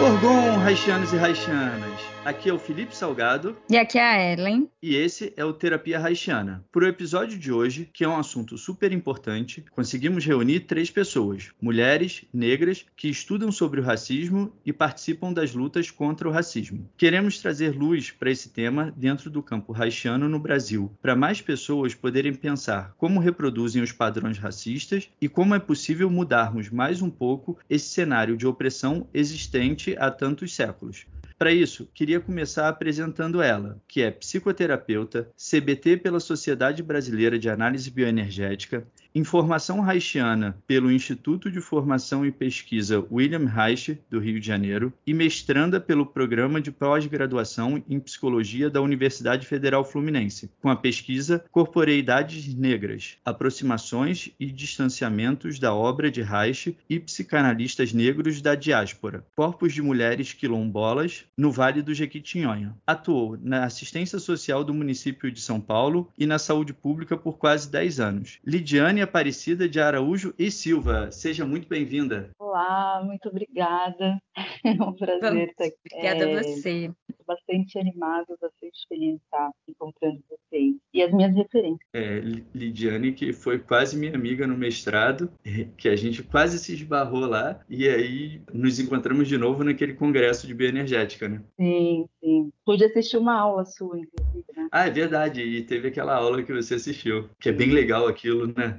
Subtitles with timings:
[0.00, 1.99] Orgon, Haitianos e Haitianas.
[2.22, 4.68] Aqui é o Felipe Salgado E aqui é a Ellen.
[4.82, 6.62] e esse é o Terapia Haitiana.
[6.70, 11.48] Para o episódio de hoje, que é um assunto super importante, conseguimos reunir três pessoas,
[11.60, 16.86] mulheres negras, que estudam sobre o racismo e participam das lutas contra o racismo.
[16.94, 21.94] Queremos trazer luz para esse tema dentro do campo haitiano no Brasil, para mais pessoas
[21.94, 27.58] poderem pensar como reproduzem os padrões racistas e como é possível mudarmos mais um pouco
[27.68, 31.06] esse cenário de opressão existente há tantos séculos.
[31.40, 37.90] Para isso, queria começar apresentando ela, que é psicoterapeuta, CBT pela Sociedade Brasileira de Análise
[37.90, 44.92] Bioenergética, informação haitiana pelo Instituto de Formação e Pesquisa William Reich, do Rio de Janeiro,
[45.06, 51.44] e mestranda pelo Programa de Pós-Graduação em Psicologia da Universidade Federal Fluminense, com a pesquisa
[51.50, 59.72] Corporeidades Negras, Aproximações e Distanciamentos da Obra de Reich e Psicanalistas Negros da Diáspora, Corpos
[59.72, 62.76] de Mulheres Quilombolas, no Vale do Jequitinhonha.
[62.86, 67.70] Atuou na assistência social do município de São Paulo e na saúde pública por quase
[67.70, 68.38] 10 anos.
[68.44, 72.30] Lidiane Aparecida de Araújo e Silva, seja muito bem-vinda.
[72.38, 74.18] Olá, muito obrigada.
[74.62, 75.76] É um prazer estar aqui.
[75.90, 76.90] Obrigada É, a você.
[77.08, 80.76] Estou bastante animada, bastante feliz de estar encontrando vocês.
[80.92, 81.80] E as minhas referências.
[81.94, 85.30] É, Li- Lidiane, que foi quase minha amiga no mestrado,
[85.78, 90.46] que a gente quase se esbarrou lá, e aí nos encontramos de novo naquele congresso
[90.46, 91.42] de bioenergética, né?
[91.58, 92.50] Sim, sim.
[92.64, 94.68] Pude assistir uma aula sua, inclusive, né?
[94.70, 98.46] Ah, é verdade, e teve aquela aula que você assistiu, que é bem legal aquilo,
[98.46, 98.78] né?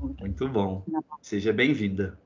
[0.00, 0.84] Muito bom.
[1.20, 2.18] Seja bem-vinda.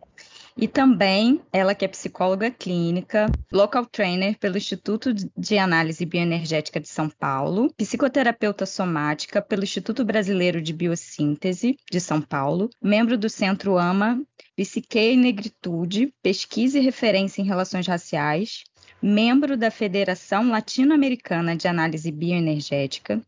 [0.55, 6.89] E também ela que é psicóloga clínica, local trainer pelo Instituto de Análise Bioenergética de
[6.89, 13.79] São Paulo, psicoterapeuta somática pelo Instituto Brasileiro de Biossíntese de São Paulo, membro do Centro
[13.79, 14.21] AMA
[14.55, 18.65] Psique e Negritude, pesquisa e referência em relações raciais,
[19.01, 23.23] membro da Federação Latino-Americana de Análise Bioenergética,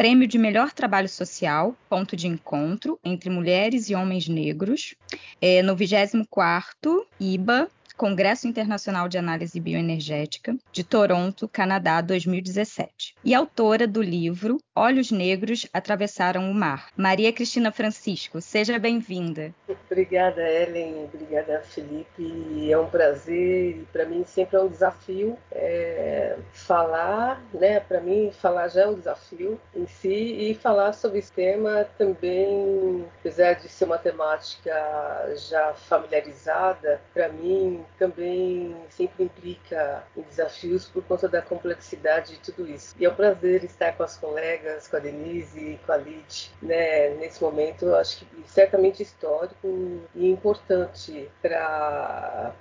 [0.00, 4.94] Prêmio de Melhor Trabalho Social, ponto de encontro entre mulheres e homens negros,
[5.42, 7.68] é, no 24º IBA,
[8.00, 13.14] Congresso Internacional de Análise Bioenergética, de Toronto, Canadá, 2017.
[13.22, 16.88] E autora do livro Olhos Negros Atravessaram o Mar.
[16.96, 19.54] Maria Cristina Francisco, seja bem-vinda.
[19.90, 21.10] Obrigada, Ellen.
[21.12, 22.72] Obrigada, Felipe.
[22.72, 27.80] É um prazer para mim sempre é um desafio é, falar, né?
[27.80, 33.04] Para mim, falar já é um desafio em si e falar sobre esse tema também,
[33.20, 34.72] apesar de ser uma temática
[35.50, 42.68] já familiarizada, para mim também sempre implica em desafios por conta da complexidade de tudo
[42.68, 42.94] isso.
[42.98, 47.10] E é um prazer estar com as colegas, com a Denise, com a Lid, né?
[47.16, 52.54] Nesse momento, eu acho que certamente histórico e importante para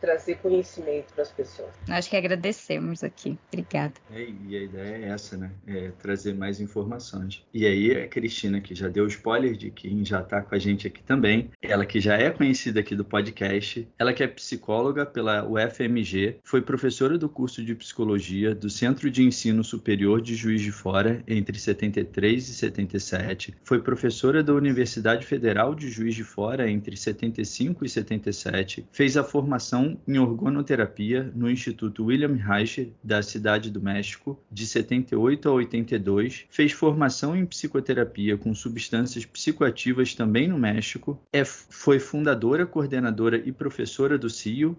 [0.00, 1.70] trazer conhecimento para as pessoas.
[1.88, 3.38] Nós que agradecemos aqui.
[3.48, 3.94] Obrigada.
[4.12, 5.50] É, e a ideia é essa, né?
[5.66, 7.44] É trazer mais informações.
[7.52, 10.86] E aí a Cristina, que já deu spoiler de quem já está com a gente
[10.86, 14.65] aqui também, ela que já é conhecida aqui do podcast, ela que é psicóloga
[15.06, 20.60] pela UFMG, foi professora do curso de psicologia do Centro de Ensino Superior de Juiz
[20.60, 26.68] de Fora entre 73 e 77, foi professora da Universidade Federal de Juiz de Fora
[26.68, 33.70] entre 75 e 77, fez a formação em organoterapia no Instituto William Reich da Cidade
[33.70, 40.58] do México de 78 a 82, fez formação em psicoterapia com substâncias psicoativas também no
[40.58, 44.28] México, é, foi fundadora, coordenadora e professora do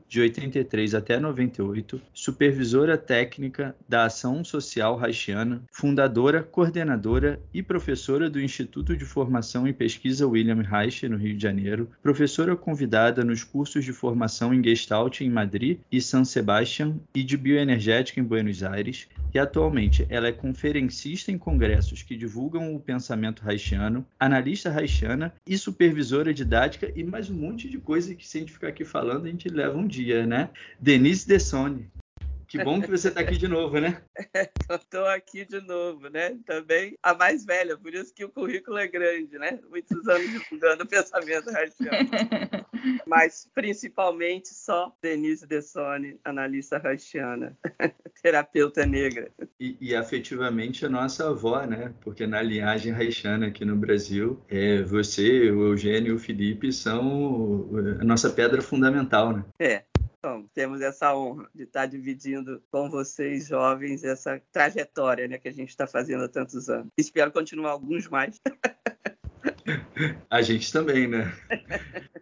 [0.07, 8.41] De 83 até 98, supervisora técnica da Ação Social Haitiana, fundadora, coordenadora e professora do
[8.41, 13.85] Instituto de Formação e Pesquisa William Reich no Rio de Janeiro, professora convidada nos cursos
[13.85, 19.07] de formação em Gestalt em Madrid e San Sebastián e de bioenergética em Buenos Aires,
[19.31, 25.55] e atualmente ela é conferencista em congressos que divulgam o pensamento haitiano, analista haitiana e
[25.55, 29.27] supervisora didática e mais um monte de coisa que se a gente ficar aqui falando
[29.27, 30.49] a gente leva um dia, né?
[30.79, 31.89] Denise Dessone.
[32.47, 34.01] Que bom que você está aqui de novo, né?
[34.71, 36.37] Estou aqui de novo, né?
[36.45, 39.59] Também a mais velha, por isso que o currículo é grande, né?
[39.69, 42.09] Muitos anos divulgando o pensamento haitiano.
[43.05, 47.57] Mas principalmente só Denise Dessone, analista haitiana,
[48.21, 49.29] terapeuta negra.
[49.59, 51.93] E, e, afetivamente a nossa avó, né?
[52.01, 57.69] Porque na linhagem haitiana aqui no Brasil, é, você, o Eugênio e o Felipe são
[57.99, 59.45] a nossa pedra fundamental, né?
[59.59, 59.83] É,
[60.19, 65.53] então, temos essa honra de estar dividindo com vocês, jovens, essa trajetória né, que a
[65.53, 66.91] gente está fazendo há tantos anos.
[66.97, 68.41] Espero continuar alguns mais.
[70.29, 71.33] A gente também, né?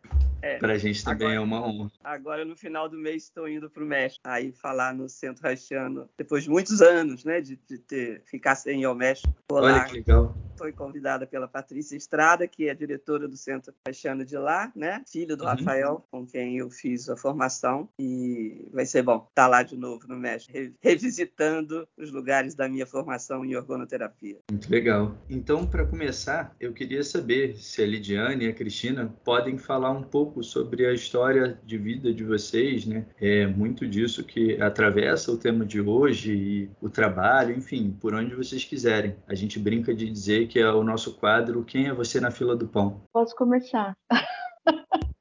[0.45, 1.91] É, para a gente também agora, é uma honra.
[2.03, 6.07] Agora, no final do mês, estou indo para o México, aí falar no Centro Haitiano,
[6.15, 9.33] depois de muitos anos, né, de, de ter, ficar sem ir ao México.
[9.51, 9.73] Olá.
[9.73, 10.37] Olha que legal.
[10.55, 15.35] Foi convidada pela Patrícia Estrada, que é diretora do Centro Haitiano de lá, né, filho
[15.35, 15.49] do uhum.
[15.49, 20.07] Rafael, com quem eu fiz a formação, e vai ser bom estar lá de novo
[20.07, 24.37] no México, revisitando os lugares da minha formação em organoterapia.
[24.51, 25.17] Muito legal.
[25.27, 30.03] Então, para começar, eu queria saber se a Lidiane e a Cristina podem falar um
[30.03, 33.05] pouco pouco sobre a história de vida de vocês, né?
[33.19, 38.35] É muito disso que atravessa o tema de hoje e o trabalho, enfim, por onde
[38.35, 39.15] vocês quiserem.
[39.27, 42.55] A gente brinca de dizer que é o nosso quadro Quem é você na fila
[42.55, 43.03] do pão?
[43.13, 43.95] Posso começar.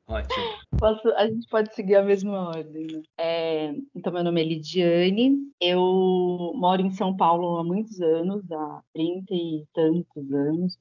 [0.09, 0.74] Ótimo.
[0.85, 2.87] Posso, a gente pode seguir a mesma ordem.
[2.87, 3.03] Né?
[3.19, 8.83] É, então, meu nome é Lidiane, eu moro em São Paulo há muitos anos, há
[8.93, 10.77] 30 e tantos anos,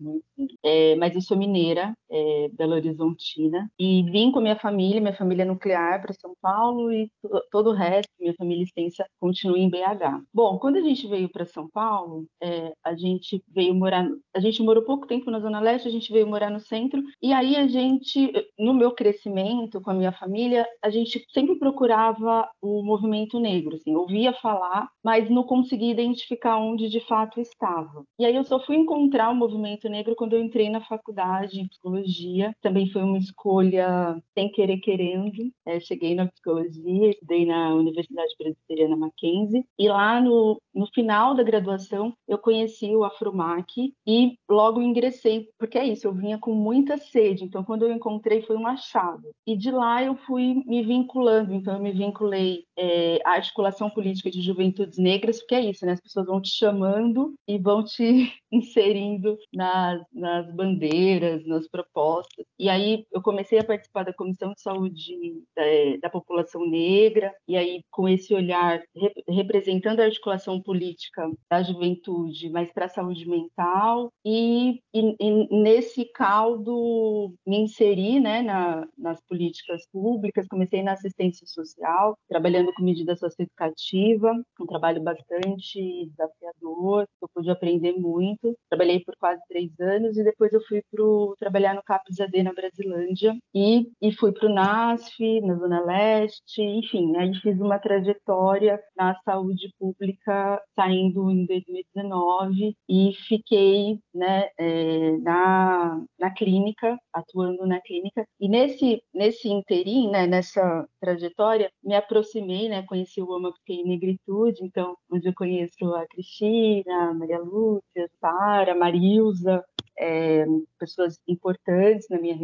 [0.61, 5.45] é, mas eu sou mineira, é, Belo Horizontina, e vim com minha família, minha família
[5.45, 7.09] nuclear, para São Paulo e
[7.49, 10.21] todo o resto, minha família extensa, continua em BH.
[10.33, 14.61] Bom, quando a gente veio para São Paulo, é, a gente veio morar, a gente
[14.61, 17.67] morou pouco tempo na Zona Leste, a gente veio morar no centro, e aí a
[17.67, 23.75] gente, no meu crescimento com a minha família, a gente sempre procurava o movimento negro,
[23.75, 28.03] assim, ouvia falar, mas não conseguia identificar onde de fato estava.
[28.19, 31.67] E aí eu só fui encontrar o movimento negro quando eu entrei na faculdade em
[31.67, 32.55] psicologia.
[32.61, 35.51] Também foi uma escolha sem querer querendo.
[35.65, 41.43] É, cheguei na psicologia, estudei na Universidade Presbiteriana Mackenzie e lá no, no final da
[41.43, 46.97] graduação eu conheci o Afromac e logo ingressei, porque é isso, eu vinha com muita
[46.97, 47.43] sede.
[47.43, 49.23] Então quando eu encontrei foi um achado.
[49.45, 51.53] E de lá eu fui me vinculando.
[51.53, 55.93] Então eu me vinculei é, à articulação política de juventudes negras, porque é isso, né?
[55.93, 62.45] As pessoas vão te chamando e vão te inserindo nas, nas bandeiras, nas propostas.
[62.57, 67.33] E aí eu comecei a participar da Comissão de Saúde da, é, da População Negra,
[67.47, 72.89] e aí com esse olhar rep, representando a articulação política da juventude, mas para a
[72.89, 80.83] saúde mental, e, e, e, nesse caldo me inseri né, na, nas políticas públicas, comecei
[80.83, 88.55] na assistência social, trabalhando com medida socioeducativa, um trabalho bastante desafiador, eu pude aprender muito.
[88.69, 91.03] Trabalhei por quase três anos e depois eu fui para
[91.39, 96.61] trabalhar no CAPES AD na Brasilândia e, e fui para o NASF, na Zona Leste,
[96.61, 105.17] enfim, aí fiz uma trajetória na saúde pública saindo em 2019 e fiquei né, é,
[105.17, 108.25] na, na clínica, atuando na clínica.
[108.39, 114.63] E nesse, nesse interim, né, nessa trajetória, me aproximei, né, conheci o Ama em Negritude,
[114.63, 119.63] então, onde eu conheço a Cristina, a Maria Lúcia, a Sara, a Marilza,
[119.97, 120.45] é,
[120.79, 122.35] pessoas importantes na minha,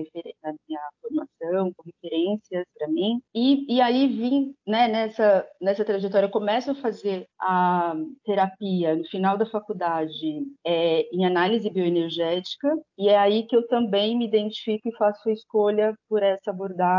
[0.43, 3.22] na minha formação, com referências para mim.
[3.34, 9.38] E, e aí vim, né, nessa, nessa trajetória, começo a fazer a terapia no final
[9.38, 14.95] da faculdade é, em análise bioenergética, e é aí que eu também me identifico e
[14.95, 16.99] faço a escolha por essa abordagem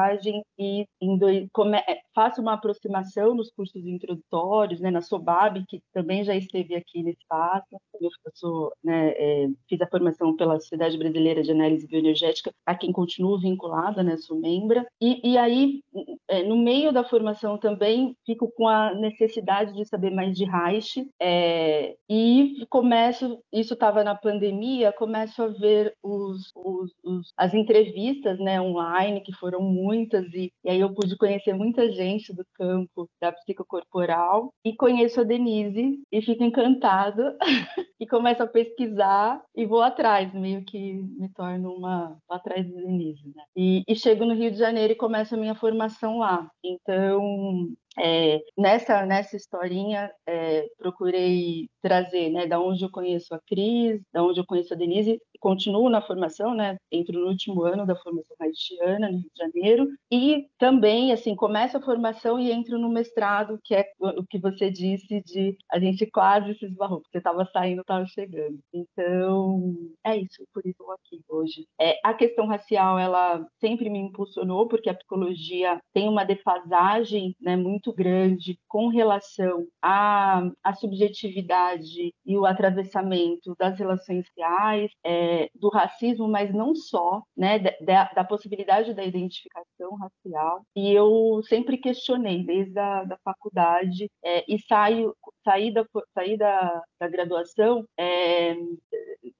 [0.59, 0.87] e
[1.19, 2.00] dois, come, é,
[2.38, 7.66] uma aproximação nos cursos introdutórios, né, na SOBAB, que também já esteve aqui nesse espaço.
[8.00, 12.92] Eu sou, né, é, fiz a formação pela Sociedade Brasileira de Análise Bioenergética, a quem
[12.92, 14.87] continuo vinculada, né, sou membra.
[15.00, 15.80] E, e aí,
[16.28, 21.09] é, no meio da formação também, fico com a necessidade de saber mais de Reich,
[21.21, 28.38] é, e começo, isso estava na pandemia, começo a ver os, os, os, as entrevistas
[28.38, 33.09] né, online, que foram muitas, e, e aí eu pude conhecer muita gente do campo
[33.20, 37.37] da psicocorporal, e conheço a Denise, e fico encantada,
[37.99, 43.32] e começo a pesquisar, e vou atrás meio que me torno uma atrás de Denise,
[43.35, 43.42] né?
[43.56, 46.49] E, e chego no Rio de Janeiro e começo a minha formação lá.
[46.64, 47.68] Então,
[47.99, 54.23] é, nessa nessa historinha é, procurei trazer né da onde eu conheço a Cris da
[54.23, 56.76] onde eu conheço a Denise continuo na formação, né?
[56.92, 61.76] Entro no último ano da formação haitiana, no Rio de Janeiro, e também, assim, começo
[61.78, 66.06] a formação e entro no mestrado, que é o que você disse de a gente
[66.06, 68.59] quase se esbarrou, porque estava saindo, estava chegando.
[68.73, 71.66] Então, é isso, por isso eu aqui hoje.
[71.80, 77.56] É, a questão racial, ela sempre me impulsionou, porque a psicologia tem uma defasagem né,
[77.56, 85.68] muito grande com relação à, à subjetividade e o atravessamento das relações reais, é, do
[85.68, 90.62] racismo, mas não só, né, da, da, possibilidade da identificação racial.
[90.76, 95.84] E eu sempre questionei, desde a da faculdade, é, e saio, saí, da,
[96.14, 98.54] saí da, da graduação é,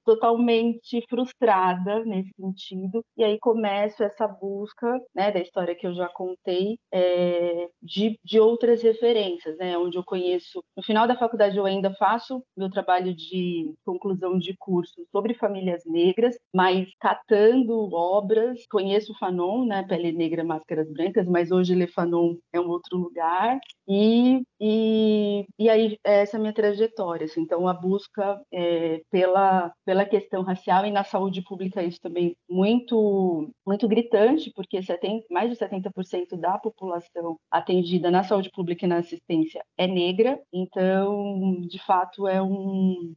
[0.05, 6.07] totalmente frustrada nesse sentido, e aí começo essa busca né, da história que eu já
[6.09, 10.63] contei, é, de, de outras referências, né, onde eu conheço.
[10.75, 15.83] No final da faculdade, eu ainda faço meu trabalho de conclusão de curso sobre famílias
[15.85, 18.65] negras, mas catando obras.
[18.69, 22.97] Conheço o Fanon, né, Pele Negra, Máscaras Brancas, mas hoje Le Fanon é um outro
[22.97, 23.59] lugar.
[23.87, 27.25] E, e, e aí, essa é a minha trajetória.
[27.25, 32.35] Assim, então, a busca é, pela, pela questão racial e na saúde pública, isso também
[32.49, 38.89] muito, muito gritante, porque 70, mais de 70% da população atendida na saúde pública e
[38.89, 40.39] na assistência é negra.
[40.53, 43.13] Então, de fato, é um,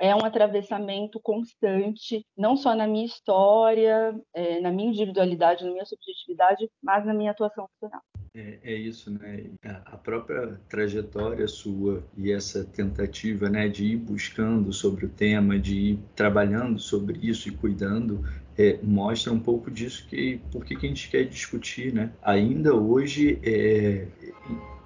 [0.00, 5.86] é um atravessamento constante, não só na minha história, é, na minha individualidade, na minha
[5.86, 8.02] subjetividade, mas na minha atuação profissional.
[8.34, 9.44] É, é, isso, né?
[9.84, 15.76] A própria trajetória sua e essa tentativa, né, de ir buscando sobre o tema, de
[15.76, 18.24] ir trabalhando sobre isso e cuidando,
[18.56, 22.10] é, mostra um pouco disso que por que a gente quer discutir, né?
[22.22, 24.06] Ainda hoje é,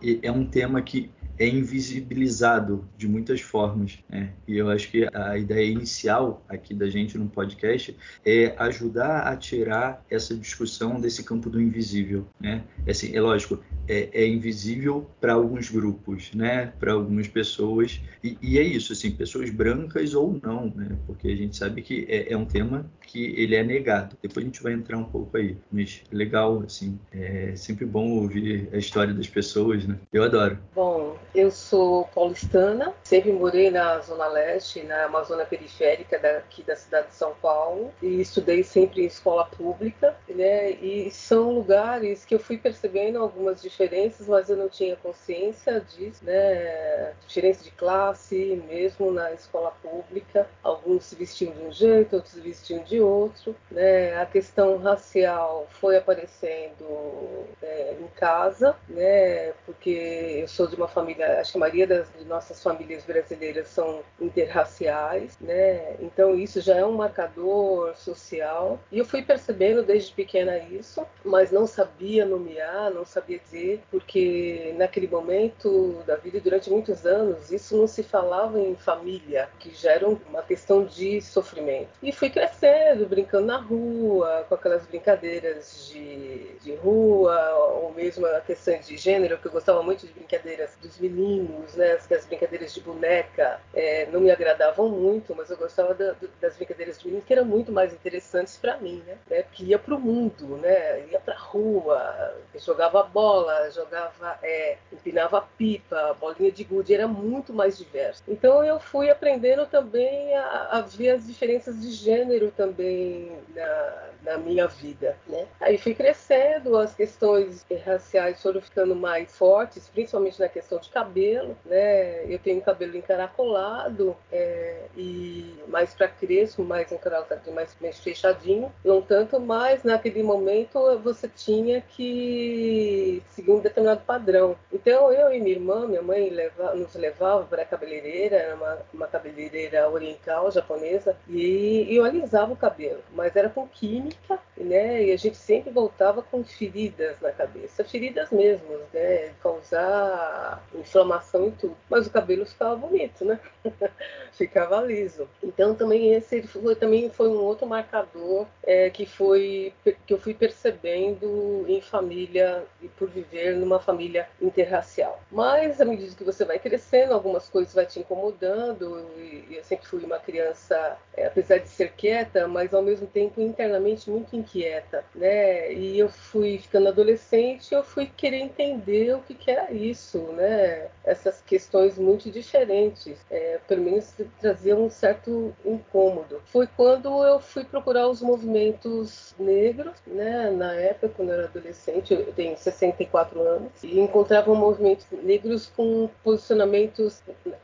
[0.03, 3.99] é, é um tema que é invisibilizado de muitas formas.
[4.09, 4.31] Né?
[4.47, 9.37] E eu acho que a ideia inicial aqui da gente no podcast é ajudar a
[9.37, 12.27] tirar essa discussão desse campo do invisível.
[12.41, 12.65] Né?
[12.87, 16.73] É assim, é lógico, é, é invisível para alguns grupos, né?
[16.79, 20.97] para algumas pessoas, e, e, é isso, assim, pessoas brancas ou não, né?
[21.07, 24.17] porque a gente sabe que é, é, um tema que ele é negado.
[24.23, 28.69] Depois a gente vai entrar um pouco aí, mas legal, assim, é sempre bom ouvir
[28.73, 29.99] a história das pessoas, né?
[30.13, 30.59] Eu adoro.
[30.75, 37.09] Bom, eu sou paulistana, sempre morei na Zona Leste, na Amazônia Periférica daqui da cidade
[37.09, 40.71] de São Paulo, e estudei sempre em escola pública, né?
[40.73, 46.25] E são lugares que eu fui percebendo algumas diferenças, mas eu não tinha consciência disso,
[46.25, 47.13] né?
[47.27, 50.49] Diferença de classe, mesmo na escola pública.
[50.63, 54.21] Alguns se vestiam de um jeito, outros se vestiam de outro, né?
[54.21, 59.53] A questão racial foi aparecendo é, em casa, né?
[59.65, 64.01] Porque eu sou de uma família acho que a maioria das nossas famílias brasileiras são
[64.21, 65.97] interraciais, né?
[66.01, 68.79] Então isso já é um marcador social.
[68.91, 74.75] E eu fui percebendo desde pequena isso, mas não sabia nomear, não sabia dizer, porque
[74.77, 79.93] naquele momento da vida, durante muitos anos, isso não se falava em família, que já
[79.93, 81.89] era uma questão de sofrimento.
[82.03, 88.41] E fui crescendo, brincando na rua, com aquelas brincadeiras de, de rua, ou mesmo a
[88.41, 91.93] questão de gênero, que eu gostava muito de brincadeiras dos meninos né?
[91.93, 96.99] As, brincadeiras de boneca é, não me agradavam muito, mas eu gostava da, das brincadeiras
[96.99, 99.17] de meninos que eram muito mais interessantes para mim, né?
[99.29, 99.43] né?
[99.43, 101.07] Porque ia para o mundo, né?
[101.07, 107.79] Ia para rua, jogava bola, jogava, é, empinava pipa, bolinha de gude, era muito mais
[107.79, 108.23] diverso.
[108.29, 114.39] Então eu fui aprendendo também a, a ver as diferenças de gênero também na, na
[114.39, 115.47] minha vida, né?
[115.61, 121.57] Aí fui crescendo, as questões raciais foram ficando mais fortes, principalmente na questão de cabelo,
[121.65, 122.25] né?
[122.27, 129.01] Eu tenho cabelo encaracolado é, e mais para crespo, mais encaracolado, mais, mais fechadinho, não
[129.03, 134.57] tanto, mas naquele momento você tinha que seguir um determinado padrão.
[134.73, 139.07] Então eu e minha irmã, minha mãe leva, nos levava para a cabeleireira, uma, uma
[139.07, 145.05] cabeleireira oriental japonesa, e, e eu alisava o cabelo, mas era com química né?
[145.05, 149.33] E a gente sempre voltava com feridas na cabeça, feridas mesmo, né?
[149.43, 151.77] Causar inflamação e tudo.
[151.89, 153.39] Mas o cabelo ficava bonito, né?
[154.33, 155.29] ficava liso.
[155.43, 159.73] Então também esse foi, também foi um outro marcador é, que foi
[160.07, 165.21] que eu fui percebendo em família e por viver numa família interracial.
[165.31, 169.07] Mas à medida que você vai crescendo algumas coisas vai te incomodando.
[169.17, 173.41] E, eu sempre fui uma criança, é, apesar de ser quieta, mas ao mesmo tempo
[173.41, 175.73] internamente muito inquieta, né?
[175.73, 180.89] E eu fui ficando adolescente, eu fui querer entender o que, que era isso, né?
[181.05, 186.41] Essas questões muito diferentes, é, pelo menos traziam um certo incômodo.
[186.47, 190.51] Foi quando eu fui procurar os movimentos negros, né?
[190.51, 196.09] Na época, quando eu era adolescente, eu tenho 64 anos, e encontrava movimentos negros com
[196.23, 197.23] posicionamentos,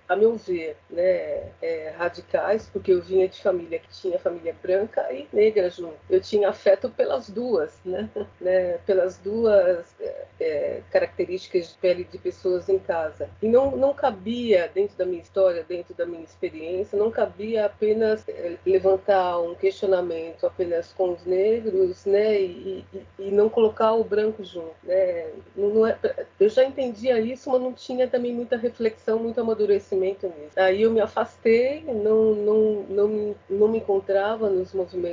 [0.08, 5.12] a meu ver, né, é, radicais, porque eu vinha de família que tinha família branca
[5.12, 5.96] e negra junto.
[6.08, 8.08] Eu tinha afeto pelas duas, né,
[8.40, 13.28] né pelas duas é, é, características de pele de pessoas em casa.
[13.40, 18.26] E não, não cabia, dentro da minha história, dentro da minha experiência, não cabia apenas
[18.28, 24.04] é, levantar um questionamento apenas com os negros, né, e, e, e não colocar o
[24.04, 25.30] branco junto, né.
[25.56, 25.96] Não, não é,
[26.38, 30.52] eu já entendia isso, mas não tinha também muita reflexão, muito amadurecimento nisso.
[30.56, 35.11] Aí eu me afastei, não, não, não, não me encontrava nos movimentos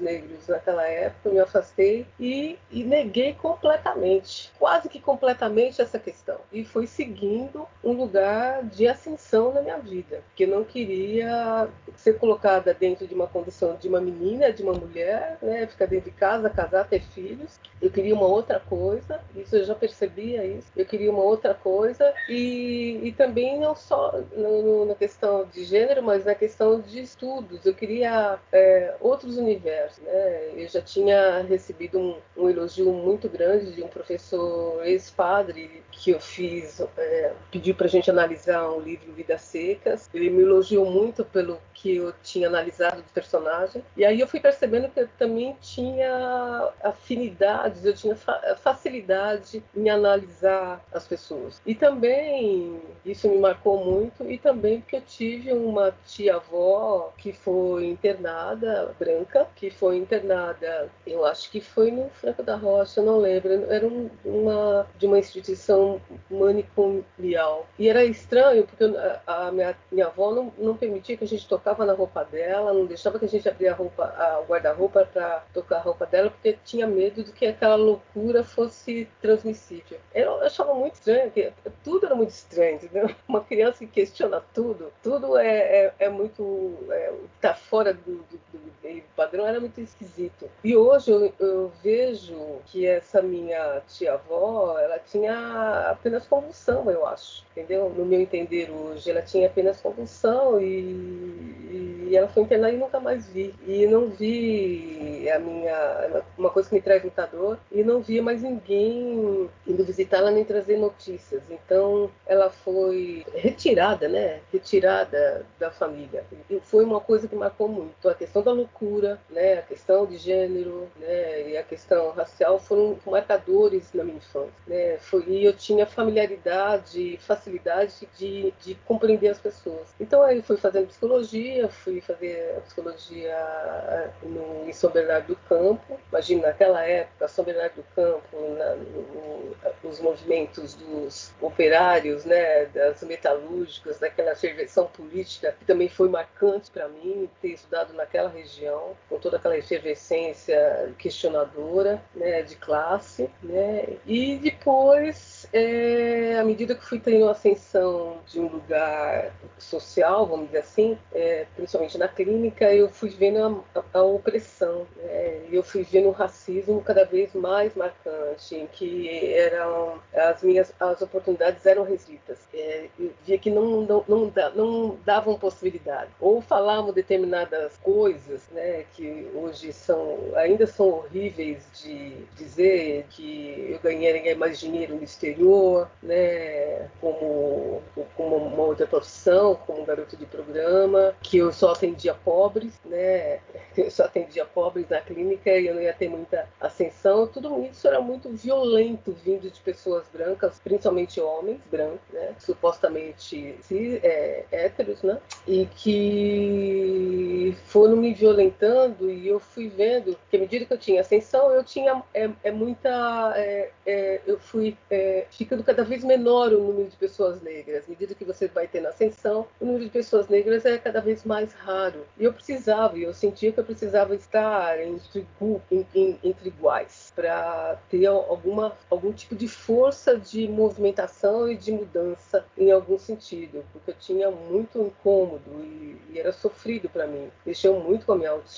[0.00, 6.38] negros naquela época, me afastei e, e neguei completamente, quase que completamente essa questão.
[6.52, 12.74] E fui seguindo um lugar de ascensão na minha vida, porque não queria ser colocada
[12.74, 16.50] dentro de uma condição de uma menina, de uma mulher, né, ficar dentro de casa,
[16.50, 17.58] casar, ter filhos.
[17.80, 20.68] Eu queria uma outra coisa, isso eu já percebia isso.
[20.76, 26.02] Eu queria uma outra coisa e, e também não só no, na questão de gênero,
[26.02, 27.64] mas na questão de estudos.
[27.64, 30.02] Eu queria é, outros universos.
[30.02, 30.50] Né?
[30.56, 36.20] Eu já tinha recebido um, um elogio muito grande de um professor ex-padre que eu
[36.20, 40.10] fiz, é, pediu para a gente analisar um livro Vidas Secas.
[40.12, 43.82] Ele me elogiou muito pelo que eu tinha analisado do personagem.
[43.96, 48.16] E aí eu fui percebendo que eu também tinha afinidades, eu tinha
[48.56, 51.60] facilidade em analisar as pessoas.
[51.66, 57.86] E também, isso me marcou muito, e também porque eu tive uma tia-avó que foi
[57.86, 63.52] internada, branca, que foi internada, eu acho que foi no Franco da Rocha, não lembro,
[63.70, 67.66] era um, uma, de uma instituição manicomial.
[67.78, 71.48] E era estranho, porque a, a minha, minha avó não, não permitia que a gente
[71.48, 75.08] tocava na roupa dela, não deixava que a gente abria a roupa, a, o guarda-roupa
[75.12, 79.98] para tocar a roupa dela, porque tinha medo de que aquela loucura fosse transmissível.
[80.14, 81.52] Eu, eu achava muito estranho, que
[81.82, 83.10] tudo era muito estranho, entendeu?
[83.28, 86.76] Uma criança que questiona tudo, tudo é, é, é muito.
[86.90, 88.72] É, tá fora do, do, do,
[89.16, 90.48] padrão, era muito esquisito.
[90.62, 97.44] E hoje eu, eu vejo que essa minha tia-avó, ela tinha apenas convulsão, eu acho,
[97.52, 97.88] entendeu?
[97.88, 103.00] No meu entender hoje, ela tinha apenas convulsão e, e ela foi internada e nunca
[103.00, 103.54] mais vi.
[103.66, 106.22] E não vi a minha.
[106.36, 110.44] Uma coisa que me traz muita dor, e não via mais ninguém indo visitá-la nem
[110.44, 111.42] trazer notícias.
[111.50, 114.40] Então, ela foi retirada, né?
[114.52, 116.24] Retirada da família.
[116.50, 118.08] E foi uma coisa que marcou muito.
[118.08, 119.58] A questão da loucura, né?
[119.58, 121.50] A questão de gênero, né?
[121.50, 124.98] E a questão racial foram marcadores na minha infância, né?
[124.98, 129.94] Foi, e eu tinha familiaridade, facilidade de, de compreender as pessoas.
[130.00, 135.98] Então, aí fui fazendo psicologia, fui fazer psicologia eh, no, em São Bernardo do Campo.
[136.10, 143.02] Imagina, naquela época, São Bernardo do Campo, na, no, os movimentos dos operários, né, das
[143.02, 149.18] metalúrgicas, daquela efervescência política, que também foi marcante para mim ter estudado naquela região, com
[149.18, 153.30] toda aquela efervescência questionadora né, de classe.
[153.42, 160.46] Né, e depois, é, à medida que fui tendo ascensão de um lugar social, vamos
[160.46, 165.62] dizer assim, é, principalmente na clínica, eu fui vendo a, a, a opressão, né, eu
[165.62, 171.64] fui vendo o racismo cada vez mais marcante, em que eram as minhas as oportunidades
[171.66, 172.38] eram restritas.
[172.52, 176.10] É, eu via que não, não, não, não davam possibilidade.
[176.20, 183.78] Ou falavam determinadas coisas, né, que hoje são ainda são horríveis de dizer que eu
[183.80, 187.82] ganharia mais dinheiro no exterior, né, como,
[188.16, 193.40] como uma outra profissão, como garoto de programa, que eu só atendia pobres, né,
[193.76, 197.26] eu só atendia pobres na clínica e eu não ia ter muita ascensão.
[197.26, 202.34] Tudo isso era muito violento vindo de pessoas brancas, principalmente homens brancos, né?
[202.38, 203.56] supostamente
[204.02, 205.18] é, héteros, né?
[205.46, 211.00] e que foram me violentando e eu fui vendo que à medida que eu tinha
[211.00, 213.32] ascensão, eu tinha é, é muita.
[213.36, 217.84] É, é, eu fui é, ficando cada vez menor o número de pessoas negras.
[217.86, 221.24] À medida que você vai tendo ascensão, o número de pessoas negras é cada vez
[221.24, 222.06] mais raro.
[222.18, 225.26] E eu precisava, eu sentia que eu precisava estar entre,
[225.70, 232.44] entre, entre iguais para ter alguma, algum tipo de força de movimentação e de mudança
[232.56, 237.30] em algum sentido, porque eu tinha muito incômodo e, e era sofrido para mim.
[237.44, 238.55] Mexeu muito com a minha autoestima.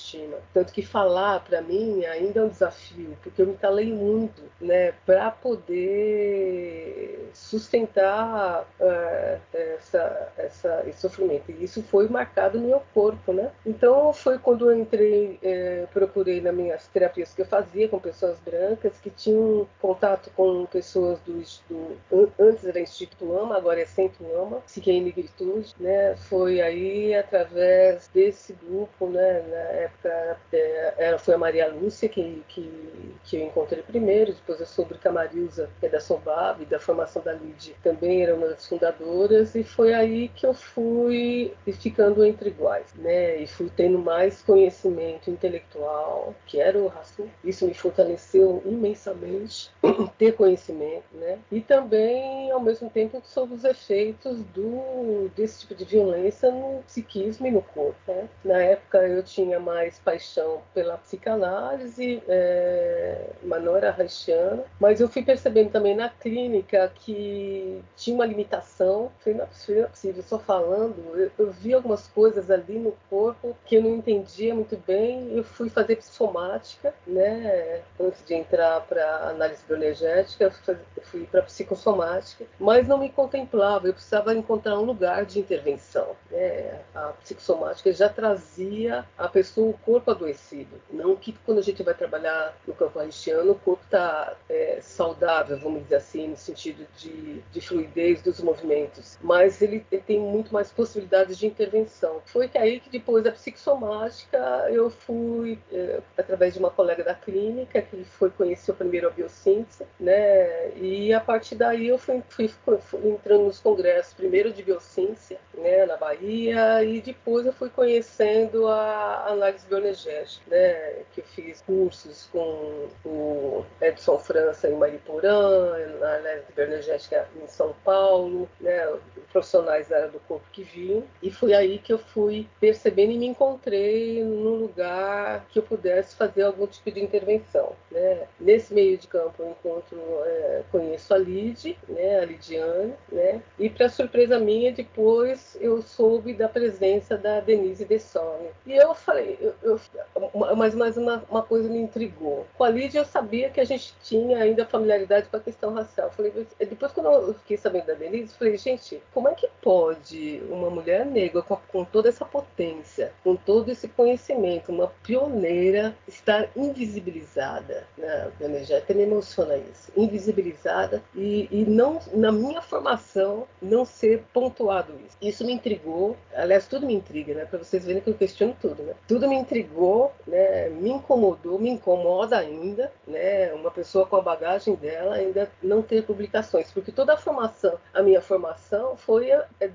[0.52, 4.92] Tanto que falar para mim ainda é um desafio, porque eu me calei muito, né,
[5.04, 11.50] para poder sustentar uh, essa, essa, esse sofrimento.
[11.50, 13.50] E isso foi marcado no meu corpo, né?
[13.64, 18.38] Então foi quando eu entrei, eh, procurei nas minhas terapias que eu fazia com pessoas
[18.40, 24.24] brancas que tinham contato com pessoas do, do antes era Instituto AMA, agora é Centro
[24.40, 26.16] AMA, Psique Negritude, né?
[26.28, 29.87] Foi aí através desse grupo, né?
[29.88, 34.66] Época é, ela foi a Maria Lúcia que, que, que eu encontrei primeiro, depois eu
[34.66, 38.66] soube que a Marilza, é da Sobab, da formação da LID, também era uma das
[38.66, 43.36] fundadoras, e foi aí que eu fui ficando entre iguais, né?
[43.36, 47.30] E fui tendo mais conhecimento intelectual, que era o racismo.
[47.42, 49.70] Isso me fortaleceu imensamente
[50.18, 51.38] ter conhecimento, né?
[51.50, 57.46] E também, ao mesmo tempo, sobre os efeitos do, desse tipo de violência no psiquismo
[57.46, 57.96] e no corpo.
[58.06, 58.28] Né?
[58.44, 63.30] Na época eu tinha mais paixão pela psicanálise, é,
[63.76, 69.44] era haitiana, mas eu fui percebendo também na clínica que tinha uma limitação, falei, não
[69.44, 73.76] é não é possível só falando, eu, eu vi algumas coisas ali no corpo que
[73.76, 79.62] eu não entendia muito bem, eu fui fazer psicomática, né, antes de entrar para análise
[79.66, 80.52] bioenergética,
[80.96, 86.16] eu fui para psicossomática, mas não me contemplava, eu precisava encontrar um lugar de intervenção.
[86.30, 86.80] Né?
[86.94, 91.94] A psicossomática já trazia a pessoa, o corpo adoecido, não que quando a gente vai
[91.94, 97.40] trabalhar no campo haitiano, o corpo está é, saudável, vamos dizer assim, no sentido de,
[97.52, 102.20] de fluidez dos movimentos, mas ele, ele, tem muito mais possibilidades de intervenção.
[102.26, 104.38] Foi aí que depois da psicossomática
[104.70, 109.84] eu fui, é, através de uma colega da clínica, que foi conhecer primeiro a biossíntese,
[109.98, 110.70] né?
[110.76, 115.86] E a partir daí eu fui, fui, fui entrando nos congressos, primeiro de biossíntese, né,
[115.86, 121.02] na Bahia, e depois eu fui conhecendo a análise bioenergética, né?
[121.12, 127.74] Que eu fiz cursos com o Edson França em Mariporã, na análise bioenergética em São
[127.84, 128.86] Paulo, né?
[129.32, 133.18] Profissionais da área do corpo que vinham, e foi aí que eu fui percebendo e
[133.18, 138.26] me encontrei num lugar que eu pudesse fazer algum tipo de intervenção, né?
[138.40, 143.68] Nesse meio de campo eu encontro, é, conheço a Lid, né, a Lidiane, né, e
[143.68, 148.48] para surpresa minha, depois eu soube da presença da Denise Dessone.
[148.66, 149.80] E eu falei, eu,
[150.14, 152.46] eu, mas, mas uma, uma coisa me intrigou.
[152.56, 156.10] Com a Lid eu sabia que a gente tinha ainda familiaridade com a questão racial.
[156.10, 160.70] Falei, depois quando eu fiquei sabendo da Denise, falei, gente, como é que pode uma
[160.70, 167.86] mulher negra com, com toda essa potência, com todo esse conhecimento, uma pioneira, estar invisibilizada?
[167.96, 168.30] Né?
[168.40, 175.16] energética me emociona isso, invisibilizada e, e não na minha formação não ser pontuado isso.
[175.20, 177.44] Isso me intrigou, aliás tudo me intriga, né?
[177.44, 178.94] Para vocês verem que eu questiono tudo, né?
[179.06, 180.68] Tudo me intrigou, né?
[180.68, 183.52] Me incomodou, me incomoda ainda, né?
[183.54, 188.02] Uma pessoa com a bagagem dela ainda não ter publicações, porque toda a formação, a
[188.02, 189.28] minha formação foi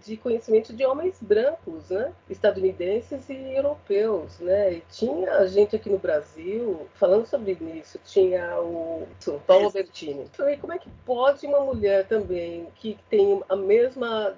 [0.04, 2.12] de conhecimento de homens brancos, né?
[2.30, 4.74] Estadunidenses e europeus, né?
[4.74, 9.08] E tinha gente aqui no Brasil falando sobre isso, tinha o
[9.48, 10.28] Paulo Bertini.
[10.34, 14.36] Falei, como é que pode uma mulher também que tem a mesma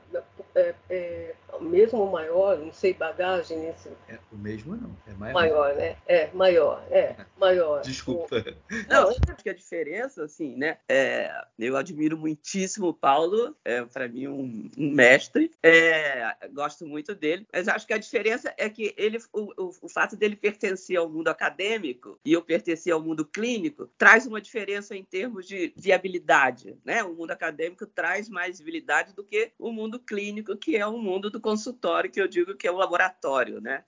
[0.56, 3.90] é, é, mesmo maior, não sei, bagagem nesse.
[4.08, 5.34] É, o mesmo não, é maior.
[5.34, 5.96] Maior, né?
[6.08, 7.82] É, maior, é, maior.
[7.82, 8.44] Desculpa.
[8.90, 10.78] Não, acho que a diferença, assim, né?
[10.88, 17.16] É, eu admiro muitíssimo o Paulo, é para mim um, um mestre, é, gosto muito
[17.16, 20.98] dele, mas acho que a diferença é que ele, o, o, o, fato dele pertencer
[20.98, 25.74] ao mundo acadêmico e eu pertencer ao mundo clínico traz uma diferença em termos de
[25.76, 27.04] viabilidade, né?
[27.04, 31.30] O mundo acadêmico traz mais viabilidade do que o mundo clínico, que é o mundo
[31.30, 33.84] do consultório, que eu digo que é o laboratório, né?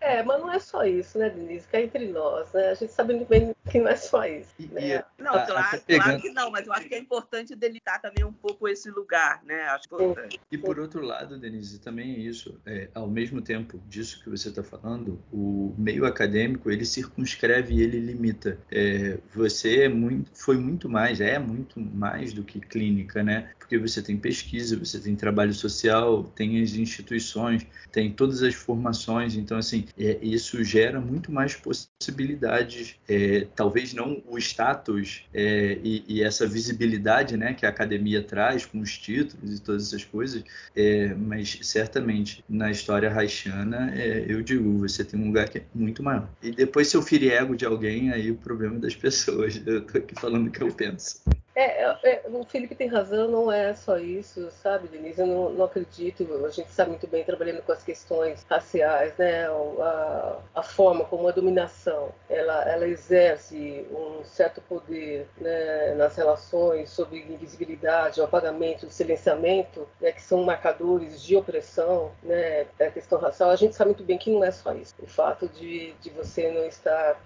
[0.00, 1.66] É, mas não é só isso, né, Denise?
[1.66, 2.68] Que é entre nós, né?
[2.68, 4.54] A gente sabe muito bem que não é só isso.
[4.70, 5.02] Né?
[5.18, 8.24] Não, a, claro, a claro, que não, mas eu acho que é importante delitar também
[8.24, 9.62] um pouco esse lugar, né?
[9.64, 10.38] Acho que...
[10.52, 12.60] E por outro lado, Denise, também é isso.
[12.64, 17.82] É, ao mesmo tempo disso que você está falando, o meio acadêmico ele circunscreve e
[17.82, 18.58] ele limita.
[18.70, 23.50] É, você é muito, foi muito mais, é muito mais do que clínica, né?
[23.58, 29.34] Porque você tem pesquisa, você tem trabalho social, tem as instituições, tem todas as formações.
[29.34, 36.04] Então, assim, é, isso gera muito mais possibilidades, é, talvez não o status é, e,
[36.08, 40.42] e, essa visibilidade né, que a academia traz com os títulos e todas essas coisas,
[40.74, 45.64] é, mas certamente na história haitiana, é, eu digo, você tem um lugar que é
[45.74, 46.28] muito maior.
[46.42, 49.60] E depois se eu ferir ego de alguém, aí o problema é das pessoas.
[49.68, 51.20] Eu tô aqui falando o que eu penso.
[51.58, 55.20] É, é, é, o Felipe tem razão, não é só isso, sabe, Denise?
[55.20, 59.48] Eu não, não, acredito, a gente sabe muito bem, trabalhando com as questões raciais, né?
[59.48, 66.90] A, a forma como a dominação ela, ela exerce um certo poder né, nas relações
[66.90, 72.66] sobre invisibilidade, o apagamento, o silenciamento, né, que são marcadores de opressão, né?
[72.80, 74.94] A questão racial, a gente sabe muito bem que não é só isso.
[75.02, 77.20] O fato de, de você não estar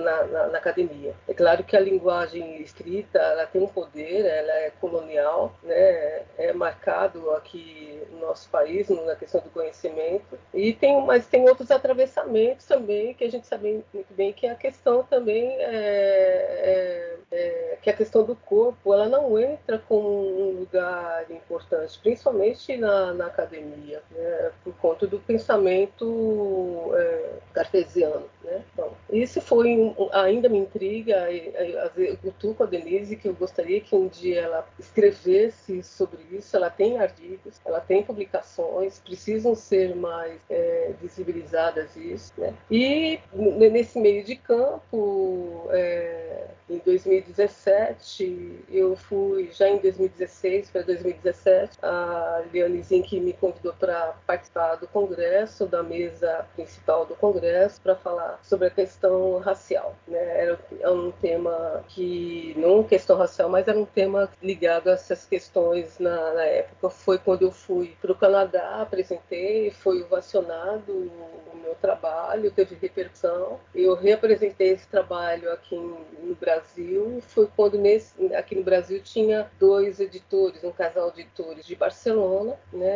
[0.00, 1.14] na, na, na academia.
[1.28, 6.22] É claro que a linguagem escrita, ela tem um poder, ela é colonial, né?
[6.38, 11.70] é marcado aqui no nosso país na questão do conhecimento e tem, mas tem outros
[11.70, 17.78] atravessamentos também que a gente sabe muito bem que a questão também é, é, é,
[17.82, 23.26] que a questão do corpo ela não entra como um lugar importante, principalmente na, na
[23.26, 24.50] academia, né?
[24.64, 28.26] por conta do pensamento é, cartesiano.
[28.42, 28.62] Né?
[28.74, 33.94] Bom, isso foi ainda me intriga, eu cultuo com a Denise que eu gostaria que
[33.94, 36.56] um dia ela escrevesse sobre isso.
[36.56, 42.32] Ela tem artigos, ela tem publicações, precisam ser mais é, visibilizadas isso.
[42.38, 42.54] Né?
[42.70, 51.78] E nesse meio de campo, é, em 2017, eu fui, já em 2016 para 2017,
[51.82, 57.96] a Liane Zink me convidou para participar do congresso, da mesa principal do congresso, para
[57.96, 59.96] falar sobre a questão racial.
[60.06, 60.18] Né?
[60.18, 65.98] Era um tema que, não questão racial, mas era um tema ligado a essas questões
[65.98, 66.88] na, na época.
[66.88, 73.60] Foi quando eu fui para o Canadá, apresentei, foi ovacionado o meu trabalho, teve repercussão.
[73.74, 77.22] Eu reapresentei esse trabalho aqui no Brasil.
[77.28, 82.56] Foi quando nesse, aqui no Brasil tinha dois editores, um casal de editores de Barcelona,
[82.72, 82.88] né,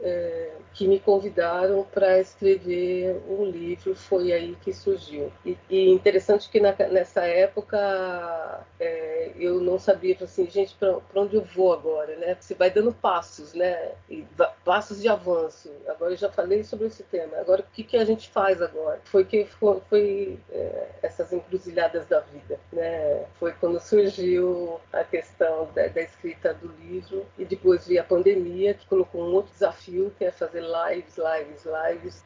[0.00, 3.94] é, que me convidaram para escrever um livro.
[3.94, 5.32] Foi aí que surgiu.
[5.44, 11.36] E, e interessante que na, nessa época é, eu não sabia assim, gente, para onde
[11.36, 12.36] eu vou agora, né?
[12.38, 13.92] Você vai dando passos, né?
[14.08, 14.24] E,
[14.64, 15.70] passos de avanço.
[15.88, 17.36] Agora eu já falei sobre esse tema.
[17.38, 19.00] Agora o que, que a gente faz agora?
[19.04, 23.24] Foi que foi, foi é, essas encruzilhadas da vida, né?
[23.38, 28.74] Foi quando surgiu a questão da, da, escrita do livro e depois veio a pandemia
[28.74, 32.24] que colocou um outro desafio que é fazer lives, lives, lives,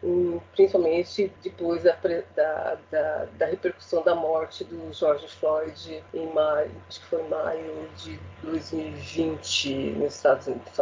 [0.52, 1.96] principalmente depois da,
[2.34, 7.28] da, da, da repercussão da morte do George Floyd em maio, acho que foi em
[7.28, 7.37] maio
[7.96, 10.78] de 2020 nos Estados Unidos,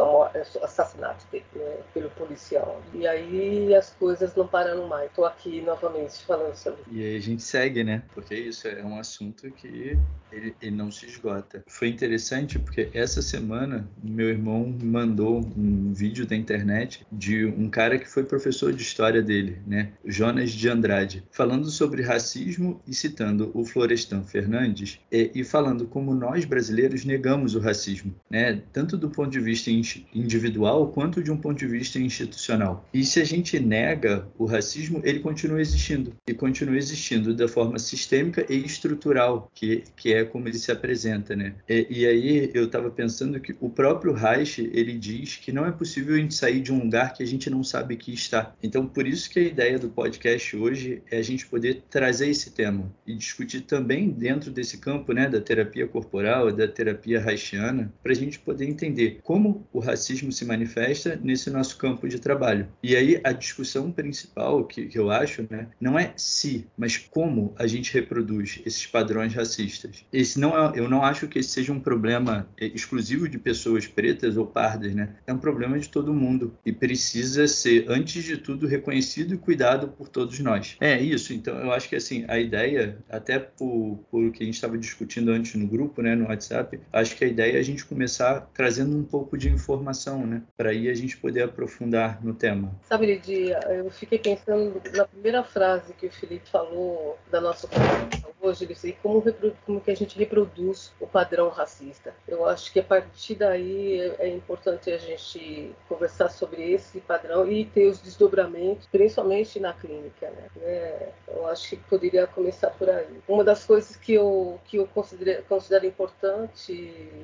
[0.61, 2.81] assassinato dele né, pelo policial.
[2.93, 5.09] E aí as coisas não pararam mais.
[5.09, 6.89] Estou aqui novamente falando sobre isso.
[6.91, 8.03] E aí a gente segue, né?
[8.13, 9.97] Porque isso é um assunto que
[10.31, 11.63] ele, ele não se esgota.
[11.67, 17.97] Foi interessante porque essa semana meu irmão mandou um vídeo da internet de um cara
[17.97, 19.93] que foi professor de história dele, né?
[20.05, 26.13] Jonas de Andrade, falando sobre racismo e citando o Florestan Fernandes e, e falando como
[26.13, 28.61] nós brasileiros negamos o racismo, né?
[28.73, 29.69] Tanto do ponto de vista
[30.13, 32.87] individual quanto de um ponto de vista institucional.
[32.93, 37.79] E se a gente nega o racismo, ele continua existindo e continua existindo da forma
[37.79, 41.55] sistêmica e estrutural, que, que é como ele se apresenta, né?
[41.67, 45.71] E, e aí eu estava pensando que o próprio Reich ele diz que não é
[45.71, 48.53] possível a gente sair de um lugar que a gente não sabe que está.
[48.61, 52.51] Então por isso que a ideia do podcast hoje é a gente poder trazer esse
[52.51, 58.11] tema e discutir também dentro desse campo, né, da terapia corporal, da terapia haitiana, para
[58.11, 62.67] a gente poder entender como o racismo se manifesta nesse nosso campo de trabalho.
[62.81, 67.53] E aí a discussão principal que, que eu acho, né, não é se, mas como
[67.57, 70.05] a gente reproduz esses padrões racistas.
[70.11, 74.37] Esse não é, eu não acho que esse seja um problema exclusivo de pessoas pretas
[74.37, 75.15] ou pardas, né?
[75.25, 79.87] É um problema de todo mundo e precisa ser, antes de tudo, reconhecido e cuidado
[79.87, 80.75] por todos nós.
[80.79, 81.33] É isso.
[81.33, 85.31] Então, eu acho que assim a ideia, até por, por que a gente estava discutindo
[85.31, 88.97] antes no grupo, né, no WhatsApp, acho que a ideia é a gente começar trazendo
[88.97, 92.71] um pouco de informação, né, para aí a gente poder aprofundar no tema.
[92.83, 98.27] Sabe, Lidia, eu fiquei pensando na primeira frase que o Felipe falou da nossa conversa
[98.47, 99.23] hoje, ele disse como,
[99.65, 102.13] como que a gente reproduz o padrão racista.
[102.27, 107.49] Eu acho que a partir daí é, é importante a gente conversar sobre esse padrão
[107.51, 110.47] e ter os desdobramentos, principalmente na clínica, né?
[110.61, 113.19] É, eu acho que poderia começar por aí.
[113.27, 116.16] Uma das coisas que eu que eu considero importante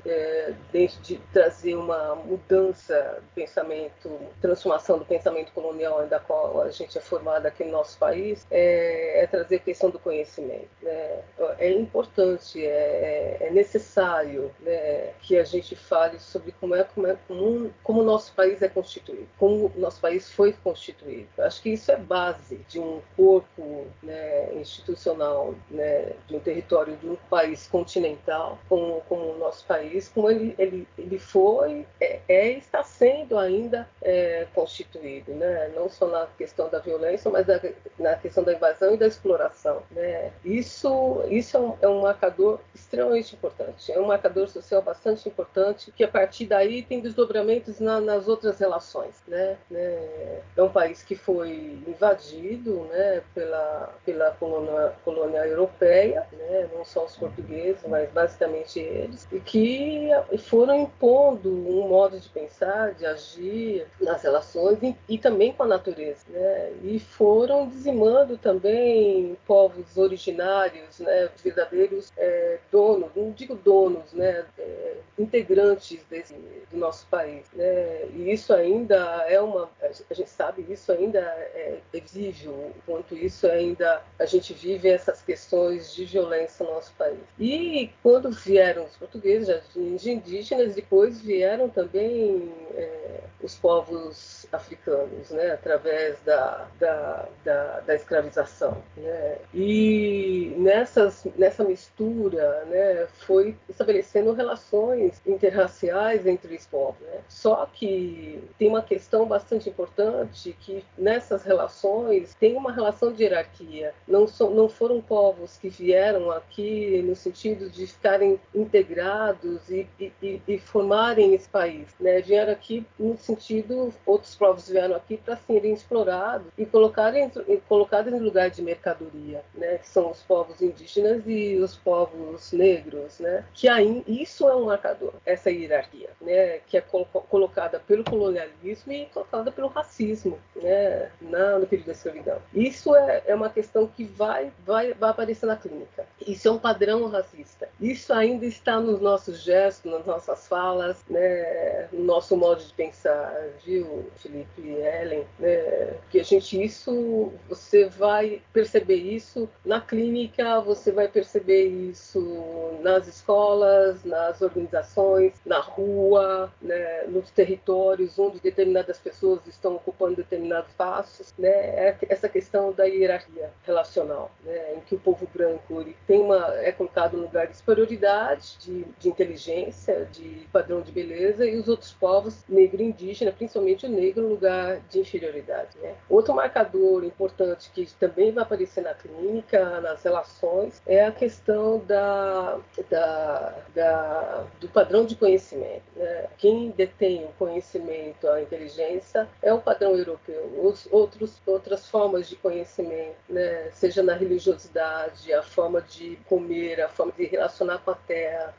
[0.06, 6.70] é, dentro de trazer uma mudança do pensamento, transformação do pensamento colonial da qual a
[6.70, 10.68] gente é formado aqui no nosso país, é, é trazer a questão do conhecimento.
[10.82, 11.20] Né?
[11.58, 17.16] É importante, é, é necessário né, que a gente fale sobre como é como é
[17.26, 21.28] como, como o nosso país é constituído, como o nosso país foi constituído.
[21.38, 27.08] Acho que isso é base de um corpo né, institucional, né, de um território de
[27.08, 32.50] um país continental como, como o nosso país, como ele, ele, ele foi, é, é
[32.52, 35.72] está sendo ainda é, constituído, né?
[35.74, 37.60] não só na questão da violência, mas da,
[37.98, 39.82] na questão da invasão e da exploração.
[39.90, 40.32] Né?
[40.44, 45.90] Isso, isso é um, é um marcador extremamente importante, é um marcador social bastante importante,
[45.92, 49.22] que a partir daí tem desdobramentos na, nas outras relações.
[49.26, 49.56] Né?
[49.70, 50.40] né?
[50.56, 57.04] É um país que foi invadido né, pela, pela colônia, colônia europeia, né, não só
[57.04, 60.08] os portugueses, mas basicamente eles, e que
[60.38, 65.66] foram impondo um modo de pensar, de agir nas relações e, e também com a
[65.66, 74.12] natureza, né, e foram dizimando também povos originários, né, verdadeiros é, donos, não digo donos,
[74.12, 76.34] né, é, integrantes desse,
[76.70, 81.78] do nosso país, né, e isso ainda é uma, a gente sabe, isso ainda é,
[81.92, 86.92] é visível, o quanto isso ainda a gente vive essas questões de violência no nosso
[86.94, 87.18] país.
[87.38, 95.50] E quando vieram os portugueses, os indígenas, depois vieram também é, os povos africanos, né,
[95.50, 98.80] através da, da, da, da escravização.
[98.96, 99.38] Né?
[99.52, 107.00] E nessas, nessa mistura né, foi estabelecendo relações interraciais entre os povos.
[107.00, 107.20] Né?
[107.28, 113.92] Só que tem uma questão bastante importante que nessas relações tem uma relação de hierarquia.
[114.06, 121.34] Não, so, não foram povos que vieram aqui no sentido de ficarem integrados e, formarem
[121.34, 121.88] esse país.
[122.00, 122.20] Né?
[122.20, 127.30] Vieram aqui no sentido, outros povos vieram aqui para serem explorados e colocarem,
[127.68, 129.78] colocados em lugar de mercadoria, né?
[129.78, 133.18] que são os povos indígenas e os povos negros.
[133.18, 133.44] Né?
[133.52, 136.58] Que aí, isso é um marcador, essa hierarquia, né?
[136.66, 141.10] que é colo colocada pelo colonialismo e colocada pelo racismo né?
[141.20, 142.38] Na, no período da escravidão.
[142.52, 146.06] Isso é, é uma questão que vai, vai, vai aparecer na clínica.
[146.26, 147.68] Isso é um padrão racista.
[147.80, 151.88] Isso ainda está nos nossos gestos, nas nossas falas, né?
[151.92, 155.26] no nosso modo de pensar, viu, Felipe e Ellen?
[155.38, 155.94] Né?
[156.10, 163.06] Que a gente, isso, você vai perceber isso na clínica, você vai perceber isso nas
[163.06, 167.04] escolas, nas organizações, na rua, né?
[167.08, 171.48] nos territórios onde determinadas pessoas estão ocupando determinados espaços, né?
[171.48, 174.74] É essa questão da hierarquia relacional, né?
[174.74, 177.84] em que o povo branco ele tem uma é colocado no lugar de superioridade,
[178.32, 183.86] de, de inteligência, de padrão de beleza, e os outros povos, negro e indígena, principalmente
[183.86, 185.76] o negro, lugar de inferioridade.
[185.80, 185.94] Né?
[186.08, 192.58] Outro marcador importante que também vai aparecer na clínica, nas relações, é a questão da,
[192.90, 195.84] da, da do padrão de conhecimento.
[195.96, 196.26] Né?
[196.38, 200.60] Quem detém o conhecimento, a inteligência, é o padrão europeu.
[200.62, 203.70] Os outros, outras formas de conhecimento, né?
[203.72, 208.13] seja na religiosidade, a forma de comer, a forma de relacionar com a terra,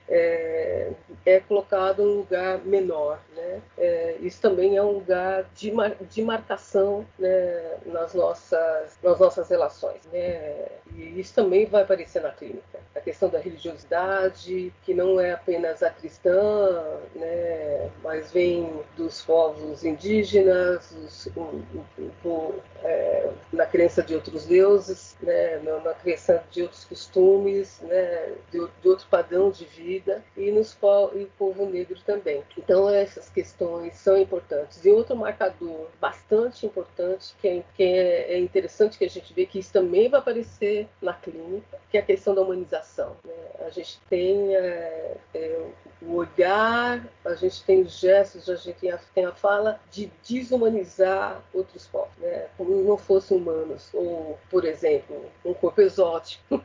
[0.09, 0.91] é,
[1.25, 3.19] é colocado um lugar menor.
[3.35, 3.61] Né?
[3.77, 7.77] É, isso também é um lugar de, mar, de marcação né?
[7.85, 10.01] nas, nossas, nas nossas relações.
[10.11, 10.67] Né?
[10.95, 12.79] E isso também vai aparecer na clínica.
[12.95, 16.83] A questão da religiosidade, que não é apenas a cristã,
[17.15, 17.89] né?
[18.03, 25.57] mas vem dos povos indígenas, o, o, o, é, na crença de outros deuses, né?
[25.83, 28.33] na crença de outros costumes, né?
[28.51, 30.77] de, de outro padrão de vida, e nos
[31.13, 32.43] e o povo negro também.
[32.57, 34.83] Então, essas questões são importantes.
[34.85, 39.59] E outro marcador bastante importante, que é, que é interessante que a gente vê que
[39.59, 43.15] isso também vai aparecer na clínica, que é a questão da humanização.
[43.23, 43.33] Né?
[43.65, 45.65] A gente tem é, é,
[46.01, 50.11] o olhar, a gente tem os gestos, a gente tem a, tem a fala de
[50.27, 52.47] desumanizar outros povos, né?
[52.57, 56.63] como não fossem humanos, ou, por exemplo, um corpo exótico.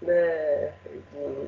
[0.00, 0.72] né,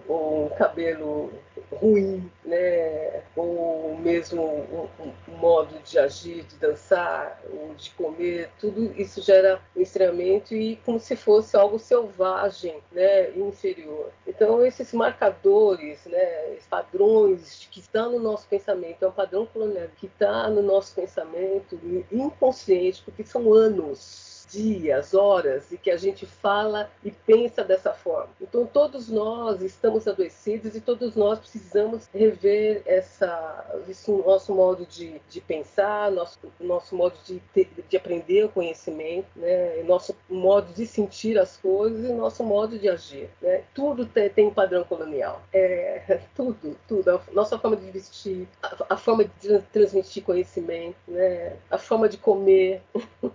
[0.09, 1.33] ou um cabelo
[1.72, 8.92] ruim, né, ou mesmo um, um, modo de agir, de dançar, ou de comer, tudo
[9.00, 14.11] isso gera estranhamento e como se fosse algo selvagem, né, inferior.
[14.26, 20.07] Então esses marcadores, né, padrões que estão no nosso pensamento, é um padrão colonial que
[20.07, 21.78] está no nosso pensamento
[22.11, 28.31] inconsciente, porque são anos dias, horas, e que a gente fala e pensa dessa forma.
[28.40, 35.21] Então, todos nós estamos adoecidos e todos nós precisamos rever essa, esse nosso modo de,
[35.29, 37.43] de pensar, nosso, nosso modo de,
[37.88, 39.83] de aprender o conhecimento, né?
[39.83, 43.29] nosso modo de sentir as coisas e nosso modo de agir.
[43.43, 43.64] Né?
[43.75, 45.43] Tudo tem, tem um padrão colonial.
[45.53, 47.11] É, tudo, tudo.
[47.11, 51.57] A nossa forma de vestir, a, a forma de transmitir conhecimento, né?
[51.70, 52.81] a forma de comer.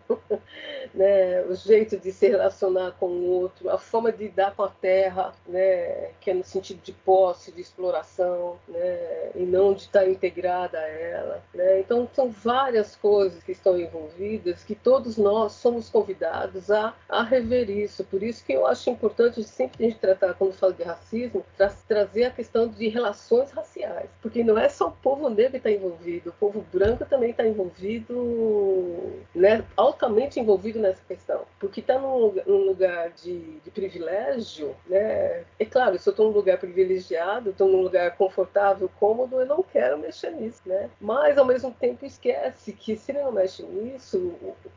[0.93, 1.08] né,
[1.49, 5.33] o jeito de se relacionar com o outro, a forma de lidar com a terra,
[5.47, 10.77] né, que é no sentido de posse, de exploração, né, e não de estar integrada
[10.77, 11.43] a ela.
[11.53, 11.79] Né?
[11.79, 17.69] Então, são várias coisas que estão envolvidas que todos nós somos convidados a, a rever
[17.69, 18.03] isso.
[18.03, 21.69] Por isso que eu acho importante sempre a gente tratar, quando fala de racismo, tra
[21.87, 25.71] trazer a questão de relações raciais, porque não é só o povo negro que está
[25.71, 32.33] envolvido, o povo branco também está envolvido, né, altamente envolvido nessa questão, porque está num,
[32.45, 35.43] num, lugar de, de, privilégio, né?
[35.57, 39.63] É claro, se eu estou num lugar privilegiado, estou num lugar confortável, cômodo, eu não
[39.63, 40.89] quero mexer nisso, né?
[40.99, 44.17] Mas ao mesmo tempo esquece que se ele não mexe nisso,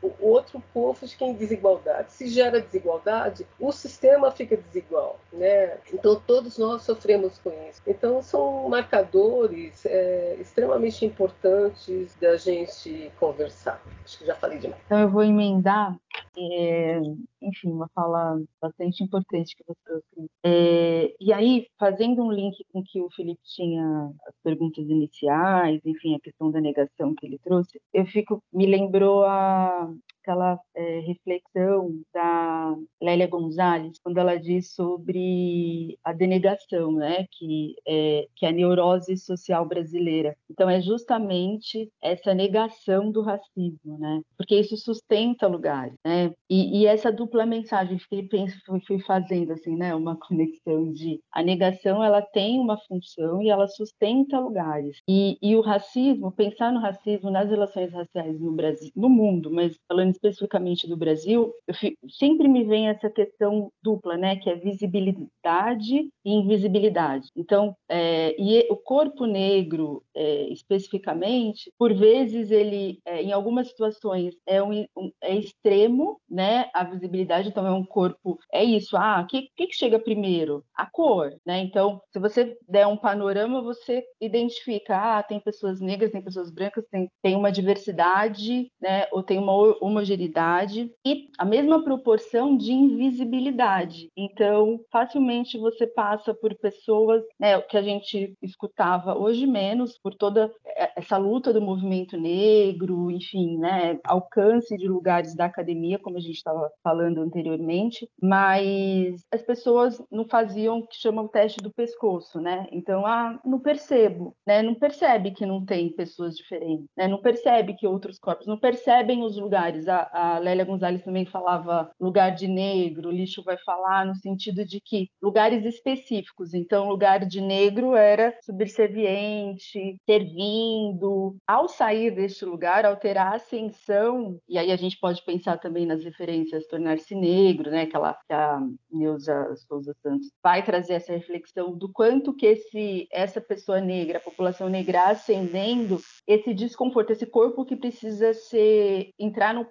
[0.01, 2.13] o, o outro povo fica em desigualdade.
[2.13, 5.77] Se gera desigualdade, o sistema fica desigual, né?
[5.93, 7.81] Então todos nós sofremos com isso.
[7.87, 13.81] Então são marcadores é, extremamente importantes da gente conversar.
[14.03, 14.81] Acho que já falei demais.
[14.85, 15.95] Então eu vou emendar
[16.37, 16.99] é,
[17.41, 20.31] enfim, uma fala bastante importante que você trouxe.
[20.43, 26.15] É, e aí, fazendo um link com que o Felipe tinha, as perguntas iniciais, enfim,
[26.15, 29.91] a questão da negação que ele trouxe, eu fico, me lembrou a,
[30.23, 38.27] aquela é, reflexão da Lélia Gonzalez, quando ela diz sobre a denegação, né, que é,
[38.35, 40.35] que é a neurose social brasileira.
[40.49, 46.85] Então, é justamente essa negação do racismo, né, porque isso sustenta lugares, né, e, e
[46.85, 48.57] essa dupla mensagem, fiquei penso,
[48.87, 53.67] fui, fazendo assim, né, uma conexão de a negação, ela tem uma função e ela
[53.67, 59.09] sustenta lugares, e, e o racismo, pensar no racismo nas relações raciais no Brasil, no
[59.09, 64.49] mundo, mas falando especificamente do Brasil, fico, sempre me vem essa questão dupla, né, que
[64.49, 67.27] é visibilidade e invisibilidade.
[67.35, 74.35] Então, é, e o corpo negro, é, especificamente, por vezes ele, é, em algumas situações,
[74.47, 77.49] é, um, um, é extremo, né, a visibilidade.
[77.49, 78.95] Então, é um corpo, é isso.
[78.95, 80.63] Ah, o que, que chega primeiro?
[80.75, 81.59] A cor, né?
[81.59, 86.85] Então, se você der um panorama, você identifica, ah, tem pessoas negras, tem pessoas brancas,
[86.89, 94.11] tem, tem uma diversidade, né, ou tem uma homogeneidade e a mesma proporção de invisibilidade.
[94.15, 100.51] Então, facilmente você passa por pessoas, né, que a gente escutava hoje menos, por toda
[100.95, 106.35] essa luta do movimento negro, enfim, né, alcance de lugares da academia, como a gente
[106.35, 112.39] estava falando anteriormente, mas as pessoas não faziam o que chama o teste do pescoço,
[112.39, 112.67] né?
[112.71, 114.61] Então, ah, não percebo, né?
[114.61, 117.07] Não percebe que não tem pessoas diferentes, né?
[117.07, 119.87] Não percebe que outros corpos, não percebem os lugares.
[119.93, 124.81] A, a Lélia Gonzalez também falava lugar de negro, lixo vai falar no sentido de
[124.81, 126.53] que lugares específicos.
[126.53, 131.35] Então, lugar de negro era subserviente, servindo.
[131.47, 135.85] Ao sair deste lugar, ao ter a ascensão, e aí a gente pode pensar também
[135.85, 137.85] nas referências tornar-se negro, né?
[137.85, 138.59] Que, ela, que a
[138.91, 144.21] Neuza Souza Santos vai trazer essa reflexão do quanto que esse, essa pessoa negra, a
[144.21, 149.65] população negra ascendendo, esse desconforto, esse corpo que precisa ser entrar no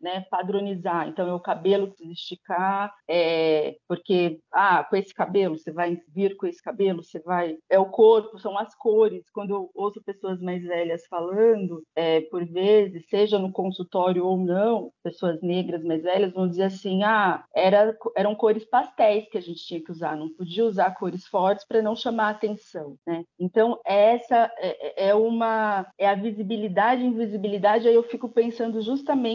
[0.00, 0.24] né?
[0.30, 1.08] Padronizar.
[1.08, 6.36] Então é o cabelo precisa esticar, é, porque ah, com esse cabelo você vai vir
[6.36, 9.24] com esse cabelo, você vai é o corpo, são as cores.
[9.32, 14.90] Quando eu ouço pessoas mais velhas falando, é, por vezes, seja no consultório ou não,
[15.02, 19.64] pessoas negras mais velhas vão dizer assim, ah, era, eram cores pastéis que a gente
[19.64, 23.24] tinha que usar, não podia usar cores fortes para não chamar atenção, né?
[23.38, 27.88] Então essa é, é uma é a visibilidade, invisibilidade.
[27.88, 29.27] Aí eu fico pensando justamente,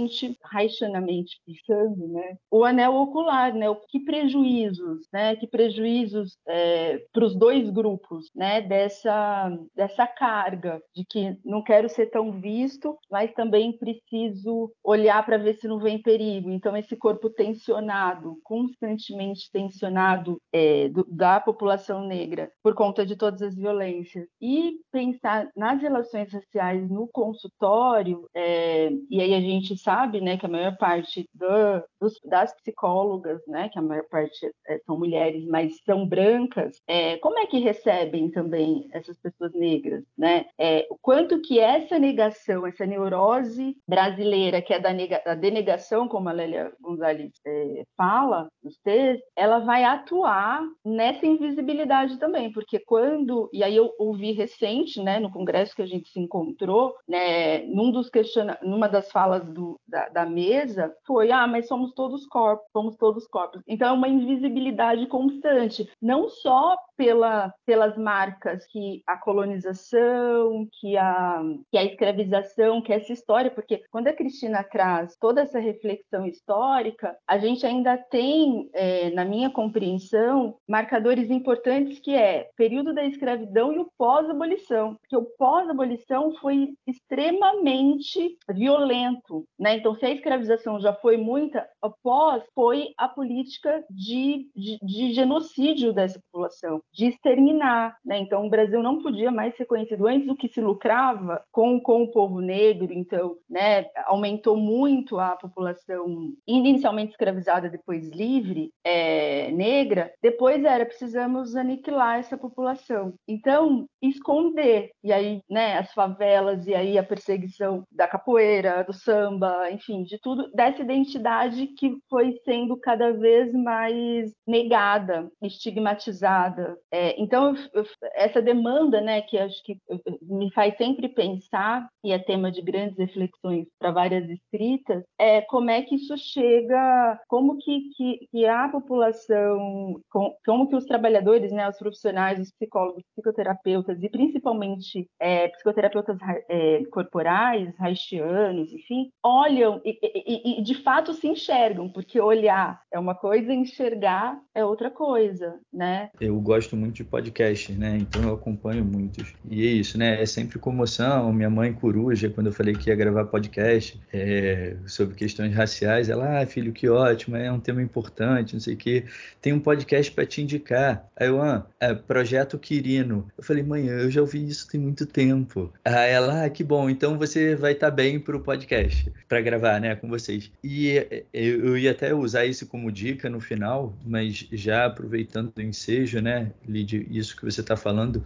[0.51, 2.37] haitianamente pensando, né?
[2.49, 3.65] O anel ocular, né?
[3.89, 5.35] Que prejuízos, né?
[5.35, 8.61] Que prejuízos é, para os dois grupos, né?
[8.61, 15.37] Dessa dessa carga de que não quero ser tão visto, mas também preciso olhar para
[15.37, 16.49] ver se não vem perigo.
[16.49, 23.41] Então esse corpo tensionado, constantemente tensionado é, do, da população negra por conta de todas
[23.41, 30.21] as violências e pensar nas relações raciais no consultório é, e aí a gente sabe,
[30.21, 34.79] né, que a maior parte do, dos, das psicólogas, né, que a maior parte é,
[34.85, 40.45] são mulheres, mas são brancas, é, como é que recebem também essas pessoas negras, né?
[40.57, 46.07] É, o quanto que essa negação, essa neurose brasileira, que é da, nega, da denegação,
[46.07, 52.79] como a Lélia Gonzalez é, fala nos textos, ela vai atuar nessa invisibilidade também, porque
[52.79, 57.59] quando, e aí eu ouvi recente, né, no congresso que a gente se encontrou, né,
[57.65, 62.25] num dos questiona, numa das falas do, da, da mesa, foi, ah, mas somos todos
[62.27, 63.61] corpos, somos todos corpos.
[63.67, 71.41] Então é uma invisibilidade constante, não só pela, pelas marcas que a colonização, que a,
[71.71, 77.15] que a escravização, que essa história, porque quando a Cristina traz toda essa reflexão histórica,
[77.27, 83.73] a gente ainda tem, é, na minha compreensão, marcadores importantes que é período da escravidão
[83.73, 89.77] e o pós-abolição, porque o pós-abolição foi extremamente violento, né?
[89.77, 95.93] Então, se a escravização já foi muita, após foi a política de, de, de genocídio
[95.93, 97.97] dessa população de exterminar.
[98.05, 98.19] Né?
[98.19, 102.03] Então, o Brasil não podia mais ser conhecido antes do que se lucrava com, com
[102.03, 110.11] o povo negro, então né, aumentou muito a população inicialmente escravizada, depois livre, é, negra.
[110.21, 113.13] Depois era precisamos aniquilar essa população.
[113.27, 119.42] Então, esconder, e aí né, as favelas, e aí a perseguição da capoeira, do samba,
[119.71, 127.55] enfim, de tudo, dessa identidade que foi sendo cada vez mais negada, estigmatizada, é, então,
[127.73, 129.77] eu, essa demanda, né, que acho que
[130.21, 135.69] me faz sempre pensar, e é tema de grandes reflexões para várias escritas, é como
[135.69, 141.51] é que isso chega, como que, que, que a população, com, como que os trabalhadores,
[141.51, 146.17] né, os profissionais, os psicólogos, psicoterapeutas, e principalmente é, psicoterapeutas
[146.49, 152.99] é, corporais, haitianos, enfim, olham e, e, e de fato se enxergam, porque olhar é
[152.99, 156.09] uma coisa, enxergar é outra coisa, né?
[156.19, 157.97] Eu gosto muito de podcast, né?
[157.99, 159.33] Então eu acompanho muitos.
[159.49, 160.21] E é isso, né?
[160.21, 161.33] É sempre comoção.
[161.33, 166.41] Minha mãe coruja, quando eu falei que ia gravar podcast é, sobre questões raciais, ela,
[166.41, 169.05] ah, filho, que ótimo, é um tema importante, não sei o quê.
[169.41, 171.07] Tem um podcast para te indicar.
[171.15, 173.27] Aí eu, ah, é, Projeto Quirino.
[173.37, 175.71] Eu falei, mãe, eu já ouvi isso tem muito tempo.
[175.83, 179.81] Aí ela, ah, que bom, então você vai estar tá bem pro podcast, para gravar,
[179.81, 180.51] né, com vocês.
[180.63, 186.21] E eu ia até usar isso como dica no final, mas já aproveitando o ensejo,
[186.21, 188.23] né, Lid, isso que você está falando,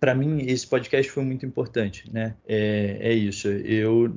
[0.00, 2.34] para mim esse podcast foi muito importante, né?
[2.48, 3.46] É, é, isso.
[3.48, 4.10] Eu,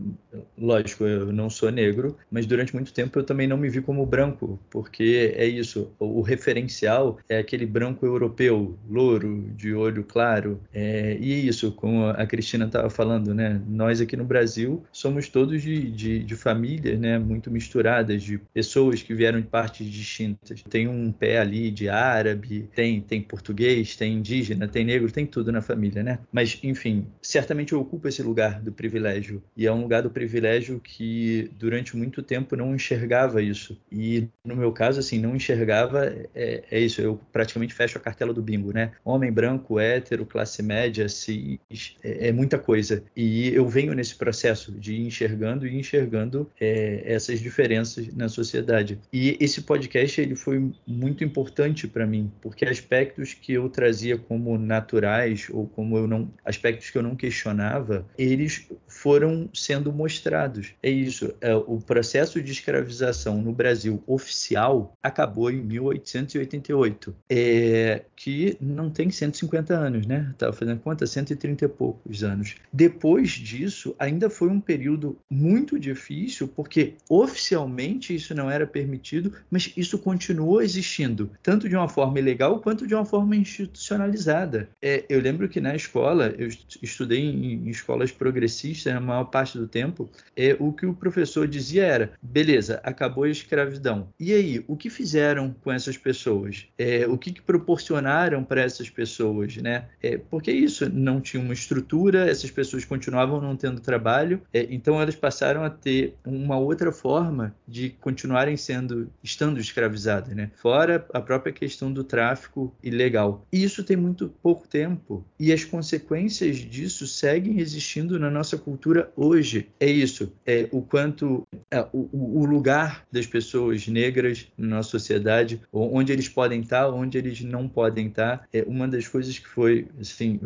[0.58, 4.06] lógico, eu não sou negro, mas durante muito tempo eu também não me vi como
[4.06, 5.92] branco, porque é isso.
[6.00, 10.62] O referencial é aquele branco europeu, louro, de olho claro.
[10.74, 13.62] É, e é isso, como a Cristina estava falando, né?
[13.68, 17.18] Nós aqui no Brasil somos todos de, de, de famílias, né?
[17.18, 20.62] Muito misturadas, de pessoas que vieram de partes distintas.
[20.64, 25.52] Tem um pé ali de árabe, tem, tem português, tem indígena, tem negro, tem tudo
[25.52, 26.20] na família, né?
[26.32, 29.42] Mas, enfim, certamente eu ocupo esse lugar do privilégio.
[29.56, 33.80] E é um lugar do privilégio que durante muito tempo não enxergava isso.
[33.92, 38.34] E no meu caso, assim, não enxergava, é, é isso, eu praticamente fecho a cartela
[38.34, 38.92] do bingo, né?
[39.04, 41.60] Homem branco, hétero, classe média, cis,
[42.04, 43.04] é, é muita coisa.
[43.16, 49.00] E eu venho nesse processo de ir enxergando e enxergando é, essas diferenças na sociedade.
[49.14, 54.58] E esse podcast, ele foi muito importante para mim, porque aspectos que eu trazia como
[54.58, 60.74] naturais ou como eu não aspectos que eu não questionava, eles foram sendo mostrados.
[60.82, 61.34] É isso.
[61.42, 69.10] É, o processo de escravização no Brasil oficial acabou em 1888, é, que não tem
[69.10, 70.30] 150 anos, né?
[70.32, 72.56] Estava fazendo conta, 130 e poucos anos.
[72.72, 79.72] Depois disso, ainda foi um período muito difícil, porque oficialmente isso não era permitido, mas
[79.76, 84.70] isso continuou existindo, tanto de uma forma ilegal quanto de uma forma institucionalizada.
[84.82, 86.50] É, eu lembro que na escola, eu
[86.82, 91.48] estudei em, em escolas progressistas na maior parte do tempo, é, o que o professor
[91.48, 94.08] dizia era: beleza, acabou a escravidão.
[94.20, 96.68] E aí, o que fizeram com essas pessoas?
[96.78, 99.58] É, o que, que proporcionaram para essas pessoas?
[99.58, 99.86] Né?
[100.02, 105.02] É, porque isso, não tinha uma estrutura, essas pessoas continuavam não tendo trabalho, é, então
[105.02, 110.52] elas passaram a ter uma outra forma de continuarem sendo, estando escravizadas, né?
[110.56, 113.46] fora a própria questão do tráfico ilegal.
[113.52, 119.12] E isso tem muito pouco tempo, e as consequências disso seguem existindo na nossa cultura
[119.16, 119.68] hoje.
[119.80, 122.10] É isso, é o quanto é, o,
[122.42, 127.68] o, lugar das pessoas negras na nossa sociedade, onde eles podem estar, onde eles não
[127.68, 130.40] podem estar, é uma das coisas que foi assim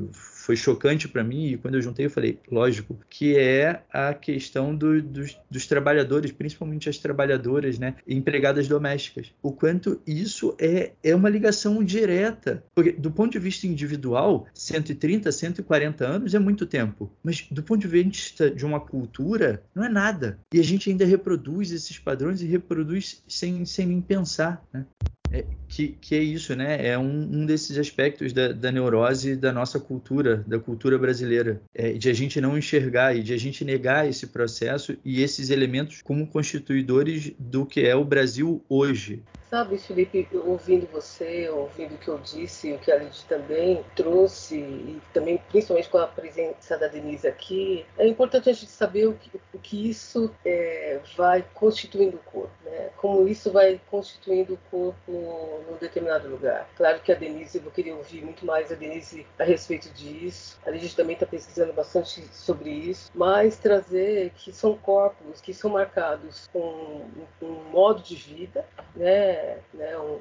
[0.50, 4.76] foi chocante para mim, e quando eu juntei eu falei, lógico, que é a questão
[4.76, 9.32] do, dos, dos, trabalhadores, principalmente as trabalhadoras, né, empregadas domésticas.
[9.44, 12.64] O quanto isso é, é uma ligação direta.
[12.74, 17.12] Porque do ponto de vista individual, 130, 140 anos é muito tempo.
[17.22, 20.40] Mas do ponto de vista de uma cultura, não é nada.
[20.52, 24.66] E a gente ainda reproduz esses padrões e reproduz sem, sem nem pensar.
[24.74, 24.84] Né?
[25.32, 26.88] É, que, que, é isso, né?
[26.88, 31.94] É um, um desses aspectos da, da, neurose da nossa cultura, da cultura brasileira, é,
[31.94, 36.02] de a gente não enxergar e de a gente negar esse processo e esses elementos
[36.02, 39.22] como constituidores do que é o Brasil hoje.
[39.50, 44.58] Sabe, Felipe, ouvindo você, ouvindo o que eu disse, o que a Lidy também trouxe,
[44.58, 49.16] e também, principalmente com a presença da Denise aqui, é importante a gente saber o
[49.16, 52.92] que, o que isso é, vai constituindo o corpo, né?
[52.98, 56.70] como isso vai constituindo o corpo num determinado lugar.
[56.76, 60.60] Claro que a Denise, eu querer ouvir muito mais a Denise a respeito disso.
[60.66, 65.72] A Lidy também está pesquisando bastante sobre isso, mas trazer que são corpos que são
[65.72, 67.06] marcados com
[67.42, 68.66] um modo de vida,
[68.96, 69.58] né?
[69.74, 70.20] né, um,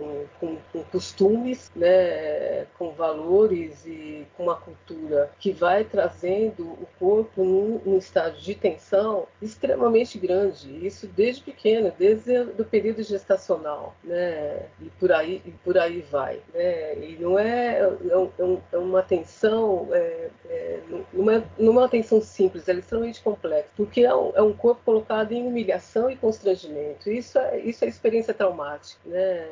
[0.00, 6.86] um, um, com, costumes, né, com valores e com uma cultura que vai trazendo o
[6.98, 10.86] corpo num, num estado de tensão extremamente grande.
[10.86, 16.40] Isso desde pequeno, desde o período gestacional, né, e por aí e por aí vai,
[16.54, 16.94] né.
[16.94, 20.80] E não é, é, é, é uma tensão, é, é,
[21.12, 24.52] não, é, não é uma tensão simples, é extremamente complexa, porque é um, é um
[24.52, 27.10] corpo colocado em humilhação e constrangimento.
[27.10, 29.46] Isso é, isso é experiência traumática né,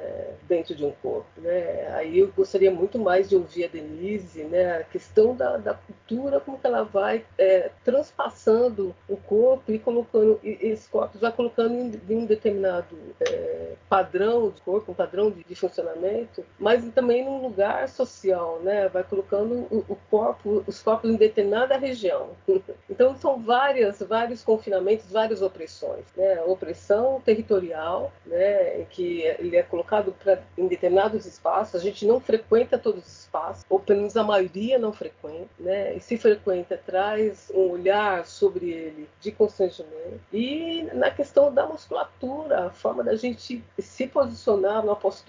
[0.49, 1.27] dentro de um corpo.
[1.39, 1.89] Né?
[1.95, 6.41] Aí eu gostaria muito mais de ouvir a Denise, né, a questão da, da cultura,
[6.41, 11.75] como que ela vai é, transpassando o corpo e colocando, e, esses corpos vai colocando
[11.75, 17.25] em, em um determinado é, padrão de corpo, um padrão de, de, funcionamento, mas também
[17.25, 18.89] num lugar social, né?
[18.89, 22.31] vai colocando o, o corpo, os corpos em determinada região.
[22.89, 26.05] Então são várias, vários confinamentos, várias opressões.
[26.17, 26.41] Né?
[26.43, 28.85] Opressão territorial, né?
[28.91, 30.15] Que ele é colocado
[30.57, 34.79] em determinados espaços, a gente não frequenta todos os espaços, ou pelo menos a maioria
[34.79, 35.95] não frequenta, né?
[35.95, 40.21] E se frequenta, traz um olhar sobre ele de constrangimento.
[40.33, 44.83] E na questão da musculatura, a forma da gente se posicionar,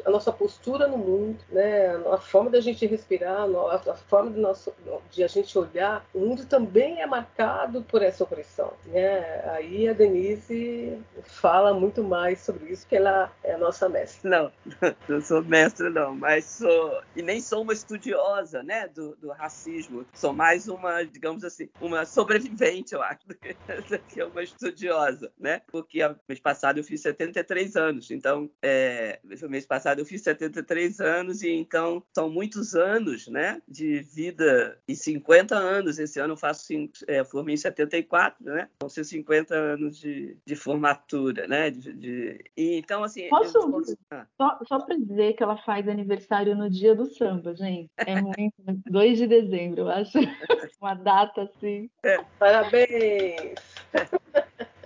[0.05, 1.93] a nossa postura no mundo, né?
[2.09, 4.73] A forma da gente respirar, a forma nosso,
[5.11, 9.43] de a gente olhar, o mundo também é marcado por essa opressão, né?
[9.51, 14.29] Aí a Denise fala muito mais sobre isso, que ela é a nossa mestra.
[14.29, 14.51] Não,
[15.09, 20.05] não sou mestra não, mas sou e nem sou uma estudiosa, né, do, do racismo.
[20.13, 23.19] Sou mais uma, digamos assim, uma sobrevivente, eu acho,
[24.07, 25.61] que uma estudiosa, né?
[25.67, 28.76] Porque mês passado eu fiz 73 anos, então é,
[29.49, 34.95] mês passado eu fiz 73 anos e então são muitos anos, né, de vida e
[34.95, 35.99] 50 anos.
[35.99, 36.67] Esse ano eu faço
[37.07, 38.67] é, formei em 74, né?
[38.81, 41.69] Vão ser 50 anos de, de formatura, né?
[41.69, 42.43] De, de...
[42.55, 43.29] E, então então, assim.
[43.29, 43.97] Posso, eu...
[44.11, 44.25] ah.
[44.37, 47.91] só, só para dizer que ela faz aniversário no dia do samba, gente.
[47.97, 48.53] É muito.
[48.89, 50.17] 2 de dezembro, eu acho.
[50.81, 51.89] Uma data assim.
[52.03, 53.55] É, parabéns!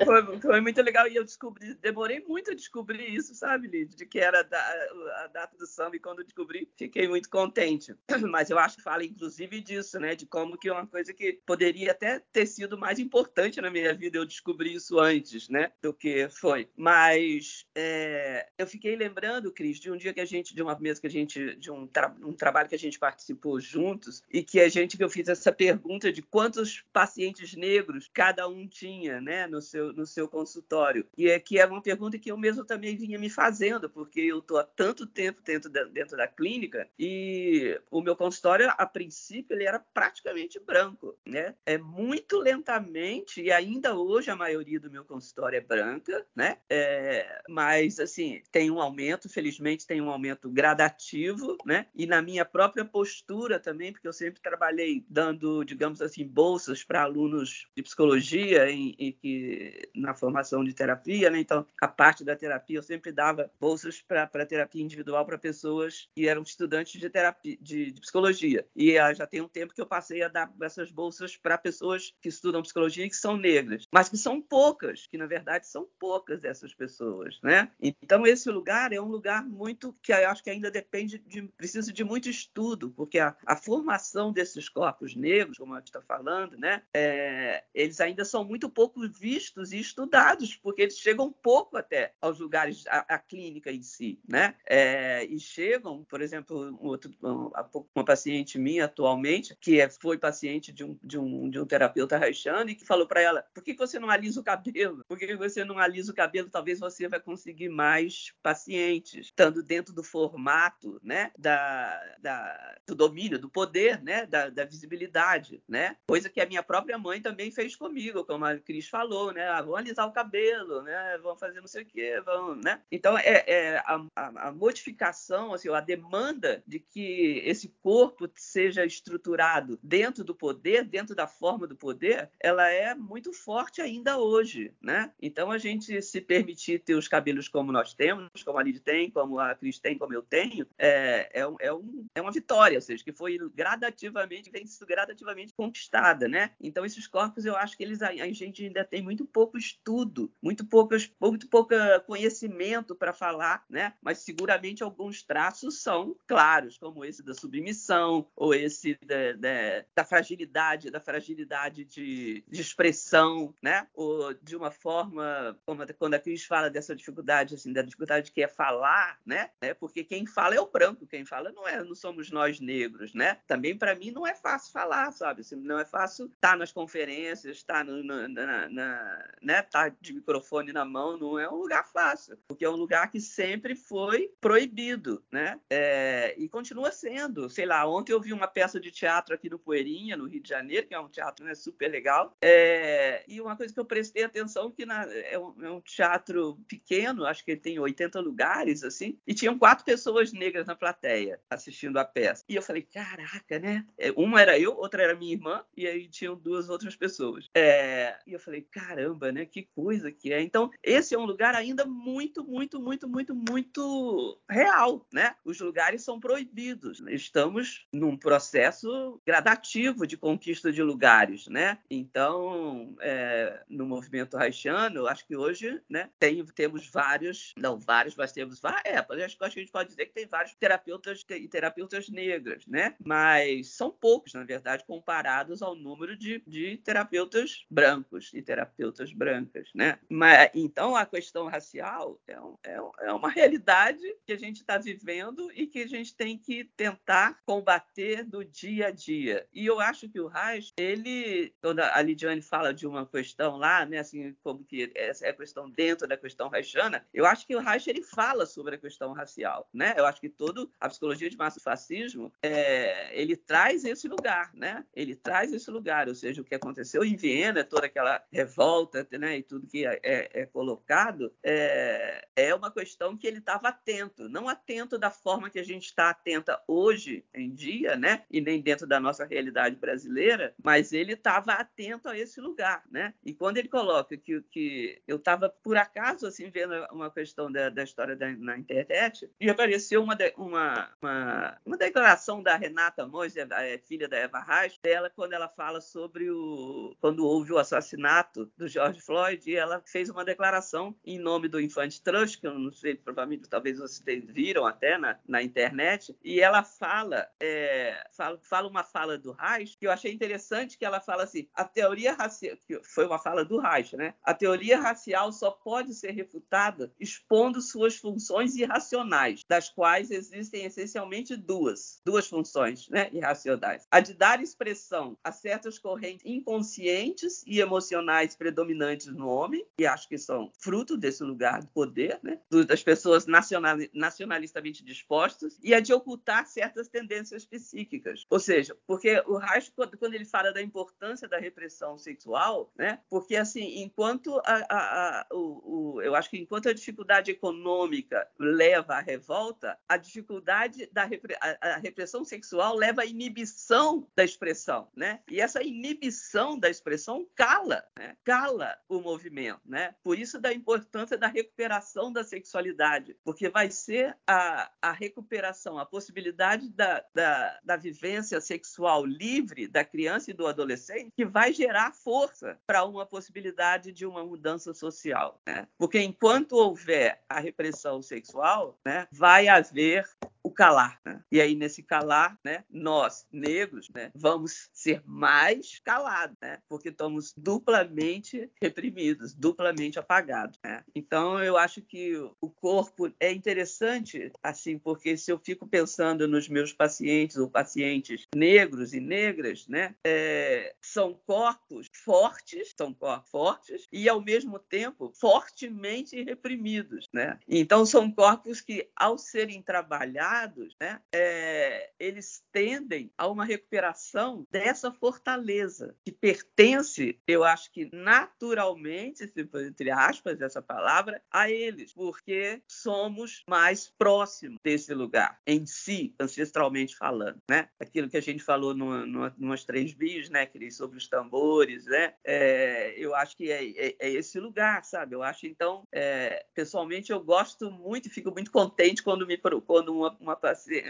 [0.06, 3.96] Foi, foi, muito legal e eu descobri, demorei muito a descobrir isso, sabe, Lid?
[3.96, 7.96] De que era a data do samba e quando descobri, fiquei muito contente.
[8.30, 10.16] Mas eu acho que fala inclusive disso, né?
[10.16, 13.94] De como que é uma coisa que poderia até ter sido mais importante na minha
[13.94, 15.72] vida eu descobri isso antes, né?
[15.82, 16.70] Do que foi.
[16.76, 21.02] Mas é, eu fiquei lembrando, Cris, de um dia que a gente, de uma mesa
[21.02, 24.60] que a gente, de um, tra um trabalho que a gente participou juntos e que
[24.60, 29.48] a gente, que eu fiz essa pergunta de quantos pacientes negros cada um tinha, né?
[29.48, 31.06] No seu no seu consultório?
[31.18, 34.40] E é que é uma pergunta que eu mesmo também vinha me fazendo, porque eu
[34.40, 39.56] estou há tanto tempo dentro da, dentro da clínica e o meu consultório, a princípio,
[39.56, 41.56] ele era praticamente branco, né?
[41.66, 46.58] É muito lentamente, e ainda hoje a maioria do meu consultório é branca, né?
[46.70, 51.88] É, mas, assim, tem um aumento, felizmente tem um aumento gradativo, né?
[51.96, 57.04] E na minha própria postura também, porque eu sempre trabalhei dando, digamos assim, bolsas para
[57.04, 61.40] alunos de psicologia em, em que na formação de terapia, né?
[61.40, 66.28] Então, a parte da terapia eu sempre dava bolsas para terapia individual para pessoas que
[66.28, 68.66] eram estudantes de terapia, de, de psicologia.
[68.76, 72.14] E uh, já tem um tempo que eu passei a dar essas bolsas para pessoas
[72.22, 75.88] que estudam psicologia e que são negras, mas que são poucas, que na verdade são
[76.00, 77.72] poucas dessas pessoas, né?
[77.82, 81.92] Então, esse lugar é um lugar muito que eu acho que ainda depende de precisa
[81.92, 86.58] de muito estudo, porque a, a formação desses corpos negros, como a gente está falando,
[86.58, 86.82] né?
[86.94, 92.40] É, eles ainda são muito pouco vistos e estudados, porque eles chegam pouco até aos
[92.40, 94.56] lugares, a, a clínica em si, né?
[94.66, 100.72] É, e chegam, por exemplo, um outro, uma paciente minha atualmente, que é, foi paciente
[100.72, 103.74] de um, de um, de um terapeuta haitiano e que falou para ela, por que
[103.74, 105.04] você não alisa o cabelo?
[105.08, 106.50] Por que você não alisa o cabelo?
[106.50, 113.40] Talvez você vai conseguir mais pacientes, estando dentro do formato, né, da, da, do domínio,
[113.40, 115.98] do poder, né, da, da visibilidade, né?
[116.08, 119.48] Coisa que a minha própria mãe também fez comigo, como a Cris falou, né?
[119.52, 121.18] Ah, vão alisar o cabelo, né?
[121.22, 122.82] Vão fazer não sei o quê, vão, né?
[122.92, 128.86] Então, é, é a, a, a, modificação, assim, a demanda de que esse corpo seja
[128.86, 134.74] estruturado dentro do poder, dentro da forma do poder, ela é muito forte ainda hoje,
[134.82, 135.12] né?
[135.22, 139.10] Então, a gente se permitir ter os cabelos como nós temos, como a Lid tem,
[139.12, 142.82] como a Cris tem, como eu tenho, é, é, é, um, é uma vitória, ou
[142.82, 146.52] seja, que foi gradativamente, vem gradativamente conquistada, né?
[146.60, 150.32] Então, esses corpos, eu acho que eles, a, a gente ainda tem muito pouco estudo,
[150.42, 151.76] muito pouco, muito pouco
[152.06, 153.94] conhecimento para falar, né?
[154.02, 160.06] Mas seguramente alguns traços são claros, como esse da submissão, ou esse da, da, da
[160.06, 163.88] fragilidade, da fragilidade de, de, expressão, né?
[163.94, 168.44] Ou de uma forma, como quando a Cris fala dessa dificuldade, assim, da dificuldade que
[168.44, 169.50] é falar, né?
[169.62, 173.14] É porque quem fala é o branco, quem fala não é, não somos nós negros,
[173.14, 173.40] né?
[173.48, 175.42] Também para mim não é fácil falar, sabe?
[175.42, 177.92] Assim, não é fácil estar tá nas conferências, estar tá
[178.28, 179.62] na, na, né?
[179.62, 183.20] Tá de microfone na mão, não é um lugar fácil, porque é um lugar que
[183.20, 185.60] sempre foi proibido, né?
[185.70, 187.50] É, e continua sendo.
[187.50, 190.50] Sei lá, ontem eu vi uma peça de teatro aqui no Poeirinha, no Rio de
[190.50, 192.36] Janeiro, que é um teatro né, super legal.
[192.42, 196.60] É, e uma coisa que eu prestei atenção que na, é, um, é um teatro
[196.68, 201.40] pequeno, acho que ele tem 80 lugares, assim, e tinham quatro pessoas negras na plateia
[201.50, 202.44] assistindo a peça.
[202.48, 203.86] E eu falei, caraca, né?
[203.98, 207.50] É, uma era eu, outra era minha irmã, e aí tinham duas outras pessoas.
[207.54, 209.46] É, e eu falei, caramba, né?
[209.46, 210.42] Que coisa que é.
[210.42, 215.36] Então, esse é um lugar ainda muito, muito, muito, muito, muito real, né?
[215.44, 217.04] Os lugares são proibidos.
[217.10, 221.80] Estamos num processo gradativo de conquista de lugares, né?
[221.90, 228.32] Então, é, no movimento haitiano, acho que hoje, né, tem, temos vários, não vários, mas
[228.32, 232.66] temos é, acho que a gente pode dizer que tem vários terapeutas e terapeutas negras,
[232.68, 232.96] né?
[233.04, 239.70] Mas são poucos, na verdade, comparados ao número de, de terapeutas brancos e terapeutas brancas,
[239.74, 240.00] né?
[240.10, 244.78] Mas, então, a questão racial é, um, é, é uma realidade que a gente está
[244.78, 249.48] vivendo e que a gente tem que tentar combater no dia a dia.
[249.54, 253.86] E eu acho que o Reich, ele, quando a Lidiane fala de uma questão lá,
[253.86, 257.56] né, assim, como que essa é a questão dentro da questão reichiana, eu acho que
[257.56, 259.94] o Reich, ele fala sobre a questão racial, né?
[259.98, 264.86] Eu acho que todo a psicologia de massa fascismo, é, ele traz esse lugar, né?
[264.94, 269.38] Ele traz esse lugar, ou seja, o que aconteceu em Viena, toda aquela revolta, né,
[269.38, 274.30] e tudo que é, é, é colocado, é, é uma questão que ele estava atento,
[274.30, 278.24] não atento da forma que a gente está atenta hoje em dia, né?
[278.30, 283.14] E nem dentro da nossa realidade brasileira, mas ele estava atento a esse lugar, né?
[283.24, 287.70] E quando ele coloca que, que eu estava por acaso assim vendo uma questão da,
[287.70, 293.36] da história da, na internet e apareceu uma, uma, uma, uma declaração da Renata Mois,
[293.38, 297.58] a é, filha da Eva Reis, dela quando ela fala sobre o quando houve o
[297.58, 302.58] assassinato do George Floyd ela fez uma declaração em nome do Infante Trust, que eu
[302.58, 308.40] não sei, provavelmente talvez vocês viram até na, na internet, e ela fala, é, fala,
[308.42, 312.14] fala uma fala do Reich que eu achei interessante que ela fala assim, a teoria
[312.14, 314.14] racial, que foi uma fala do Reich, né?
[314.24, 321.36] A teoria racial só pode ser refutada expondo suas funções irracionais, das quais existem essencialmente
[321.36, 323.88] duas, duas funções, né, irracionais.
[323.90, 328.81] A de dar expressão a certas correntes inconscientes e emocionais predominantes
[329.12, 333.78] no homem, que acho que são fruto desse lugar do poder, né, das pessoas nacional,
[333.94, 338.26] nacionalistamente dispostas, e a de ocultar certas tendências psíquicas.
[338.30, 343.36] Ou seja, porque o Reich, quando ele fala da importância da repressão sexual, né, porque
[343.36, 348.96] assim, enquanto a, a, a, o, o, eu acho que enquanto a dificuldade econômica leva
[348.96, 355.22] à revolta, a dificuldade da repre, a, repressão sexual leva à inibição da expressão, né?
[355.30, 358.16] E essa inibição da expressão cala, né?
[358.24, 359.96] cala o movimento, né?
[360.04, 365.86] Por isso da importância da recuperação da sexualidade, porque vai ser a, a recuperação, a
[365.86, 371.94] possibilidade da, da, da vivência sexual livre da criança e do adolescente que vai gerar
[371.94, 375.68] força para uma possibilidade de uma mudança social, né?
[375.78, 380.06] Porque enquanto houver a repressão sexual, né, vai haver
[380.44, 381.00] o calar.
[381.06, 381.22] Né?
[381.32, 386.60] E aí, nesse calar, né, nós, negros, né, vamos ser mais calados, né?
[386.68, 390.58] porque estamos duplamente reprimidos, duplamente apagados.
[390.64, 390.84] Né?
[390.96, 396.48] Então, eu acho que o corpo é interessante, assim, porque se eu fico pensando nos
[396.48, 403.88] meus pacientes ou pacientes negros e negras, né, é, são corpos fortes, são corpos fortes
[403.92, 407.08] e, ao mesmo tempo, fortemente reprimidos.
[407.14, 407.40] Né?
[407.48, 410.31] Então, são corpos que, ao serem trabalhados,
[410.80, 419.32] né, é, eles tendem a uma recuperação dessa fortaleza que pertence, eu acho que naturalmente,
[419.66, 426.96] entre aspas, essa palavra, a eles, porque somos mais próximos desse lugar, em si, ancestralmente
[426.96, 427.38] falando.
[427.50, 427.68] Né?
[427.80, 432.14] Aquilo que a gente falou no, no, três bios, né, Cris, sobre os tambores, né?
[432.24, 435.16] É, eu acho que é, é, é, esse lugar, sabe?
[435.16, 439.94] Eu acho, então, é, pessoalmente, eu gosto muito e fico muito contente quando, me, quando
[439.94, 440.40] uma, uma,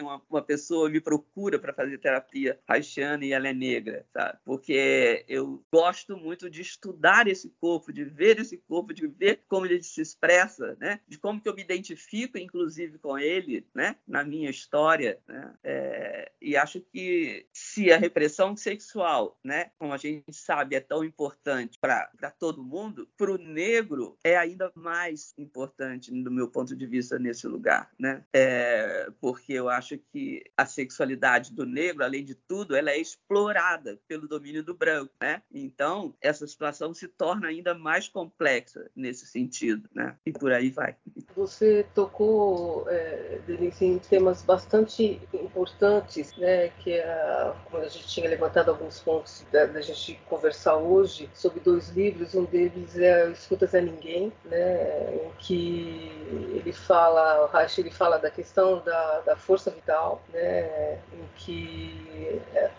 [0.02, 4.38] uma, uma pessoa me procura para fazer terapia haitiana e ela é negra, sabe?
[4.44, 9.66] Porque eu gosto muito de estudar esse corpo, de ver esse corpo, de ver como
[9.66, 11.00] ele se expressa, né?
[11.08, 13.96] De como que eu me identifico, inclusive, com ele, né?
[14.08, 15.54] Na minha história, né?
[15.64, 19.72] É, e acho que se a repressão sexual, né?
[19.78, 24.72] Como a gente sabe, é tão importante para todo mundo, para o negro é ainda
[24.76, 28.24] mais importante, do meu ponto de vista, nesse lugar, né?
[28.34, 34.00] É, porque eu acho que a sexualidade do negro, além de tudo, ela é explorada
[34.08, 35.44] pelo domínio do branco, né?
[35.54, 40.18] Então, essa situação se torna ainda mais complexa nesse sentido, né?
[40.26, 40.96] E por aí vai.
[41.36, 46.70] Você tocou, é, Denise, em temas bastante importantes, né?
[46.70, 51.60] Que é, como a gente tinha levantado alguns pontos da, da gente conversar hoje sobre
[51.60, 55.16] dois livros, um deles é Escutas a Ninguém, né?
[55.28, 56.12] Em que
[56.54, 61.00] ele fala, o Reich ele fala da questão da, da força vital, né?
[61.14, 62.70] Em que é,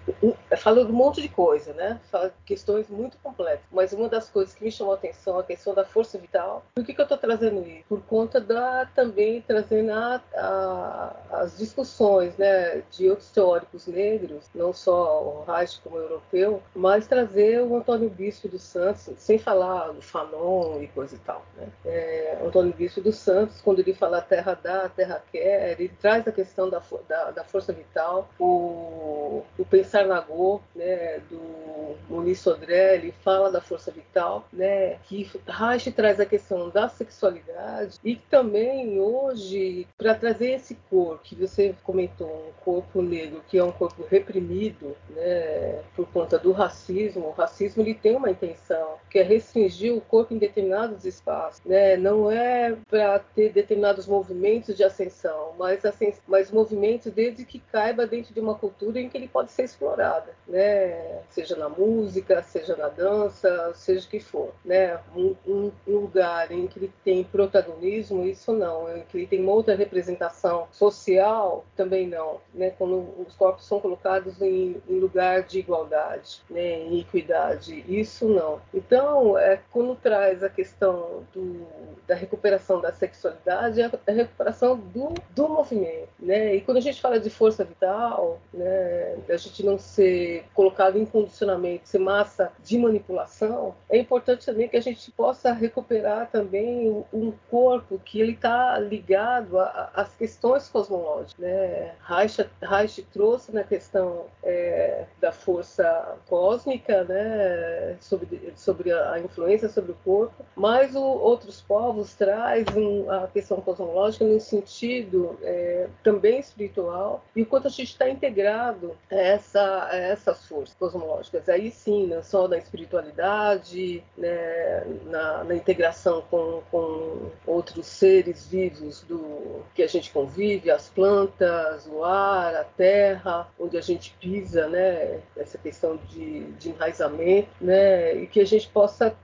[0.50, 2.00] é, fala de um monte de coisa, né?
[2.10, 3.66] Fala questões muito complexas.
[3.70, 6.64] Mas uma das coisas que me chamou a atenção é a questão da força vital.
[6.74, 7.84] Por que, que eu estou trazendo isso?
[7.88, 12.82] Por conta da também trazendo a, a, as discussões, né?
[12.90, 18.08] De outros teóricos negros, não só o Reich como o europeu, mas trazer o Antônio
[18.08, 21.68] Bispo dos Santos, sem falar do Fanon e coisa e tal, né?
[21.84, 26.32] É, Antônio Bispo dos Santos, quando ele fala terra dá, terra quer, ele traz a
[26.32, 31.62] questão da, da, da força vital, o, o pensar na Go, né, do
[32.08, 37.98] Muniz Sodré, ele fala da força vital, né, que Reich traz a questão da sexualidade
[38.04, 43.64] e também hoje, para trazer esse corpo que você comentou, um corpo negro que é
[43.64, 49.18] um corpo reprimido, né, por conta do racismo, o racismo ele tem uma intenção, que
[49.18, 54.84] é restringir o corpo em determinados espaços, né, não é para ter determinados movimentos de
[54.84, 55.84] ascensão, mas,
[56.26, 60.30] mas movimentos desde que caiba dentro de uma cultura em que ele pode ser explorado,
[60.46, 61.22] né?
[61.30, 64.52] seja na música, seja na dança, seja o que for.
[64.64, 64.98] Né?
[65.14, 68.94] Um, um, lugar em que ele tem protagonismo, isso não.
[68.96, 72.40] Em que ele tem uma outra representação social, também não.
[72.54, 72.70] Né?
[72.70, 76.80] Quando os corpos são colocados em, em lugar de igualdade, né?
[76.80, 78.60] em equidade, isso não.
[78.72, 81.66] Então, é, quando traz a questão do,
[82.06, 85.91] da recuperação da sexualidade, é a recuperação do, do movimento.
[86.18, 86.56] Né?
[86.56, 89.16] E quando a gente fala de força vital, né?
[89.28, 94.76] a gente não ser colocado em condicionamento, ser massa de manipulação, é importante também que
[94.76, 101.36] a gente possa recuperar também um corpo que ele está ligado às questões cosmológicas.
[101.38, 101.94] Né?
[102.06, 107.96] Reich, Reich trouxe na questão é, da força cósmica, né?
[108.00, 113.60] sobre, sobre a influência sobre o corpo, mas o, outros povos traz um, a questão
[113.60, 119.88] cosmológica no sentido é, também espiritual e o quanto a gente está integrado a essa,
[119.90, 121.48] a essas forças cosmológicas.
[121.48, 129.02] Aí sim, não só na espiritualidade, né, na, na, integração com, com outros seres vivos
[129.02, 134.68] do que a gente convive, as plantas, o ar, a terra, onde a gente pisa,
[134.68, 139.14] né, essa questão de, de enraizamento, né, e que a gente possa,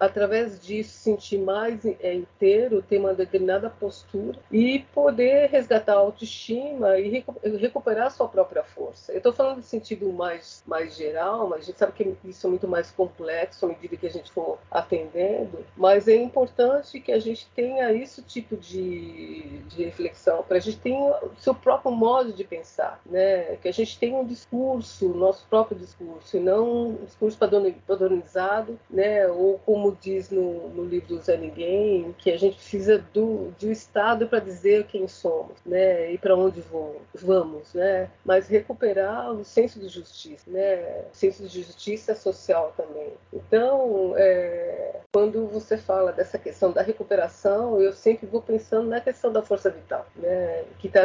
[0.00, 7.24] através disso, sentir mais é, inteiro, ter uma determinada postura e poder resgatar autoestima e
[7.58, 9.12] recuperar a sua própria força.
[9.12, 12.50] Eu estou falando no sentido mais, mais geral, mas a gente sabe que isso é
[12.50, 17.18] muito mais complexo à medida que a gente for atendendo, mas é importante que a
[17.18, 22.32] gente tenha esse tipo de, de reflexão, para a gente ter o seu próprio modo
[22.32, 23.56] de pensar, né?
[23.56, 27.38] que a gente tenha um discurso, nosso próprio discurso, e não um discurso
[27.86, 29.26] padronizado, né?
[29.28, 33.70] ou como diz no, no livro do Zé Ninguém, que a gente precisa do, do
[33.70, 35.58] Estado para dizer quem somos.
[35.64, 35.91] Né?
[35.92, 41.46] Né, e para onde vou, vamos, né, mas recuperar o senso de justiça, né, senso
[41.46, 43.12] de justiça social também.
[43.32, 49.32] Então, é, quando você fala dessa questão da recuperação, eu sempre vou pensando na questão
[49.32, 51.02] da força vital, né, que tá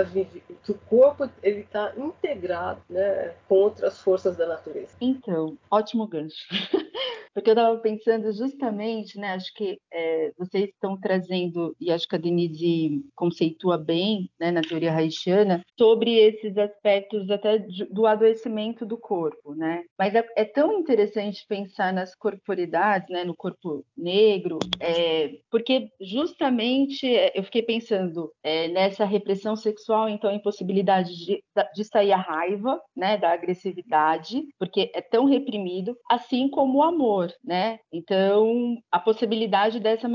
[0.64, 4.96] que o corpo ele está integrado, né, com outras forças da natureza.
[5.02, 6.48] Então, ótimo gancho.
[7.38, 12.16] Porque eu estava pensando justamente, né, acho que é, vocês estão trazendo, e acho que
[12.16, 17.60] a Denise conceitua bem, né, na teoria haitiana, sobre esses aspectos até
[17.92, 19.84] do adoecimento do corpo, né?
[20.00, 27.06] Mas é, é tão interessante pensar nas corporidades, né, no corpo negro, é, porque justamente
[27.06, 28.32] é, eu fiquei pensando
[28.74, 31.44] nessa repressão sexual, então a impossibilidade de,
[31.76, 37.27] de sair a raiva, né, da agressividade, porque é tão reprimido, assim como o amor
[37.44, 37.80] né?
[37.92, 40.08] Então, a possibilidade dessa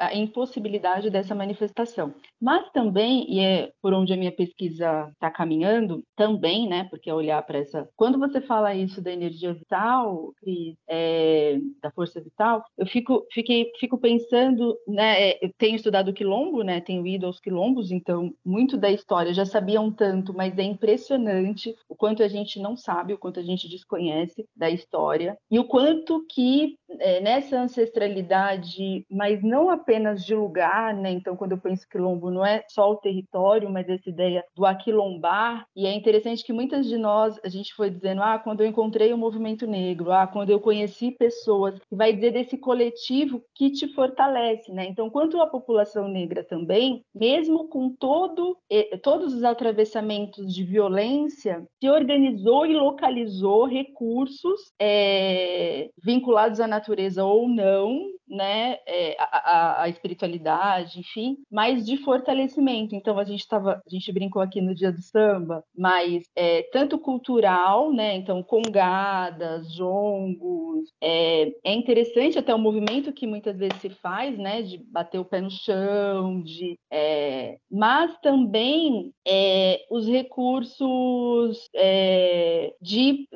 [0.00, 2.14] a impossibilidade dessa manifestação.
[2.40, 6.84] Mas também, e é por onde a minha pesquisa está caminhando, também, né?
[6.90, 7.88] Porque é olhar para essa.
[7.96, 13.70] Quando você fala isso da energia vital, Cris, é, da força vital, eu fico, fiquei,
[13.78, 15.30] fico pensando, né?
[15.30, 16.80] É, eu tenho estudado quilombo, né?
[16.80, 21.74] Tenho ido aos quilombos, então muito da história já sabia um tanto, mas é impressionante
[21.88, 25.64] o quanto a gente não sabe, o quanto a gente desconhece da história e o
[25.64, 26.59] quanto que
[26.98, 31.10] é, nessa ancestralidade, mas não apenas de lugar, né?
[31.10, 35.64] Então, quando eu penso quilombo, não é só o território, mas essa ideia do aquilombar.
[35.76, 39.12] E é interessante que muitas de nós, a gente foi dizendo, ah, quando eu encontrei
[39.12, 44.72] o movimento negro, ah, quando eu conheci pessoas, vai dizer desse coletivo que te fortalece,
[44.72, 44.86] né?
[44.86, 48.56] Então, quanto à população negra também, mesmo com todo,
[49.02, 57.24] todos os atravessamentos de violência, se organizou e localizou recursos é, vinculados ligados à natureza
[57.24, 62.94] ou não, né, é, a, a, espiritualidade, enfim, mas de fortalecimento.
[62.94, 66.98] Então a gente estava, a gente brincou aqui no dia do samba, mas é, tanto
[66.98, 73.90] cultural, né, então congadas, jongos, é, é interessante até o movimento que muitas vezes se
[73.90, 81.68] faz, né, de bater o pé no chão, de, é, mas também é, os recursos
[81.74, 83.28] é, de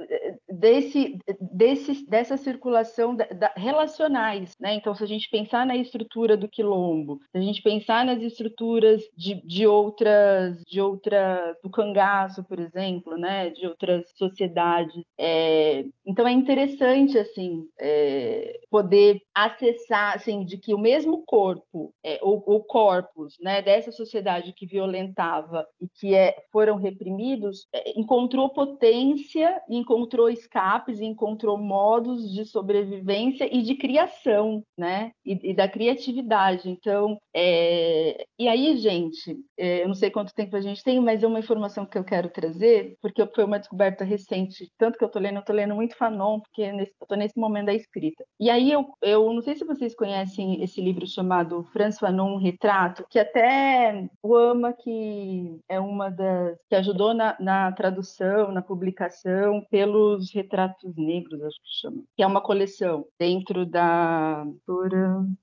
[0.48, 4.74] desse, desse dessa circulação da, da, relacionais, né?
[4.84, 9.02] Então, se a gente pensar na estrutura do quilombo, se a gente pensar nas estruturas
[9.16, 13.48] de, de outras, de outras, do cangaço, por exemplo, né?
[13.48, 15.02] De outras sociedades.
[15.18, 22.20] É, então, é interessante, assim, é, poder acessar, assim, de que o mesmo corpo, é,
[22.22, 23.62] o, o corpus, né?
[23.62, 31.56] Dessa sociedade que violentava e que é, foram reprimidos, é, encontrou potência, encontrou escapes, encontrou
[31.56, 35.12] modos de sobrevivência e de criação, né?
[35.24, 36.68] E, e da criatividade.
[36.68, 38.24] Então, é...
[38.38, 41.38] e aí, gente, é, eu não sei quanto tempo a gente tem, mas é uma
[41.38, 45.36] informação que eu quero trazer, porque foi uma descoberta recente, tanto que eu tô lendo,
[45.36, 48.24] eu tô lendo muito Fanon, porque nesse, eu tô nesse momento da escrita.
[48.38, 53.06] E aí eu, eu não sei se vocês conhecem esse livro chamado Franz Fanon, Retrato,
[53.08, 59.64] que até o Ama, que é uma das que ajudou na, na tradução, na publicação,
[59.70, 64.44] pelos retratos negros, acho que chama, que é uma coleção dentro da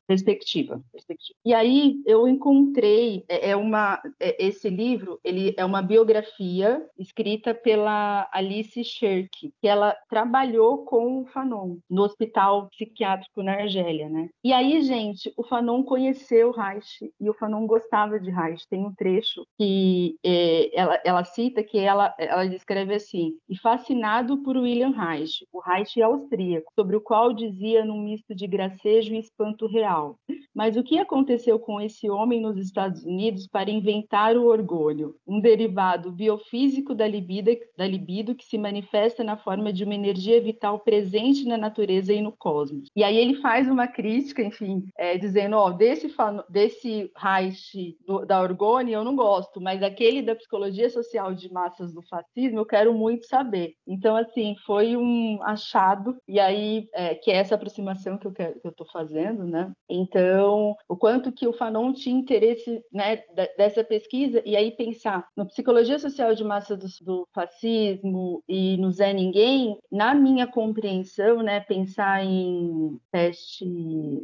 [0.07, 0.81] Perspectiva.
[0.91, 1.37] Perspectiva.
[1.45, 7.53] E aí eu encontrei é, é uma é, esse livro ele é uma biografia escrita
[7.53, 14.29] pela Alice Shirk, que ela trabalhou com o Fanon no hospital psiquiátrico na Argélia, né?
[14.43, 18.67] E aí, gente, o Fanon conheceu Reich e o Fanon gostava de Reich.
[18.67, 24.37] Tem um trecho que é, ela, ela cita que ela, ela descreve assim: e fascinado
[24.43, 29.19] por William Reich, o Reich austríaco, sobre o qual dizia num misto de gracejo e
[29.19, 30.17] espanto real.
[30.53, 35.15] Mas o que aconteceu com esse homem nos Estados Unidos para inventar o orgulho?
[35.25, 40.41] Um derivado biofísico da libido, da libido que se manifesta na forma de uma energia
[40.41, 42.89] vital presente na natureza e no cosmos.
[42.95, 46.13] E aí ele faz uma crítica, enfim, é, dizendo, ó, desse,
[46.49, 51.93] desse Reich do, da Orgone eu não gosto, mas aquele da psicologia social de massas
[51.93, 53.73] do fascismo eu quero muito saber.
[53.87, 58.33] Então, assim, foi um achado, e aí, é, que é essa aproximação que eu
[58.65, 59.71] estou fazendo, né?
[59.89, 63.23] Então, o quanto que o Fanon tinha interesse né,
[63.57, 68.91] dessa pesquisa, e aí pensar no psicologia social de massa do, do fascismo e no
[68.91, 73.65] Zé Ninguém, na minha compreensão, né, pensar em peste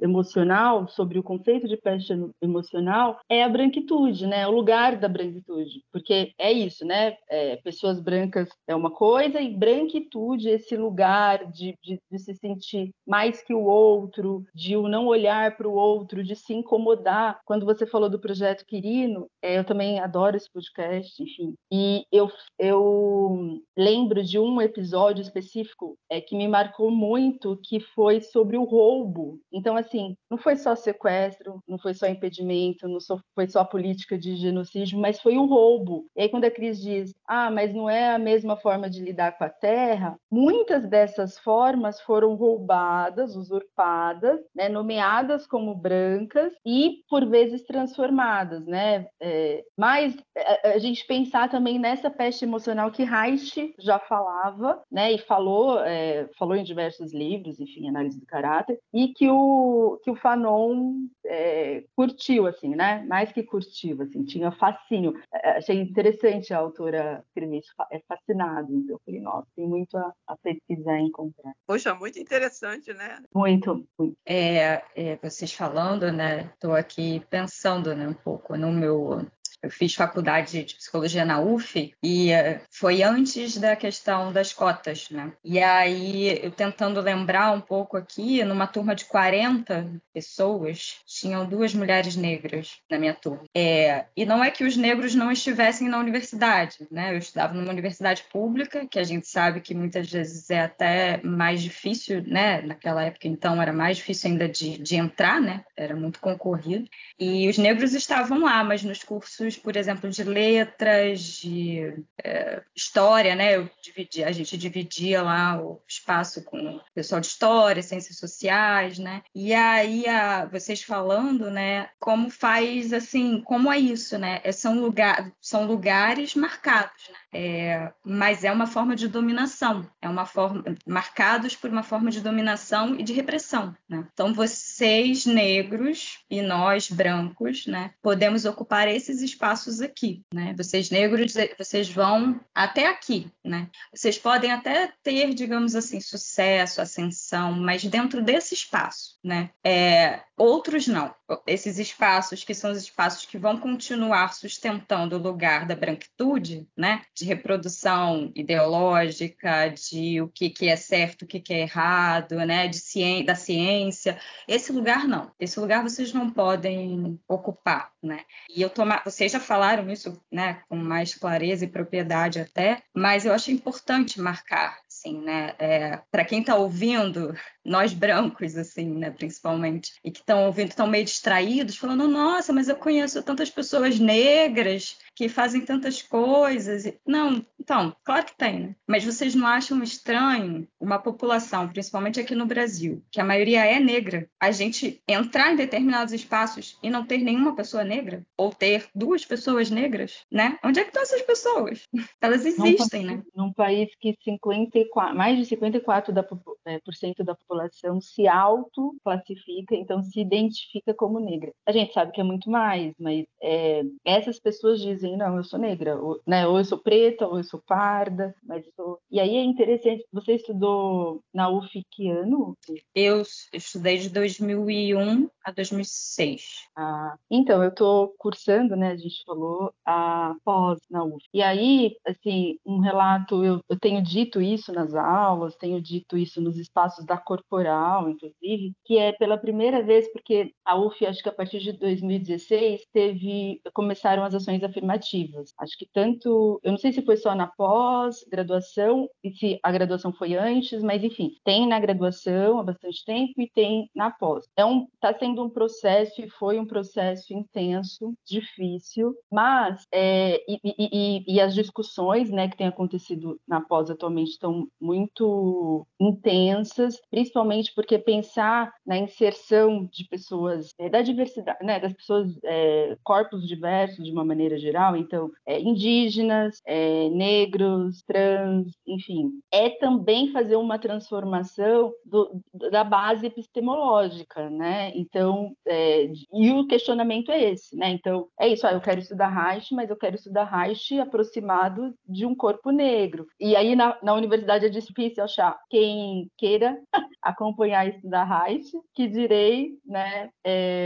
[0.01, 5.83] emocional, sobre o conceito de peste emocional, é a branquitude, né, o lugar da branquitude,
[5.91, 11.75] porque é isso, né, é, pessoas brancas é uma coisa e branquitude, esse lugar de,
[11.83, 15.73] de, de se sentir mais que o outro, de de o não olhar para o
[15.73, 17.39] outro, de se incomodar.
[17.45, 21.53] Quando você falou do projeto Quirino, é, eu também adoro esse podcast, enfim.
[21.71, 28.19] E eu, eu lembro de um episódio específico é, que me marcou muito, que foi
[28.19, 29.39] sobre o roubo.
[29.51, 32.99] Então, assim, não foi só sequestro, não foi só impedimento, não
[33.33, 36.05] foi só política de genocídio, mas foi o roubo.
[36.15, 39.37] E aí, quando a Cris diz, ah, mas não é a mesma forma de lidar
[39.37, 47.25] com a terra, muitas dessas formas foram roubadas, usurpadas, né, nomeadas como brancas e, por
[47.27, 48.65] vezes, transformadas.
[48.65, 49.07] Né?
[49.21, 55.13] É, mas a, a, gente pensar também nessa peste emocional que Reich já falava, né,
[55.13, 60.09] e falou, é, falou em diversos livros, enfim, análise do caráter, e que o, que
[60.09, 63.05] o Fanon é, curtiu, assim, né?
[63.07, 65.13] Mais que curtiu, assim, tinha fascínio.
[65.31, 68.73] É, achei interessante a autora escrever isso, é fascinado.
[68.73, 71.53] Então, eu falei, nossa, tem muito a, a pesquisar e encontrar.
[71.67, 73.21] Poxa, muito interessante, né?
[73.33, 74.17] Muito, muito.
[74.25, 76.51] É, é, vocês falando, né?
[76.53, 79.25] Estou aqui pensando né, um pouco no meu
[79.61, 85.09] eu fiz faculdade de psicologia na UF e uh, foi antes da questão das cotas,
[85.09, 85.31] né?
[85.43, 91.73] E aí, eu tentando lembrar um pouco aqui, numa turma de 40 pessoas, tinham duas
[91.73, 93.43] mulheres negras na minha turma.
[93.55, 97.13] É, e não é que os negros não estivessem na universidade, né?
[97.13, 101.61] Eu estudava numa universidade pública, que a gente sabe que muitas vezes é até mais
[101.61, 102.61] difícil, né?
[102.61, 105.63] Naquela época, então, era mais difícil ainda de, de entrar, né?
[105.75, 106.87] Era muito concorrido.
[107.19, 111.93] E os negros estavam lá, mas nos cursos cursos, por exemplo, de letras, de
[112.23, 113.55] é, história, né?
[113.55, 118.99] Eu dividi, a gente dividia lá o espaço com o pessoal de história, ciências sociais,
[118.99, 119.21] né?
[119.33, 121.89] E aí a, vocês falando, né?
[121.99, 124.41] Como faz assim, como é isso, né?
[124.43, 127.17] É, são, lugar, são lugares marcados, né?
[127.33, 132.21] É, mas é uma forma de dominação, é uma forma marcados por uma forma de
[132.21, 133.75] dominação e de repressão.
[133.87, 134.07] Né?
[134.11, 139.36] Então vocês negros e nós brancos, né, podemos ocupar esses espaços
[139.81, 140.23] aqui.
[140.33, 140.53] Né?
[140.57, 143.31] Vocês negros, vocês vão até aqui.
[143.43, 143.69] Né?
[143.93, 149.17] Vocês podem até ter, digamos assim, sucesso, ascensão, mas dentro desse espaço.
[149.23, 149.49] Né?
[149.63, 151.13] É, outros não.
[151.45, 157.03] Esses espaços que são os espaços que vão continuar sustentando o lugar da branquitude, né?
[157.13, 162.67] de reprodução ideológica, de o que, que é certo, o que, que é errado, né?
[162.67, 164.19] de ciência, da ciência.
[164.47, 165.31] Esse lugar não.
[165.39, 167.91] Esse lugar vocês não podem ocupar.
[168.01, 168.21] Né?
[168.49, 173.25] E eu tomar, vocês já falaram isso né, com mais clareza e propriedade até, mas
[173.25, 175.53] eu acho importante marcar assim, né?
[175.59, 180.87] É, para quem está ouvindo, nós brancos, assim, né, principalmente, e que estão ouvindo, estão
[180.87, 186.93] meio distraídos, falando, nossa, mas eu conheço tantas pessoas negras que fazem tantas coisas.
[187.05, 188.75] Não, então, claro que tem, né?
[188.87, 193.79] Mas vocês não acham estranho uma população, principalmente aqui no Brasil, que a maioria é
[193.79, 198.23] negra, a gente entrar em determinados espaços e não ter nenhuma pessoa negra?
[198.37, 200.57] Ou ter duas pessoas negras, né?
[200.63, 201.87] Onde é que estão essas pessoas?
[202.21, 203.23] Elas existem, num, né?
[203.35, 206.21] Num país que 54, mais de 54% da,
[206.67, 211.51] é, da população se auto-classifica, então se identifica como negra.
[211.65, 215.59] A gente sabe que é muito mais, mas é, essas pessoas dizem, não, eu sou
[215.59, 218.99] negra, ou, né, ou eu sou preta, ou eu sou parda, mas sou...
[219.09, 222.55] E aí é interessante, você estudou na UF que ano?
[222.93, 226.43] Eu estudei de 2001 a 2006.
[226.75, 231.23] Ah, então, eu estou cursando, né, a gente falou, a pós na UF.
[231.33, 236.41] E aí, assim, um relato, eu, eu tenho dito isso nas aulas, tenho dito isso
[236.41, 241.29] nos espaços da corporal, inclusive, que é pela primeira vez, porque a UF, acho que
[241.29, 245.53] a partir de 2016, teve, começaram as ações afirmativas.
[245.59, 250.13] Acho que tanto, eu não sei se foi só na pós-graduação, e se a graduação
[250.13, 254.45] foi antes, mas enfim, tem na graduação há bastante tempo e tem na pós.
[254.55, 260.59] É um, tá sendo um processo e foi um processo intenso, difícil, mas é, e,
[260.63, 266.99] e, e, e as discussões, né, que têm acontecido na pós atualmente estão muito intensas,
[267.09, 273.47] principalmente porque pensar na inserção de pessoas é, da diversidade, né, das pessoas é, corpos
[273.47, 280.55] diversos de uma maneira geral, então é, indígenas, é, negros, trans, enfim, é também fazer
[280.55, 284.91] uma transformação do, da base epistemológica, né?
[284.95, 287.89] Então, é, e o questionamento é esse, né?
[287.89, 292.25] Então, é isso, ah, eu quero estudar Reich, mas eu quero estudar Reich aproximado de
[292.25, 293.27] um corpo negro.
[293.39, 296.77] E aí, na, na universidade, é difícil achar quem queira
[297.21, 300.76] acompanhar e estudar Reich, que direi né, é,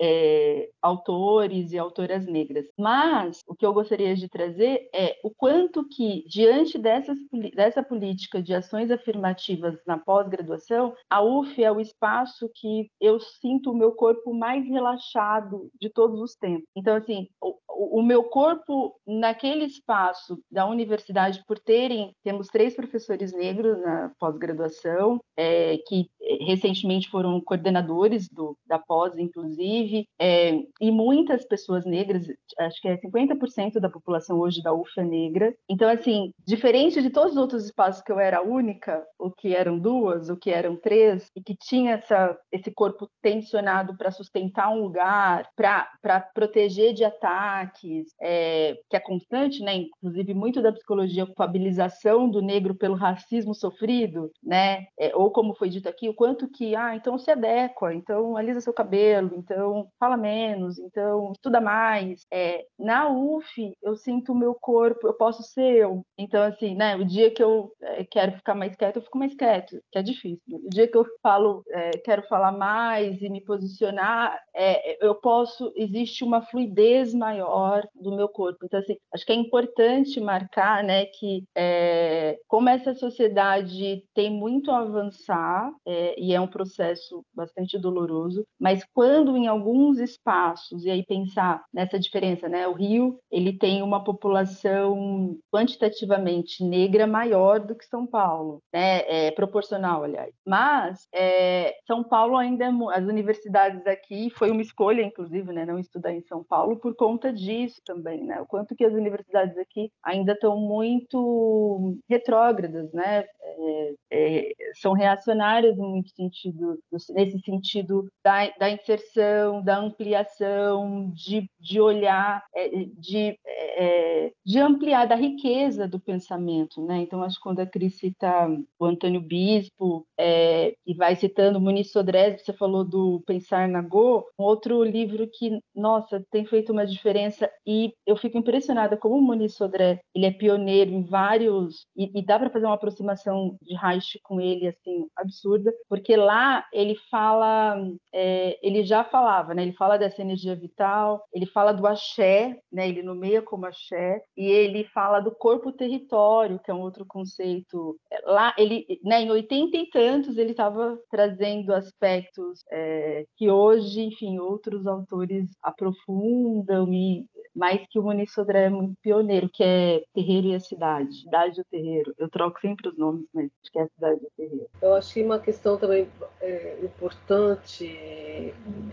[0.00, 2.66] é, autores e autoras negras.
[2.78, 7.18] Mas o que eu gostaria de trazer é o quanto que, diante dessas,
[7.54, 13.70] dessa política de ações afirmativas na pós-graduação, a UF é o espaço que eu sinto
[13.70, 16.66] o meu corpo mais relaxado de todos os tempos.
[16.76, 23.32] Então, assim, o, o meu corpo naquele espaço da universidade, por terem, temos três professores
[23.32, 26.08] negros na pós-graduação, é, que
[26.40, 32.26] recentemente foram coordenadores do, da pós, inclusive, é, e muitas pessoas negras,
[32.58, 35.54] acho que é 50% da população hoje da UF é negra.
[35.68, 39.78] Então, assim, diferente de todos os outros espaços que eu era única, o que eram
[39.78, 44.82] duas, o que eram três, e que tinha essa, esse corpo tensionado para sustentar um
[44.82, 49.74] lugar, para proteger de ataques, é, que é constante, né?
[49.74, 54.86] Inclusive, muito da psicologia, culpabilização do negro pelo racismo sofrido, né?
[54.98, 58.60] É, ou como foi dito aqui, o quanto que, ah, então se adequa, então alisa
[58.60, 59.01] seu cabelo,
[59.36, 62.26] então fala menos, então estuda mais.
[62.32, 66.04] É, na UF, eu sinto o meu corpo, eu posso ser eu.
[66.18, 69.34] Então, assim, né, o dia que eu é, quero ficar mais quieto, eu fico mais
[69.34, 70.40] quieto, que é difícil.
[70.48, 75.72] O dia que eu falo, é, quero falar mais e me posicionar, é, eu posso,
[75.76, 78.64] existe uma fluidez maior do meu corpo.
[78.64, 84.70] Então, assim, acho que é importante marcar, né, que é, como essa sociedade tem muito
[84.70, 90.90] a avançar, é, e é um processo bastante doloroso, mas quando em alguns espaços, e
[90.90, 92.66] aí pensar nessa diferença, né?
[92.68, 99.00] O Rio, ele tem uma população quantitativamente negra maior do que São Paulo, né?
[99.06, 100.32] É proporcional, aliás.
[100.46, 105.64] Mas é, São Paulo ainda, é as universidades aqui, foi uma escolha, inclusive, né?
[105.64, 108.40] Não estudar em São Paulo por conta disso também, né?
[108.40, 113.24] O quanto que as universidades aqui ainda estão muito retrógradas, né?
[113.58, 115.76] É, é, são reacionárias
[116.14, 116.78] sentido,
[117.10, 122.68] nesse sentido da, da inserção, da ampliação, de, de olhar, é,
[122.98, 126.98] de, é, de ampliar da riqueza do pensamento, né?
[126.98, 128.48] Então acho que quando a Cris cita
[128.78, 134.44] o Antônio Bispo e vai citando Muniz Sodré, você falou do Pensar na Go, um
[134.44, 139.54] outro livro que, nossa, tem feito uma diferença e eu fico impressionada como o Muniz
[139.54, 144.18] Sodré, ele é pioneiro em vários e, e dá para fazer uma aproximação de Reich
[144.22, 147.76] com ele assim absurda, porque lá ele fala,
[148.12, 149.62] é, ele já falava, né?
[149.62, 152.88] Ele fala dessa energia vital, ele fala do axé, né?
[152.88, 157.96] Ele nomeia como axé e ele fala do corpo território, que é um outro conceito.
[158.24, 159.22] Lá ele, né?
[159.22, 166.92] Em oitenta e tantos ele estava trazendo aspectos é, que hoje, enfim, outros autores aprofundam
[166.92, 167.24] e
[167.54, 171.56] mais que o Muniz Sodré é muito pioneiro, que é Terreiro e a Cidade, Cidade
[171.56, 172.14] do Terreiro.
[172.18, 174.68] Eu troco sempre os nomes, mas acho que é a Cidade do Terreiro.
[174.80, 176.08] Eu acho que uma questão também
[176.40, 177.86] é, importante,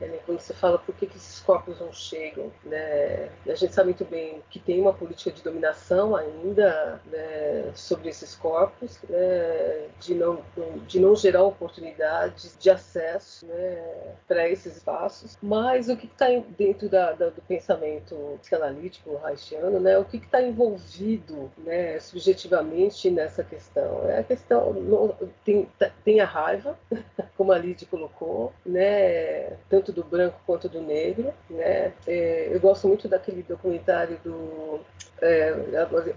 [0.02, 3.30] é, quando você fala por que, que esses corpos não chegam, né?
[3.48, 8.36] a gente sabe muito bem que tem uma política de dominação ainda né, sobre esses
[8.36, 10.42] corpos, né, de, não,
[10.88, 16.88] de não gerar oportunidades de acesso né, para esses espaços, mas o que está dentro
[16.88, 24.08] da, da, do pensamento psicanalítico haitiano, né, o que está envolvido né, subjetivamente nessa questão?
[24.10, 25.68] É a questão, tem,
[26.04, 26.78] tem a raiva,
[27.38, 31.34] como a Lid colocou, né, tanto do branco quanto do negro.
[31.50, 34.82] Né, é, eu gosto muito daquele documentário do
[35.22, 35.54] é,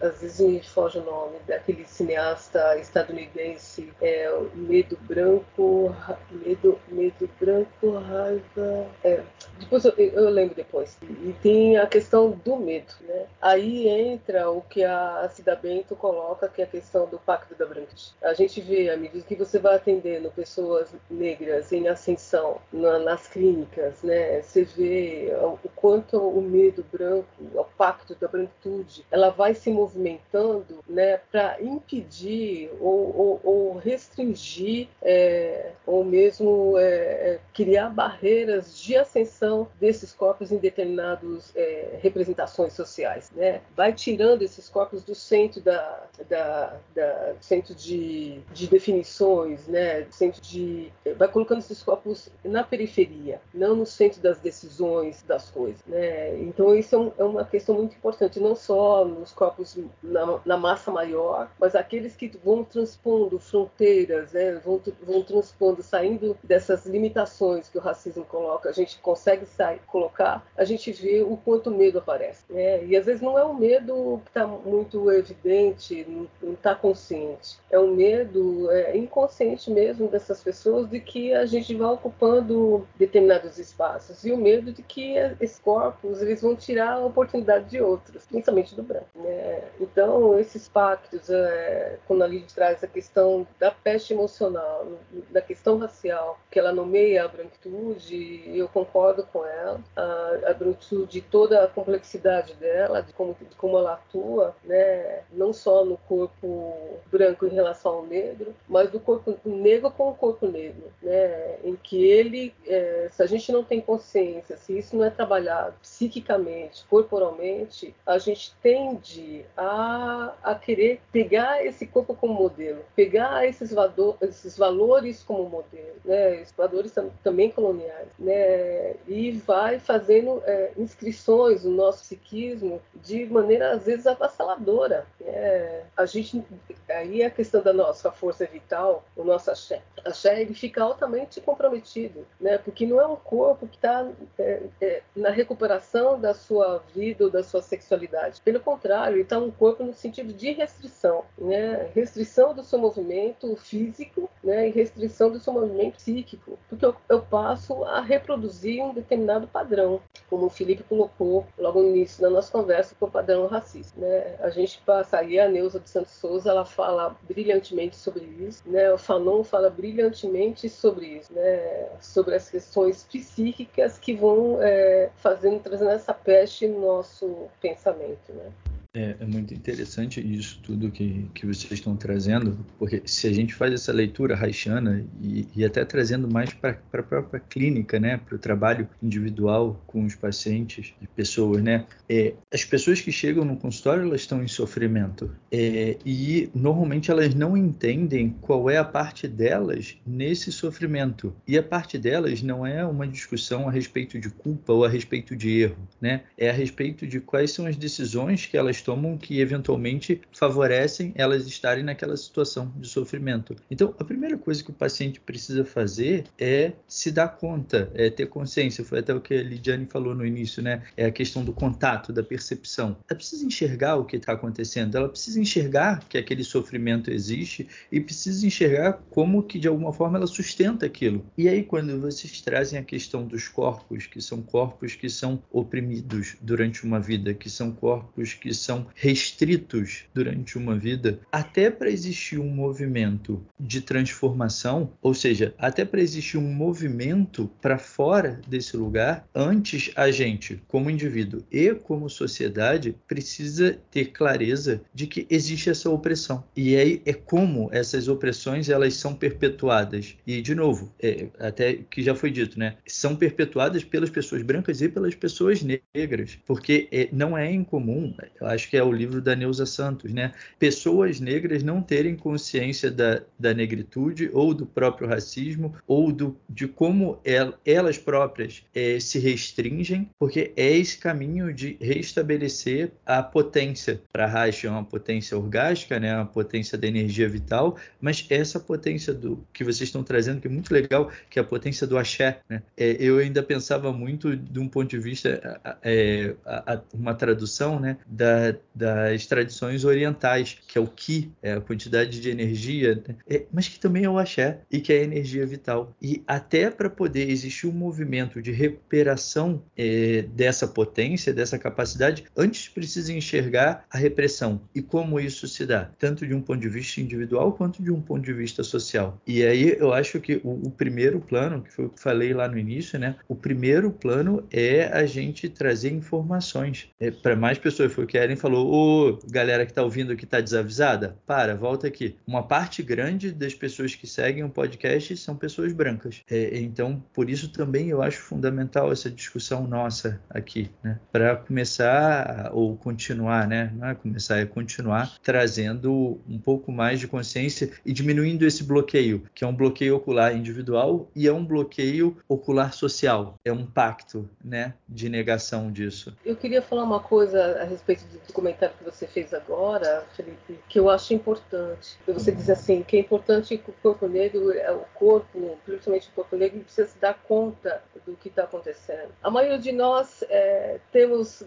[0.01, 5.95] às vezes me foge o nome, daquele cineasta estadunidense, é, Medo Branco,
[6.31, 8.87] Medo, Medo Branco, Raiva.
[9.03, 9.23] É,
[9.59, 10.97] depois eu, eu, lembro depois.
[11.03, 13.27] E tem a questão do medo, né?
[13.41, 17.67] Aí entra o que a Cida Bento coloca, que é a questão do pacto da
[17.67, 17.92] branquitude.
[18.23, 23.27] A gente vê, à medida que você vai atendendo pessoas negras em ascensão na, nas
[23.29, 24.41] clínicas, né?
[24.43, 30.83] Você vê o quanto o medo branco, o pacto da branquitude, ela vai se movimentando
[30.89, 38.97] né, para impedir ou, ou, ou restringir é, ou mesmo é, é, criar barreiras de
[38.97, 43.31] ascensão desses corpos em determinadas é, representações sociais.
[43.35, 43.61] Né?
[43.77, 50.07] Vai tirando esses corpos do centro da, da, da centro de, de definições, né?
[50.11, 55.83] centro de vai colocando esses corpos na periferia, não no centro das decisões das coisas.
[55.87, 56.39] Né?
[56.41, 60.57] Então isso é, um, é uma questão muito importante, não só nos corpos na, na,
[60.57, 67.69] massa maior, mas aqueles que vão transpondo fronteiras, né, vão, vão transpondo, saindo dessas limitações
[67.69, 71.99] que o racismo coloca, a gente consegue sair, colocar, a gente vê o quanto medo
[71.99, 72.45] aparece.
[72.49, 72.85] Né?
[72.85, 76.07] E às vezes não é um medo que está muito evidente,
[76.43, 77.59] não está consciente.
[77.73, 83.59] É um medo é, inconsciente mesmo dessas pessoas de que a gente vai ocupando determinados
[83.59, 88.27] espaços e o medo de que esses corpos eles vão tirar a oportunidade de outros,
[88.27, 89.07] principalmente do branco.
[89.15, 89.63] Né?
[89.81, 94.87] Então esses pactos, é, quando a Lili traz a questão da peste emocional,
[95.31, 101.23] da questão racial, que ela nomeia a branquitude, eu concordo com ela, a, a branquitude,
[101.23, 105.23] toda a complexidade dela, de como, de como ela atua, né?
[105.33, 110.15] não só no corpo branco em relação ao negro, mas do corpo negro com o
[110.15, 111.57] corpo negro, né?
[111.65, 115.75] em que ele, é, se a gente não tem consciência, se isso não é trabalhado
[115.81, 123.73] psiquicamente, corporalmente, a gente tende a, a querer pegar esse corpo como modelo, pegar esses,
[124.21, 126.41] esses valores como modelo, né?
[126.41, 128.95] esses valores também coloniais, né?
[129.07, 135.07] e vai fazendo é, inscrições no nosso psiquismo de maneira às vezes avassaladora.
[135.21, 135.83] Né?
[135.97, 136.43] A gente
[136.89, 142.27] aí a questão da nossa força vital, o nosso axé, axé ele fica altamente comprometido,
[142.41, 142.59] né?
[142.59, 144.09] Porque não é um corpo que está
[144.39, 148.41] é, é, na recuperação da sua vida ou da sua sexualidade.
[148.41, 151.91] Pelo contrário, ele está um corpo no sentido de restrição, né?
[151.95, 154.69] Restrição do seu movimento físico, né?
[154.69, 160.01] E restrição do seu movimento psíquico, porque eu, eu passo a reproduzir um determinado padrão,
[160.29, 164.37] como o Felipe colocou logo no início da nossa conversa, com o padrão racista, né?
[164.41, 168.93] A gente passa aí a Neuza de Santos Souza, ela fala brilhantemente sobre isso, né?
[168.93, 171.89] O Fanon fala brilhantemente sobre isso, né?
[172.01, 178.51] Sobre as questões psíquicas que vão é, fazendo, trazendo essa peste no nosso pensamento, né?
[178.95, 183.55] É, é, muito interessante isso tudo que, que vocês estão trazendo, porque se a gente
[183.55, 188.35] faz essa leitura haitiana e, e até trazendo mais para a própria clínica, né, para
[188.35, 193.57] o trabalho individual com os pacientes e pessoas, né, é, as pessoas que chegam no
[193.57, 195.35] consultório elas estão em sofrimento.
[195.51, 201.35] É, e normalmente elas não entendem qual é a parte delas nesse sofrimento.
[201.49, 205.35] E a parte delas não é uma discussão a respeito de culpa ou a respeito
[205.35, 209.41] de erro, né, é a respeito de quais são as decisões que elas tomam que
[209.41, 213.57] eventualmente favorecem elas estarem naquela situação de sofrimento.
[213.71, 218.27] Então, a primeira coisa que o paciente precisa fazer é se dar conta, é ter
[218.27, 218.85] consciência.
[218.85, 220.83] Foi até o que a Lidiane falou no início, né?
[220.97, 222.97] É a questão do contato, da percepção.
[223.09, 228.01] Ela precisa enxergar o que está acontecendo, ela precisa enxergar que aquele sofrimento existe e
[228.01, 231.25] precisa enxergar como que de alguma forma ela sustenta aquilo.
[231.37, 236.37] E aí, quando vocês trazem a questão dos corpos, que são corpos que são oprimidos
[236.41, 241.91] durante uma vida, que são corpos que são são restritos durante uma vida, até para
[241.91, 248.77] existir um movimento de transformação, ou seja, até para existir um movimento para fora desse
[248.77, 255.69] lugar, antes a gente, como indivíduo e como sociedade, precisa ter clareza de que existe
[255.69, 256.43] essa opressão.
[256.57, 260.17] E aí é como essas opressões elas são perpetuadas.
[260.27, 264.81] E de novo, é, até que já foi dito, né, são perpetuadas pelas pessoas brancas
[264.81, 268.15] e pelas pessoas negras, porque é, não é incomum.
[268.41, 270.33] Eu acho acho que é o livro da Neuza Santos, né?
[270.59, 276.69] Pessoas negras não terem consciência da, da negritude ou do próprio racismo ou do, de
[276.69, 284.01] como el, elas próprias é, se restringem, porque é esse caminho de restabelecer a potência.
[284.13, 286.15] Para Reich é uma potência orgástica, né?
[286.15, 290.51] Uma potência da energia vital, mas essa potência do que vocês estão trazendo, que é
[290.51, 292.63] muito legal, que é a potência do axé, né?
[292.77, 297.81] É, eu ainda pensava muito de um ponto de vista, é, a, a, uma tradução,
[297.81, 297.97] né?
[298.07, 303.17] Da, das tradições orientais, que é o Ki, é a quantidade de energia, né?
[303.29, 305.95] é, mas que também é o Axé e que é a energia vital.
[306.01, 312.69] E até para poder existir um movimento de recuperação é, dessa potência, dessa capacidade, antes
[312.69, 317.01] precisa enxergar a repressão e como isso se dá, tanto de um ponto de vista
[317.01, 319.21] individual quanto de um ponto de vista social.
[319.27, 322.49] E aí eu acho que o, o primeiro plano, que foi o que falei lá
[322.49, 323.17] no início, né?
[323.29, 327.93] O primeiro plano é a gente trazer informações é, para mais pessoas.
[328.07, 332.17] Que Ellen falou, ô galera que está ouvindo que está desavisada, para, volta aqui.
[332.27, 336.23] Uma parte grande das pessoas que seguem o podcast são pessoas brancas.
[336.29, 340.99] É, então, por isso também eu acho fundamental essa discussão nossa aqui, né?
[341.13, 343.73] Para começar ou continuar, né?
[343.77, 349.23] Não é começar, é continuar trazendo um pouco mais de consciência e diminuindo esse bloqueio,
[349.33, 353.37] que é um bloqueio ocular individual e é um bloqueio ocular social.
[353.45, 354.75] É um pacto, né?
[354.89, 356.17] De negação disso.
[356.25, 360.79] Eu queria falar uma coisa a respeito de comentário que você fez agora, Felipe, que
[360.79, 361.99] eu acho importante.
[362.07, 366.13] Você diz assim, que é importante que o corpo negro, é, o corpo, principalmente o
[366.13, 369.13] corpo negro, precisa se dar conta do que está acontecendo.
[369.23, 371.43] A maioria de nós é, temos,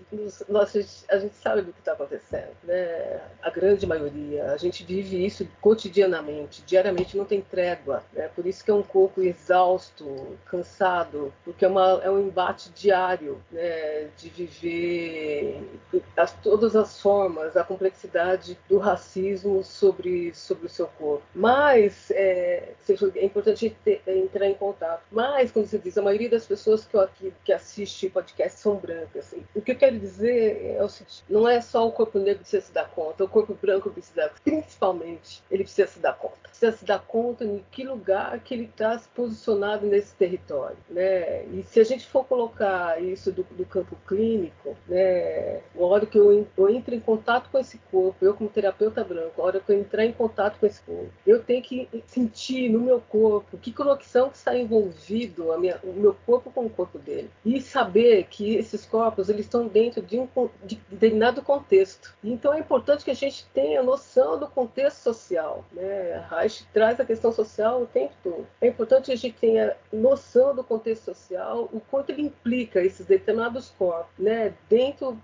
[0.47, 3.21] nós, a gente sabe do que está acontecendo, né?
[3.41, 8.29] A grande maioria, a gente vive isso cotidianamente, diariamente não tem trégua, né?
[8.35, 13.41] Por isso que é um corpo exausto, cansado, porque é, uma, é um embate diário,
[13.51, 14.07] né?
[14.17, 15.61] De viver
[16.15, 21.23] as, todas as formas, a complexidade do racismo sobre sobre o seu corpo.
[21.35, 22.69] Mas é,
[23.15, 25.03] é importante ter, entrar em contato.
[25.11, 29.27] Mas quando você diz a maioria das pessoas que, que, que assiste podcast são brancas.
[29.27, 29.43] Assim.
[29.53, 32.41] O que eu quero dizer é o seguinte: não é só o corpo negro que
[32.41, 34.33] precisa se dar conta, o corpo branco precisa dar.
[34.43, 36.37] Principalmente, ele precisa se dar conta.
[36.43, 40.77] Precisa se dar conta em que lugar que ele está posicionado nesse território.
[40.89, 41.45] Né?
[41.45, 46.47] E se a gente for colocar isso do, do campo clínico, né, hora que eu,
[46.57, 49.79] eu entro em contato com esse corpo, eu como terapeuta branco, a hora que eu
[49.79, 54.29] entrar em contato com esse corpo, eu tenho que sentir no meu corpo que conexão
[54.29, 58.55] que está envolvido a minha, o meu corpo com o corpo dele e saber que
[58.55, 60.27] esses corpos eles estão dentro de um
[60.63, 62.13] de determinado contexto.
[62.23, 65.63] Então é importante que a gente tenha noção do contexto social.
[65.71, 66.13] Né?
[66.13, 68.47] A Reich traz a questão social o tempo todo.
[68.61, 73.05] É importante que a gente tenha noção do contexto social, o quanto ele implica esses
[73.05, 74.53] determinados corpos, né?
[74.69, 75.17] dentro,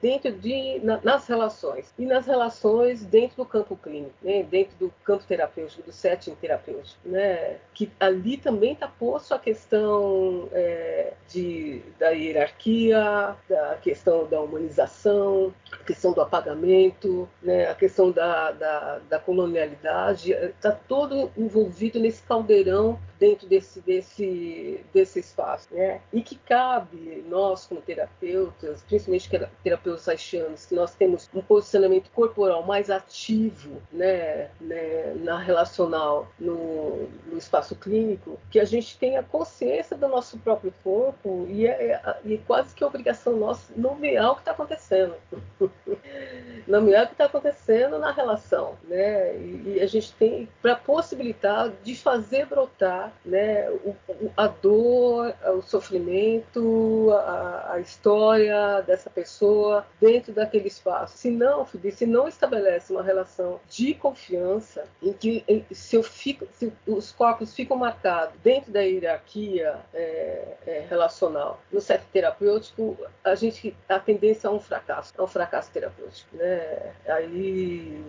[0.00, 4.42] dentro de na, nas relações e nas relações dentro do campo clínico, né?
[4.42, 7.56] dentro do campo terapêutico, do setting terapêutico, né?
[7.74, 15.54] que ali também está posto a questão é, de, da hierarquia, da questão da humanização,
[15.72, 17.70] a questão do apagamento, né?
[17.70, 25.18] a questão da, da, da colonialidade, está todo envolvido nesse caldeirão dentro desse, desse, desse
[25.18, 25.68] espaço.
[25.72, 26.00] Né?
[26.12, 29.28] E que cabe nós, como terapeutas, principalmente
[29.62, 37.08] terapeutas haitianos, que nós temos um posicionamento corporal mais ativo né, né, na relacional, no,
[37.26, 42.34] no, espaço clínico, que a gente tenha consciência do nosso próprio corpo e é, é,
[42.34, 45.14] é quase que obrigação nossa nomear o que está acontecendo.
[46.66, 48.74] nomear o que está acontecendo na relação.
[48.84, 49.36] Né?
[49.36, 53.94] E, e a gente tem para possibilitar de fazer brotar né, o,
[54.36, 61.18] a dor, o sofrimento, a, a, história dessa pessoa dentro daquele espaço.
[61.18, 66.72] Se não, se não estabelece uma relação de confiança em que se, eu fico, se
[66.86, 73.76] os corpos ficam marcados dentro da hierarquia é, é, relacional no set terapêutico, a gente
[73.88, 76.92] a tendência é um fracasso, é um fracasso terapêutico, né?
[77.06, 78.02] Aí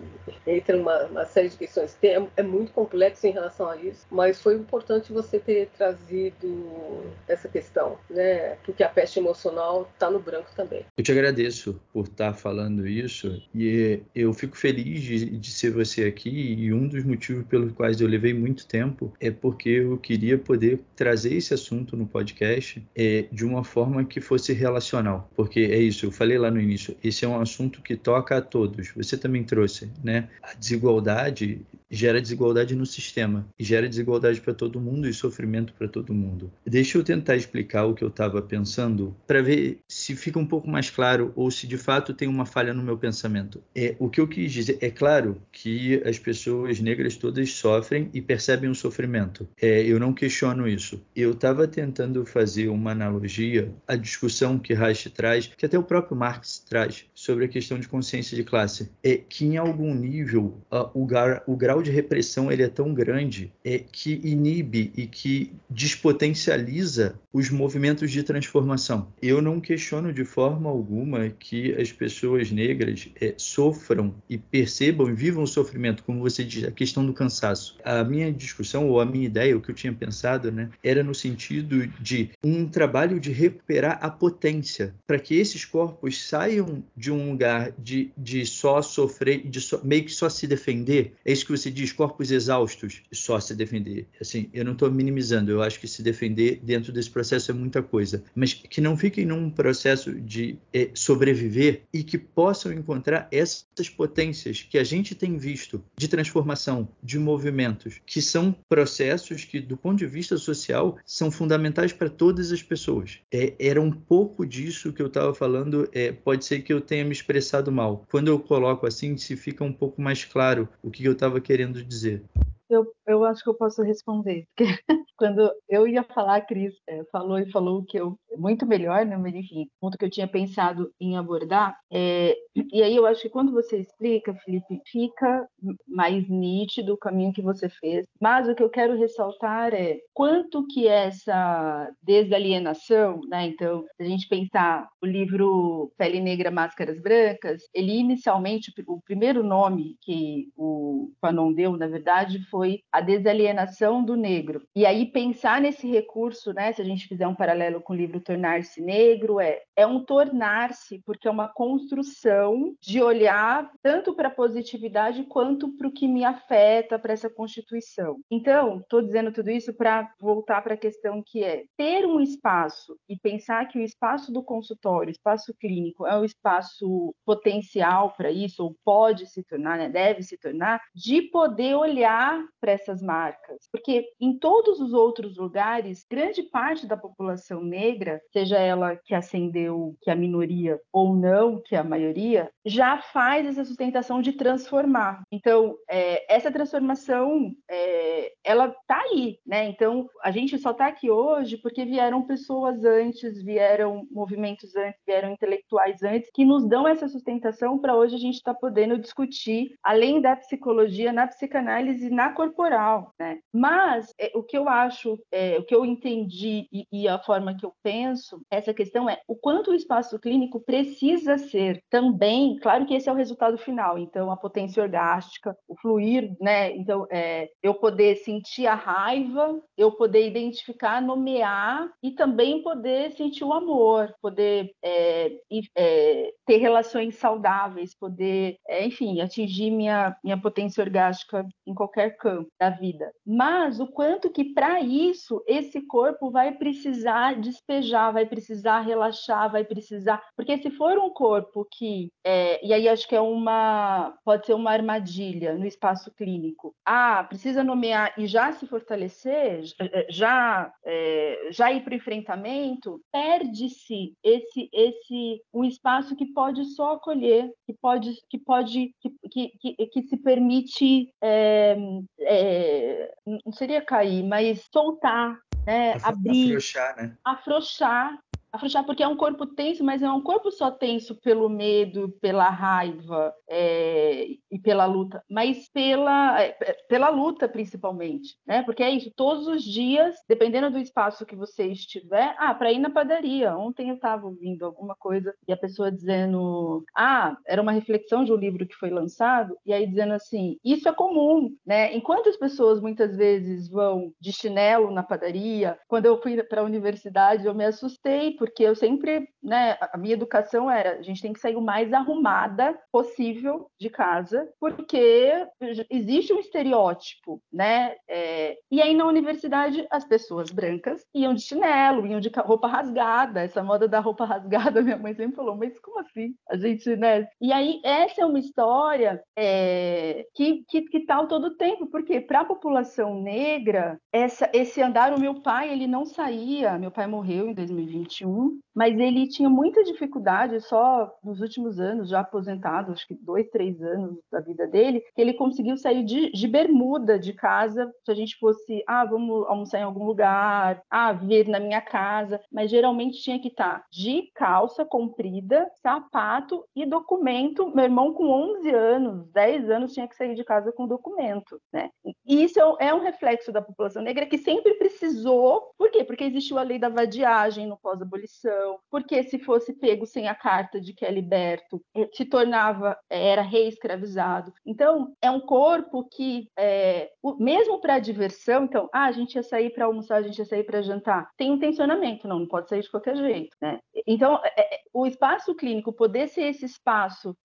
[0.46, 1.94] entra uma, uma série de questões.
[1.94, 7.02] Tem, é, é muito complexo em relação a isso, mas foi importante você ter trazido
[7.28, 8.56] essa questão, né?
[8.64, 10.86] Porque a peste emocional está no branco também.
[10.96, 16.04] Eu te agradeço por estar falando isso e eu fico feliz de, de ser você
[16.04, 20.38] aqui e um dos motivos pelos quais eu levei muito tempo é porque eu queria
[20.38, 25.78] poder trazer esse assunto no podcast é, de uma forma que fosse relacional, porque é
[25.78, 28.92] isso, eu falei lá no início, esse é um assunto que toca a todos.
[28.96, 30.28] Você também trouxe, né?
[30.42, 36.14] A desigualdade gera desigualdade no sistema gera desigualdade para todo mundo e sofrimento para todo
[36.14, 36.50] mundo.
[36.66, 40.68] Deixa eu tentar explicar o que eu estava pensando para ver se fica um pouco
[40.68, 43.62] mais claro ou se de fato tem uma falha no meu pensamento.
[43.74, 44.76] É o que eu quis dizer.
[44.82, 49.48] É claro que as pessoas negras todas sofrem e percebem o sofrimento.
[49.60, 51.02] É, eu não questiono isso.
[51.16, 56.14] Eu estava tentando fazer uma analogia à discussão que Reich traz, que até o próprio
[56.14, 58.90] Marx traz sobre a questão de consciência de classe.
[59.02, 60.56] É que em algum nível
[60.94, 65.52] o, gar, o grau de repressão ele é tão grande é que inibe e que
[65.68, 69.12] despotencializa os movimentos de transformação.
[69.20, 75.14] Eu não questiono de forma alguma que as pessoas negras é, sofram e percebam e
[75.14, 77.76] vivam o sofrimento, como você diz, a questão do cansaço.
[77.84, 81.14] A minha discussão ou a minha ideia, o que eu tinha pensado, né, era no
[81.14, 87.30] sentido de um trabalho de recuperar a potência para que esses corpos saiam de um
[87.30, 91.14] lugar de, de só sofrer, de só, meio que só se defender.
[91.24, 94.06] É isso que você diz, corpos exaustos, só se defender.
[94.20, 97.82] Assim, eu não estou minimizando, eu acho que se defender dentro desse processo é muita
[97.82, 103.88] coisa, mas que não fiquem num processo de é, sobreviver e que possam encontrar essas
[103.88, 109.76] potências que a gente tem visto de transformação, de movimentos, que são processos que, do
[109.76, 113.18] ponto de vista social, são fundamentais para todas as pessoas.
[113.32, 116.99] É, era um pouco disso que eu estava falando, é, pode ser que eu tenha
[117.04, 118.04] me expressado mal.
[118.10, 121.84] Quando eu coloco assim, se fica um pouco mais claro o que eu estava querendo
[121.84, 122.22] dizer.
[122.70, 124.44] Eu, eu acho que eu posso responder.
[124.56, 124.72] Porque
[125.18, 129.16] quando eu ia falar, a Cris é, falou e falou que eu muito melhor, né?
[129.16, 131.76] Mas enfim, ponto que eu tinha pensado em abordar.
[131.92, 132.34] É,
[132.72, 135.46] e aí eu acho que quando você explica, Felipe, fica
[135.86, 138.06] mais nítido o caminho que você fez.
[138.20, 143.46] Mas o que eu quero ressaltar é quanto que essa desalienação, né?
[143.46, 149.42] Então, se a gente pensar o livro Pele Negra, Máscaras Brancas, ele inicialmente, o primeiro
[149.42, 152.59] nome que o Fanon deu, na verdade, foi
[152.92, 154.62] a desalienação do negro.
[154.74, 156.72] E aí pensar nesse recurso, né?
[156.72, 161.00] Se a gente fizer um paralelo com o livro Tornar-se Negro, é, é um tornar-se,
[161.04, 166.24] porque é uma construção de olhar tanto para a positividade quanto para o que me
[166.24, 168.18] afeta, para essa constituição.
[168.30, 172.96] Então, estou dizendo tudo isso para voltar para a questão que é ter um espaço
[173.08, 178.30] e pensar que o espaço do consultório, o espaço clínico, é um espaço potencial para
[178.30, 183.68] isso, ou pode se tornar, né, deve se tornar, de poder olhar para essas marcas.
[183.70, 189.96] Porque em todos os outros lugares, grande parte da população negra, seja ela que ascendeu,
[190.00, 194.32] que é a minoria, ou não, que é a maioria, já faz essa sustentação de
[194.32, 195.22] transformar.
[195.30, 199.68] Então, é, essa transformação, é, ela está aí, né?
[199.68, 205.30] Então, a gente só está aqui hoje porque vieram pessoas antes, vieram movimentos antes, vieram
[205.30, 209.74] intelectuais antes, que nos dão essa sustentação para hoje a gente estar tá podendo discutir,
[209.82, 213.38] além da psicologia, na psicanálise, na corporal, né?
[213.52, 217.54] Mas é, o que eu acho, é, o que eu entendi e, e a forma
[217.54, 222.86] que eu penso, essa questão é o quanto o espaço clínico precisa ser também, claro
[222.86, 226.74] que esse é o resultado final, então a potência orgástica, o fluir, né?
[226.74, 233.44] Então, é, eu poder sentir a raiva, eu poder identificar, nomear e também poder sentir
[233.44, 235.32] o amor, poder é,
[235.76, 242.29] é, ter relações saudáveis, poder, é, enfim, atingir minha, minha potência orgástica em qualquer campo
[242.58, 243.10] da vida.
[243.26, 249.64] Mas o quanto que para isso esse corpo vai precisar despejar, vai precisar relaxar, vai
[249.64, 254.46] precisar, porque se for um corpo que, é, e aí acho que é uma, pode
[254.46, 256.74] ser uma armadilha no espaço clínico.
[256.84, 259.62] Ah, precisa nomear e já se fortalecer,
[260.08, 266.94] já é, já ir para o enfrentamento, perde-se esse esse um espaço que pode só
[266.94, 271.76] acolher, que pode que pode que, que, que se permite é,
[272.20, 275.94] é, não seria cair, mas soltar, né?
[276.02, 277.16] abrir, afrouxar, né?
[277.24, 278.18] afrouxar
[278.52, 282.48] afrouxar porque é um corpo tenso, mas é um corpo só tenso pelo medo, pela
[282.50, 286.52] raiva é, e pela luta, mas pela, é,
[286.88, 288.62] pela luta principalmente, né?
[288.62, 292.78] Porque é isso, todos os dias, dependendo do espaço que você estiver, ah, para ir
[292.78, 293.56] na padaria.
[293.56, 298.32] Ontem eu estava ouvindo alguma coisa e a pessoa dizendo, ah, era uma reflexão de
[298.32, 301.94] um livro que foi lançado e aí dizendo assim, isso é comum, né?
[301.94, 306.64] Enquanto as pessoas muitas vezes vão de chinelo na padaria, quando eu fui para a
[306.64, 311.30] universidade eu me assustei porque eu sempre, né, a minha educação era, a gente tem
[311.30, 315.46] que sair o mais arrumada possível de casa, porque
[315.90, 317.96] existe um estereótipo, né?
[318.08, 323.42] É, e aí na universidade as pessoas brancas iam de chinelo, iam de roupa rasgada,
[323.42, 326.34] essa moda da roupa rasgada, minha mãe sempre falou, mas como assim?
[326.48, 327.28] A gente, né?
[327.42, 332.22] E aí essa é uma história é, que, que, que tá todo o tempo, porque
[332.22, 337.06] para a população negra, essa, esse andar, o meu pai, ele não saía, meu pai
[337.06, 338.29] morreu em 2021,
[338.74, 343.82] mas ele tinha muita dificuldade só nos últimos anos, já aposentado, acho que dois, três
[343.82, 348.14] anos da vida dele, que ele conseguiu sair de, de bermuda de casa, se a
[348.14, 353.20] gente fosse, ah, vamos almoçar em algum lugar, ah, vir na minha casa, mas geralmente
[353.20, 357.74] tinha que estar de calça comprida, sapato e documento.
[357.74, 361.90] Meu irmão com 11 anos, 10 anos, tinha que sair de casa com documento, né?
[362.26, 366.04] E isso é, é um reflexo da população negra que sempre precisou, por quê?
[366.04, 370.34] Porque existiu a lei da vadiagem no pós-abolição, abolição, porque se fosse pego sem a
[370.34, 374.52] carta de que é liberto, eh, se tornava, era reescravizado.
[374.64, 379.70] Então, é um corpo que, é, mesmo para diversão, então, ah, a gente ia sair
[379.70, 382.82] para almoçar, a gente ia sair para jantar, tem um tensionamento, não, não pode sair
[382.82, 383.80] de qualquer jeito, né?
[384.06, 387.36] Então, é, o espaço clínico poder ser esse espaço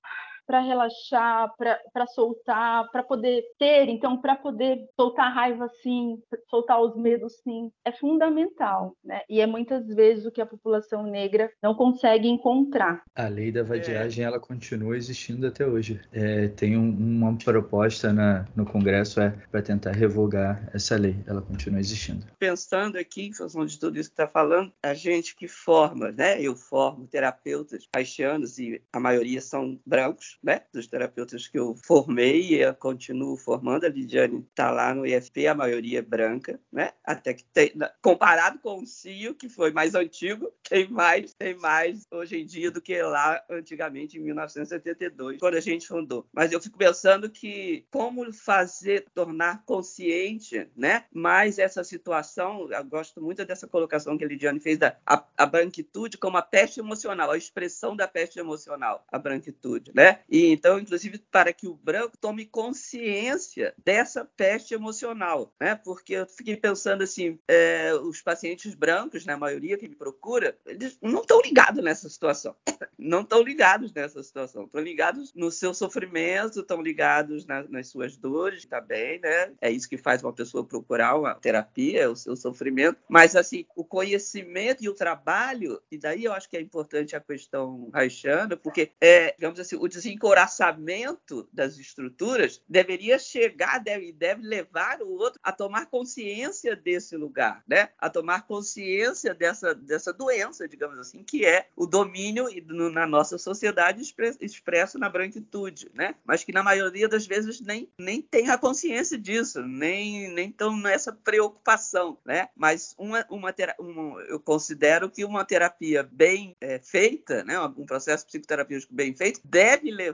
[0.45, 6.17] para relaxar, para soltar, para poder ter, então, para poder soltar a raiva sim,
[6.49, 9.22] soltar os medos sim, é fundamental, né?
[9.30, 13.03] E é muitas vezes o que a população negra não consegue encontrar.
[13.15, 14.27] A lei da vadiagem, é.
[14.27, 15.99] ela continua existindo até hoje.
[16.11, 21.41] É, tem um, uma proposta na, no Congresso é para tentar revogar essa lei, ela
[21.41, 22.26] continua existindo.
[22.39, 26.41] Pensando aqui, em função de tudo isso que está falando, a gente que forma, né?
[26.41, 32.62] Eu formo terapeutas haitianos e a maioria são brancos, né, dos terapeutas que eu formei
[32.62, 33.86] e continuo formando.
[33.86, 36.91] A Lidiane está lá no IFP, a maioria é branca, né?
[37.03, 37.72] Até que tem,
[38.02, 42.72] comparado com o CIO, que foi mais antigo, tem mais, tem mais hoje em dia
[42.72, 46.28] do que lá antigamente, em 1972, quando a gente fundou.
[46.34, 53.22] Mas eu fico pensando que como fazer, tornar consciente, né, mais essa situação, eu gosto
[53.22, 57.32] muito dessa colocação que a Lidiane fez da a, a branquitude como a peste emocional,
[57.32, 60.20] a expressão da peste emocional, a branquitude, né?
[60.30, 65.76] E então, inclusive, para que o branco tome consciência dessa peste emocional, né?
[65.76, 70.57] Porque eu fiquei pensando assim, é, os pacientes brancos, na né, maioria que me procura,
[70.65, 72.56] eles não estão ligados nessa situação,
[72.97, 78.18] não estão ligados nessa situação, estão ligados no seu sofrimento, estão ligados na, nas suas
[78.18, 79.53] dores também, né?
[79.61, 83.65] É isso que faz uma pessoa procurar uma terapia, é o seu sofrimento, mas assim,
[83.76, 88.57] o conhecimento e o trabalho, e daí eu acho que é importante a questão haitiana,
[88.57, 95.40] porque é, digamos assim, o desencoraçamento das estruturas deveria chegar, deve, deve levar o outro
[95.44, 97.90] a tomar consciência desse lugar, né?
[97.98, 102.48] A tomar consciência dessa, dessa doença, digamos assim, que é o domínio
[102.92, 104.02] na nossa sociedade
[104.42, 106.16] expresso na branquitude, né?
[106.24, 110.76] Mas que na maioria das vezes nem, nem tem a consciência disso, nem nem estão
[110.76, 112.50] nessa preocupação, né?
[112.56, 118.26] Mas uma, uma, uma eu considero que uma terapia bem é, feita, né, um processo
[118.26, 120.05] psicoterapêutico bem feito, deve levar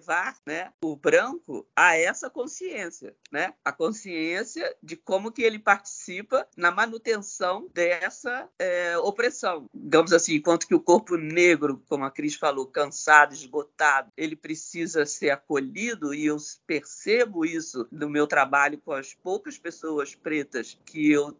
[0.45, 3.53] né, o branco a essa consciência, né?
[3.63, 9.67] a consciência de como que ele participa na manutenção dessa é, opressão.
[9.73, 15.05] Digamos assim, enquanto que o corpo negro, como a Cris falou, cansado, esgotado, ele precisa
[15.05, 21.11] ser acolhido, e eu percebo isso no meu trabalho com as poucas pessoas pretas que
[21.11, 21.31] eu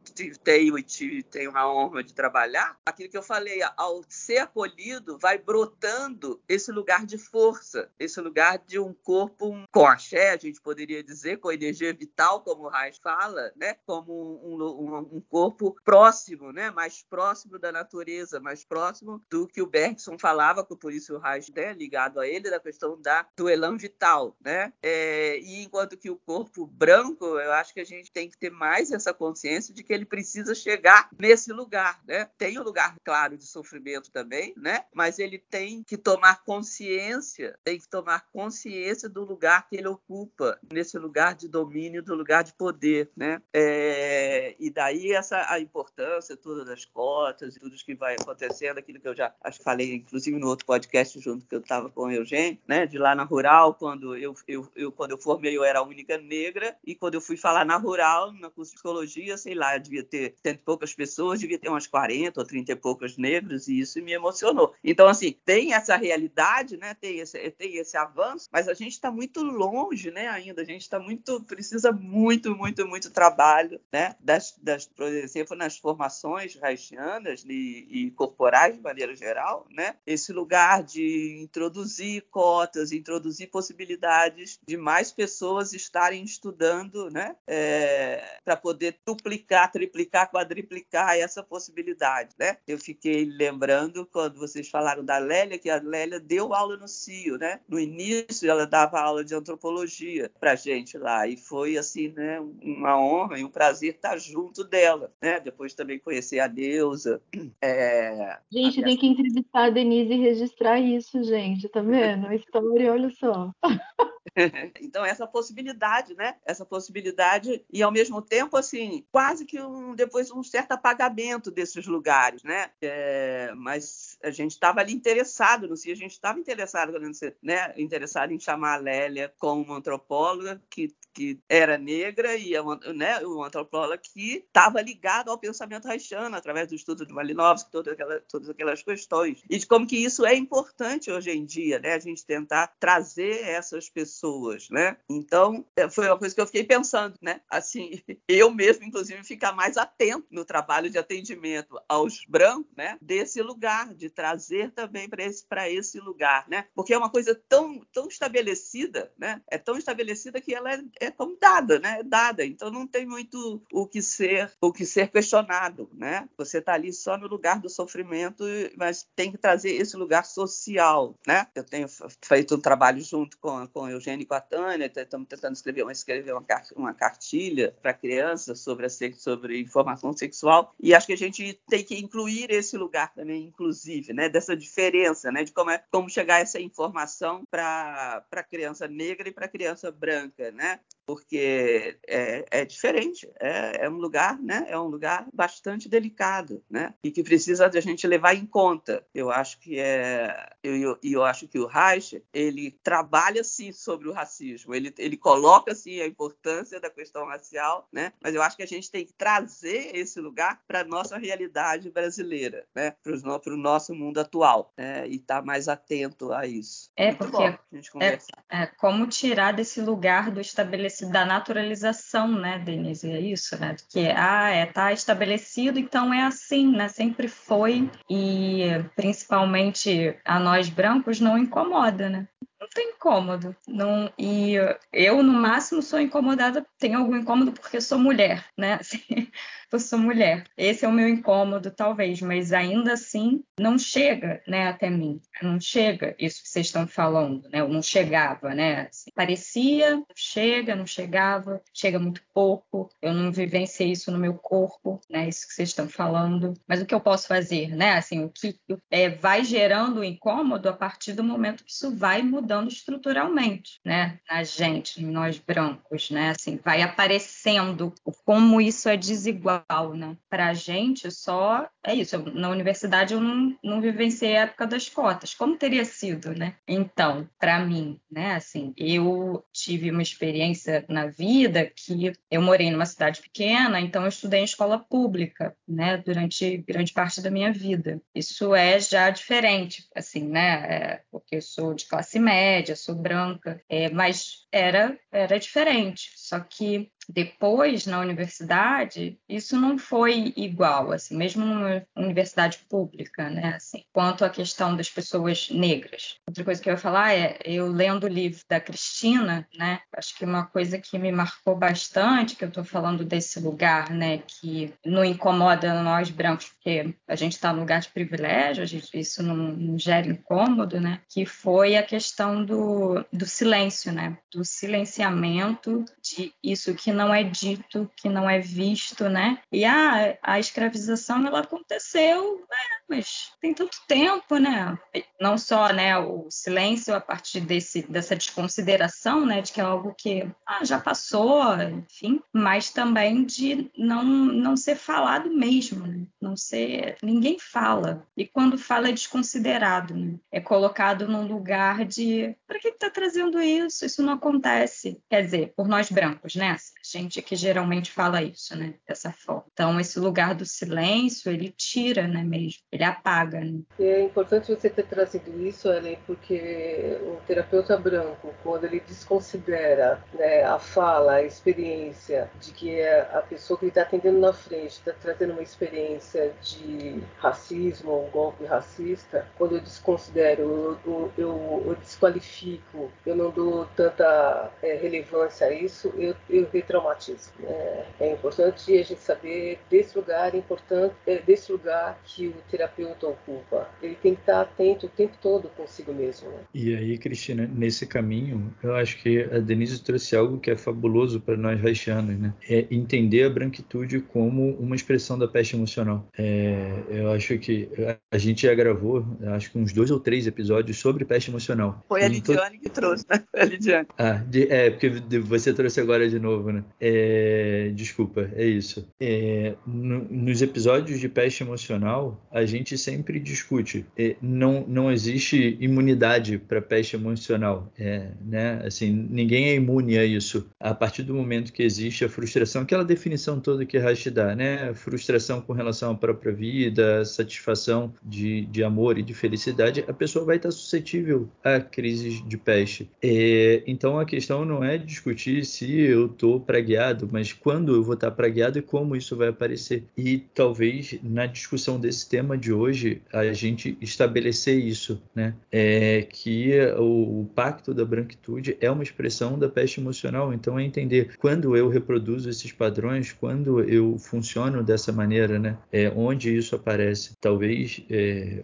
[0.43, 5.17] tenho e tive, tenho a honra de trabalhar, aquilo que eu falei, ao ser acolhido,
[5.17, 10.61] vai brotando esse lugar de força, esse lugar de um corpo com axé, a gente
[10.61, 13.75] poderia dizer, com energia vital, como o Reis fala, né?
[13.85, 14.13] como
[14.43, 16.71] um, um, um, corpo próximo, né?
[16.71, 21.49] mais próximo da natureza, mais próximo do que o Bergson falava, por isso o Reis
[21.49, 21.73] né?
[21.73, 24.35] ligado a ele, da questão da, do elan vital.
[24.43, 24.73] Né?
[24.81, 28.51] É, e enquanto que o corpo branco, eu acho que a gente tem que ter
[28.51, 32.01] mais essa consciência de que ele precisa chegar nesse lugar.
[32.05, 32.29] Né?
[32.37, 34.85] Tem um lugar, claro, de sofrimento também, né?
[34.93, 40.59] Mas ele tem que tomar consciência, tem que tomar consciência do lugar que ele ocupa,
[40.71, 43.41] nesse lugar de domínio, do lugar de poder, né?
[43.53, 49.07] É, e daí essa a importância toda das cotas, tudo que vai acontecendo, aquilo que
[49.07, 52.11] eu já acho que falei, inclusive no outro podcast junto que eu estava com o
[52.11, 52.85] Eugênio, né?
[52.85, 56.17] De lá na rural, quando eu, eu, eu quando eu formei eu era a única
[56.17, 60.03] negra e quando eu fui falar na rural, na curso de psicologia, sei lá, devia
[60.03, 63.79] ter cento e poucas pessoas, devia ter umas 40 ou 30 e poucas negros e
[63.79, 64.73] isso me emocionou.
[64.83, 66.93] Então, assim, tem essa realidade, né?
[66.93, 68.10] Tem esse, tem esse avanço,
[68.51, 70.27] mas a gente está muito longe, né?
[70.27, 74.15] Ainda a gente está muito, precisa muito, muito, muito trabalho, né?
[74.19, 79.95] Das, das por exemplo, nas formações haitianas e, e corporais de maneira geral, né?
[80.05, 87.35] Esse lugar de introduzir cotas, introduzir possibilidades de mais pessoas estarem estudando, né?
[87.47, 92.57] É, para poder duplicar, triplicar, quadriplicar essa possibilidade, né?
[92.67, 97.37] Eu fiquei lembrando quando vocês falaram da Lélia, que a Lélia deu aula no CIO,
[97.37, 97.59] né?
[97.67, 98.00] No início
[98.43, 103.43] ela dava aula de antropologia pra gente lá e foi assim, né, uma honra e
[103.43, 105.39] um prazer estar junto dela, né?
[105.39, 107.21] Depois também conhecer a Deusa.
[107.61, 108.37] É...
[108.51, 108.83] Gente, a...
[108.83, 112.27] tem que entrevistar a Denise e registrar isso, gente, tá vendo?
[112.27, 113.51] A história, olha só.
[114.79, 116.35] então essa possibilidade, né?
[116.45, 121.85] Essa possibilidade e ao mesmo tempo assim quase que um, depois um certo apagamento desses
[121.85, 122.69] lugares, né?
[122.81, 126.93] É, mas a gente estava ali interessado no si, a gente estava interessado,
[127.41, 127.73] né?
[127.77, 132.53] Interessado em chamar a Lélia como uma antropóloga que que era negra e
[132.93, 137.93] né, uma antropóloga que estava ligada ao pensamento haitiano através do estudo de Malinowski, todas
[137.93, 139.43] aquelas, todas aquelas questões.
[139.49, 141.93] E de como que isso é importante hoje em dia, né?
[141.93, 144.97] A gente tentar trazer essas pessoas, né?
[145.09, 147.41] Então, é, foi uma coisa que eu fiquei pensando, né?
[147.49, 152.97] Assim, eu mesmo, inclusive, ficar mais atento no trabalho de atendimento aos brancos, né?
[153.01, 156.67] Desse lugar, de trazer também para esse, esse lugar, né?
[156.73, 159.41] Porque é uma coisa tão, tão estabelecida, né?
[159.47, 161.99] É tão estabelecida que ela é, é como dada, né?
[161.99, 162.45] É dada.
[162.45, 166.29] Então não tem muito o que ser o que ser questionado, né?
[166.37, 168.43] Você está ali só no lugar do sofrimento,
[168.77, 171.47] mas tem que trazer esse lugar social, né?
[171.55, 171.87] Eu tenho
[172.21, 175.89] feito um trabalho junto com, com o Eugênio e com a Tânia, estamos tentando escrever,
[175.91, 176.45] escrever uma,
[176.75, 181.83] uma cartilha para crianças sobre, a, sobre informação sexual, e acho que a gente tem
[181.83, 186.41] que incluir esse lugar também, inclusive, né, dessa diferença, né, de como, é, como chegar
[186.41, 190.79] essa informação para a criança negra e para criança branca, né?
[191.05, 194.65] Porque é, é diferente, é, é, um lugar, né?
[194.67, 196.93] É um lugar bastante delicado, né?
[197.03, 199.05] E que precisa de a gente levar em conta.
[199.13, 204.07] Eu acho que é, eu, eu, eu acho que o Reich ele trabalha sim sobre
[204.07, 208.13] o racismo, ele, ele coloca sim a importância da questão racial, né?
[208.21, 212.65] Mas eu acho que a gente tem que trazer esse lugar para nossa realidade brasileira,
[212.75, 212.91] né?
[213.03, 215.07] Para o nosso mundo atual, né?
[215.07, 216.89] E estar tá mais atento a isso.
[216.95, 217.57] É Muito porque
[217.91, 218.19] bom, é,
[218.49, 223.09] é como tirar desse lugar do estabelecimento da naturalização, né, Denise?
[223.09, 223.75] É isso, né?
[223.89, 226.87] Que ah, é, tá estabelecido, então é assim, né?
[226.87, 228.65] Sempre foi e
[228.95, 232.27] principalmente a nós brancos não incomoda, né?
[232.61, 233.55] Não tem incômodo.
[233.67, 234.53] Não, e
[234.93, 238.75] eu, no máximo, sou incomodada, tenho algum incômodo porque sou mulher, né?
[238.79, 239.31] Assim,
[239.71, 240.43] eu sou mulher.
[240.55, 245.21] Esse é o meu incômodo, talvez, mas ainda assim não chega, né, até mim.
[245.41, 247.61] Não chega isso que vocês estão falando, né?
[247.61, 248.89] Eu não chegava, né?
[248.89, 252.89] Assim, parecia, chega, não chegava, chega muito pouco.
[253.01, 255.29] Eu não vivenciei isso no meu corpo, né?
[255.29, 256.53] Isso que vocês estão falando.
[256.67, 257.93] Mas o que eu posso fazer, né?
[257.93, 258.55] Assim, o que
[258.91, 264.19] é, vai gerando incômodo a partir do momento que isso vai mudando estruturalmente, né?
[264.29, 266.31] Na gente, nós brancos, né?
[266.31, 267.93] Assim, vai aparecendo
[268.25, 269.61] como isso é desigual
[269.95, 270.17] né?
[270.29, 272.17] Para a gente, só é isso.
[272.33, 275.33] Na universidade eu não, não vivenciei a época das cotas.
[275.33, 276.55] Como teria sido, né?
[276.67, 278.35] Então, para mim, né?
[278.35, 284.09] Assim, eu tive uma experiência na vida que eu morei numa cidade pequena, então eu
[284.09, 285.97] estudei em escola pública, né?
[285.97, 288.01] Durante grande parte da minha vida.
[288.13, 290.51] Isso é já diferente, assim, né?
[290.51, 292.40] É, porque eu sou de classe média,
[292.75, 296.11] sou branca, é, mas era era diferente.
[296.15, 303.55] Só que depois, na universidade, isso não foi igual, assim, mesmo numa universidade pública, né?
[303.55, 306.15] Assim, quanto à questão das pessoas negras.
[306.27, 309.81] Outra coisa que eu ia falar é, eu lendo o livro da Cristina, né?
[309.95, 314.19] Acho que uma coisa que me marcou bastante, que eu estou falando desse lugar, né?
[314.19, 319.21] Que não incomoda nós brancos, porque a gente está no lugar de privilégio, gente, isso
[319.21, 321.01] não, não, gera incômodo, né?
[321.09, 324.17] Que foi a questão do, do silêncio, né?
[324.31, 329.39] Do silenciamento de isso que não é dito, que não é visto, né?
[329.51, 332.80] E a, a escravização ela aconteceu, né?
[332.91, 334.77] Mas tem tanto tempo, né?
[335.19, 339.95] Não só, né, o silêncio a partir desse dessa desconsideração, né, de que é algo
[339.97, 346.05] que ah, já passou, enfim, mas também de não não ser falado mesmo, né?
[346.21, 350.19] não ser ninguém fala e quando fala é desconsiderado, né?
[350.31, 353.85] é colocado num lugar de para que está trazendo isso?
[353.85, 356.57] Isso não acontece, quer dizer, por nós brancos, né?
[356.83, 358.75] gente que geralmente fala isso, né?
[358.87, 359.45] Dessa forma.
[359.53, 362.61] Então, esse lugar do silêncio, ele tira, né, mesmo?
[362.71, 363.59] Ele apaga, né?
[363.79, 370.43] É importante você ter trazido isso, Ellen, porque o terapeuta branco, quando ele desconsidera né,
[370.43, 374.71] a fala, a experiência de que é a pessoa que ele está atendendo na frente
[374.71, 381.75] está trazendo uma experiência de racismo um golpe racista, quando eu desconsidero, eu, eu, eu
[381.75, 387.33] desqualifico, eu não dou tanta é, relevância a isso, eu, eu traumatismo.
[387.43, 392.70] É, é importante a gente saber desse lugar importante, é, desse lugar que o terapeuta
[392.79, 393.69] ocupa.
[393.81, 396.29] Ele tem que estar atento o tempo todo consigo mesmo.
[396.29, 396.39] Né?
[396.53, 401.19] E aí, Cristina, nesse caminho, eu acho que a Denise trouxe algo que é fabuloso
[401.19, 402.33] para nós haitianos, né?
[402.49, 406.07] É entender a branquitude como uma expressão da peste emocional.
[406.17, 407.69] É, eu acho que
[408.11, 411.83] a gente já gravou, acho que uns dois ou três episódios sobre peste emocional.
[411.87, 412.63] Foi a Lidiane to...
[412.63, 413.23] que trouxe, né?
[413.31, 413.87] Foi a Lidiane.
[413.97, 414.89] Ah, de, é, porque
[415.19, 416.63] você trouxe agora de novo, né?
[416.79, 418.87] É, desculpa, é isso.
[418.99, 423.85] É, no, nos episódios de peste emocional, a gente sempre discute.
[424.21, 427.71] Não, não existe imunidade para peste emocional.
[427.77, 428.61] É, né?
[428.65, 430.47] Assim, ninguém é imune a isso.
[430.59, 434.73] A partir do momento que existe a frustração, aquela definição toda que Rashi dá, né?
[434.73, 440.25] Frustração com relação à própria vida, satisfação de, de amor e de felicidade, a pessoa
[440.25, 442.89] vai estar suscetível a crises de peste.
[443.01, 447.93] É, então a questão não é discutir se eu estou pragueado, mas quando eu vou
[447.93, 449.83] estar pragueado e como isso vai aparecer.
[449.97, 455.33] E talvez na discussão desse tema de hoje a gente estabelecer isso, né?
[455.51, 460.33] É que o, o pacto da branquitude é uma expressão da peste emocional.
[460.33, 465.57] Então é entender quando eu reproduzo esses padrões, quando eu funciono dessa maneira, né?
[465.71, 467.15] É, onde isso aparece.
[467.21, 468.43] Talvez é,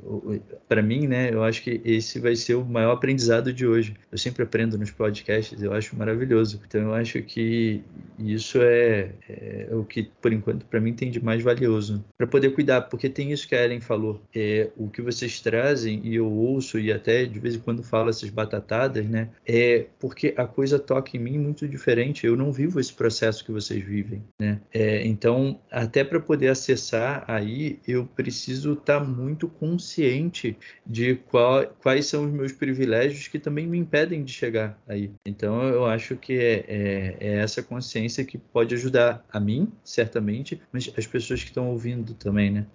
[0.69, 1.33] para mim, né?
[1.33, 3.95] Eu acho que esse vai ser o maior aprendizado de hoje.
[4.11, 6.61] Eu sempre aprendo nos podcasts, eu acho maravilhoso.
[6.67, 7.81] Então eu acho que
[8.19, 12.03] isso é, é o que, por enquanto, para mim tem de mais valioso.
[12.17, 14.21] Para poder cuidar, porque tem isso que a Ellen falou.
[14.35, 18.09] É, o que vocês trazem, e eu ouço, e até de vez em quando falo
[18.09, 19.29] essas batatadas, né?
[19.45, 22.25] É porque a coisa toca em mim muito diferente.
[22.25, 24.59] Eu não vivo esse processo que vocês vivem, né?
[24.73, 31.65] É, então, até para poder acessar aí, eu preciso estar tá muito consciente de qual,
[31.81, 35.11] quais são os meus privilégios que também me impedem de chegar aí.
[35.25, 40.59] Então, eu acho que é, é, é essa consciência que pode ajudar a mim, certamente,
[40.71, 42.65] mas as pessoas que estão ouvindo também, né?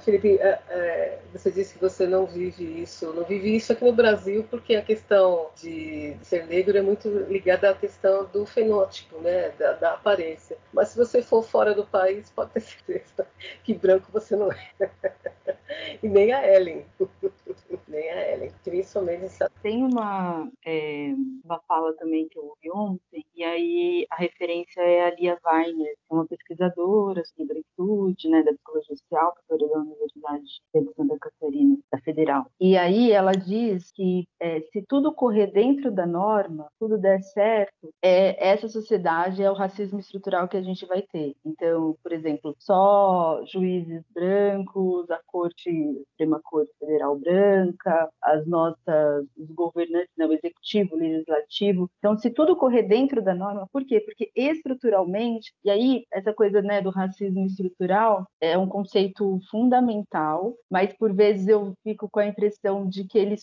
[0.00, 3.92] Felipe, é, é, você disse que você não vive isso, não vive isso aqui no
[3.92, 9.50] Brasil porque a questão de ser negro é muito ligada à questão do fenótipo, né,
[9.50, 10.56] da, da aparência.
[10.72, 13.26] Mas se você for fora do país, pode ter certeza
[13.64, 14.72] que branco você não é.
[16.02, 16.84] e nem a Ellen.
[17.88, 19.32] nem a Ellen, principalmente
[19.62, 21.12] Tem uma, é,
[21.44, 25.94] uma fala também que eu ouvi ontem, e aí a referência é a Lia Weiner,
[25.94, 30.44] que é uma pesquisadora sobre branquitude, né, da psicologia social, professora da Universidade
[30.74, 32.46] de Santa Catarina, da Federal.
[32.60, 37.90] E aí ela diz que é, se tudo correr dentro da norma, tudo der certo,
[38.02, 41.34] é, essa sociedade é o racismo estrutural que a gente vai ter.
[41.44, 45.70] Então, por exemplo, só juízes brancos, a corte,
[46.10, 51.90] Suprema Corte Federal branca, as nossas, os governantes, né, o executivo, legislativo.
[51.98, 54.00] Então, se tudo correr dentro da norma, por quê?
[54.00, 59.65] Porque estruturalmente, e aí essa coisa né, do racismo estrutural é um conceito fundamental,
[60.70, 63.36] mas por vezes eu fico com a impressão de que ele,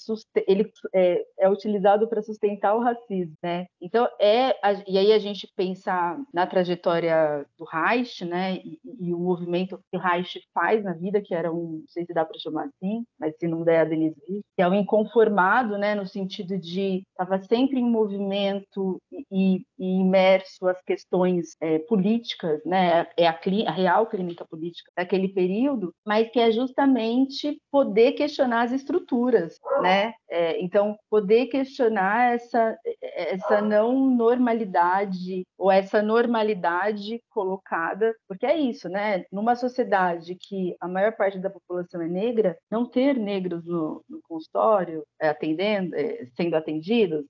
[0.47, 3.65] ele é, é utilizado para sustentar o racismo, né?
[3.81, 4.55] Então, é,
[4.87, 9.97] e aí a gente pensa na trajetória do Reich, né, e, e o movimento que
[9.97, 13.05] o Reich faz na vida, que era um, não sei se dá para chamar assim,
[13.19, 14.13] mas se não der, a Denise
[14.55, 19.01] que é um inconformado, né, no sentido de estava sempre em movimento
[19.31, 25.29] e, e imerso às questões é, políticas, né, é a, a real clínica política daquele
[25.29, 30.13] período, mas que é justamente poder questionar as estruturas, né?
[30.29, 38.87] É, então, poder questionar essa, essa não normalidade ou essa normalidade colocada, porque é isso,
[38.89, 39.25] né?
[39.31, 44.19] Numa sociedade que a maior parte da população é negra, não ter negros no, no
[44.23, 47.25] consultório, é, atendendo, é, sendo atendidos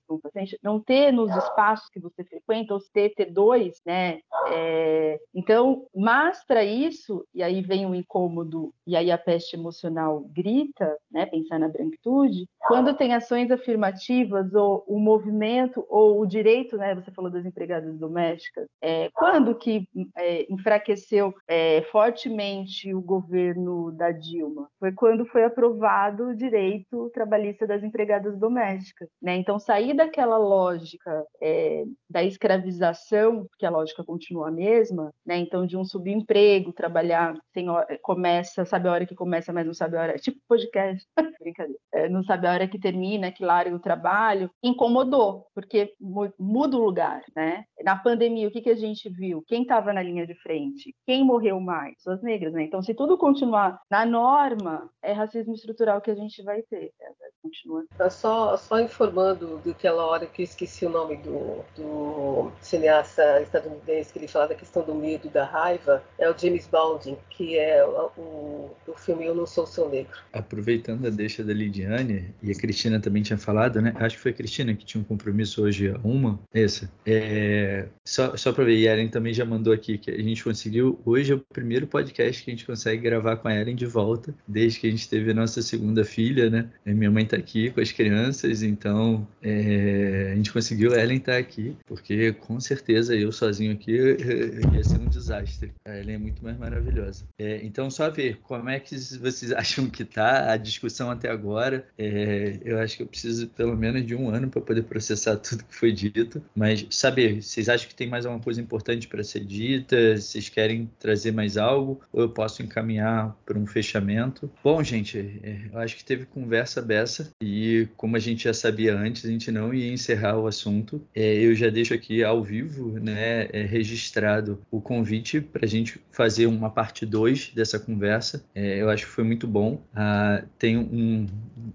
[0.62, 4.18] não ter nos espaços que você frequenta, ou ter, ter dois, né?
[4.50, 10.20] É, então, mas para isso, e aí vem o incômodo, e aí a peste emocional
[10.32, 11.26] grita, né?
[11.26, 16.94] Pensar na branquitude, quando tem ações afirmativas, ou o movimento, ou o direito, né?
[16.94, 24.10] Você falou das empregadas domésticas, é, quando que é, enfraqueceu é, fortemente o governo da
[24.10, 24.68] Dilma?
[24.78, 29.36] Foi quando foi aprovado o direito trabalhista das empregadas domésticas, né?
[29.36, 35.36] Então, sair daquela lógica é, da escravização, porque a lógica continua a mesma, né?
[35.36, 37.66] Então, de um subemprego, trabalhar sem
[38.02, 41.06] começa, sabe a hora que começa, mas não sabe a hora, tipo podcast,
[41.40, 45.94] brincadeira, é, não sabe a hora que termina, que larga o trabalho, incomodou, porque
[46.38, 47.64] muda o lugar, né?
[47.84, 49.44] Na pandemia, o que, que a gente viu?
[49.46, 50.94] Quem estava na linha de frente?
[51.06, 51.94] Quem morreu mais?
[51.96, 52.64] Pessoas negras, né?
[52.64, 56.90] Então, se tudo continuar na norma, é racismo estrutural que a gente vai ter.
[57.00, 57.84] É, continua.
[57.96, 64.12] Tá só, só informando daquela hora que eu esqueci o nome do, do cineasta estadunidense
[64.12, 67.84] que ele fala da questão do medo, da raiva, é o James Baldwin, que é
[67.84, 70.12] o, o, o filme Eu Não Sou Seu Negro.
[70.32, 73.92] Aproveitando a deixa da Lidiane, e a Cristina também tinha falado, né?
[73.96, 76.90] Acho que foi a Cristina que tinha um compromisso hoje, uma, essa.
[77.06, 80.42] É, só só para ver, e a Ellen também já mandou aqui que a gente
[80.42, 83.86] conseguiu, hoje é o primeiro podcast que a gente consegue gravar com a Ellen de
[83.86, 86.70] volta, desde que a gente teve a nossa segunda filha, né?
[86.84, 91.36] minha mãe tá aqui com as crianças, então é, a gente conseguiu a Ellen tá
[91.36, 93.92] aqui, porque com certeza eu sozinho aqui
[94.72, 95.72] ia ser um desastre.
[95.84, 97.24] A Ellen é muito mais maravilhosa.
[97.38, 101.86] É, então, só ver como é que vocês acham que tá a discussão até agora.
[101.98, 105.64] É, eu acho que eu preciso pelo menos de um ano para poder processar tudo
[105.64, 109.44] que foi dito, mas saber, vocês acham que tem mais alguma coisa importante para ser
[109.44, 110.16] dita?
[110.16, 112.00] Vocês querem trazer mais algo?
[112.12, 114.50] Ou eu posso encaminhar para um fechamento?
[114.62, 118.96] Bom, gente, é, eu acho que teve conversa beça e como a gente já sabia
[118.96, 121.02] antes, a gente não ia encerrar o assunto.
[121.14, 126.00] É, eu já deixo aqui ao vivo, né, é, registrado o convite para a gente
[126.10, 128.43] fazer uma parte 2 dessa conversa.
[128.54, 129.82] É, eu acho que foi muito bom.
[129.94, 131.26] Ah, tem um,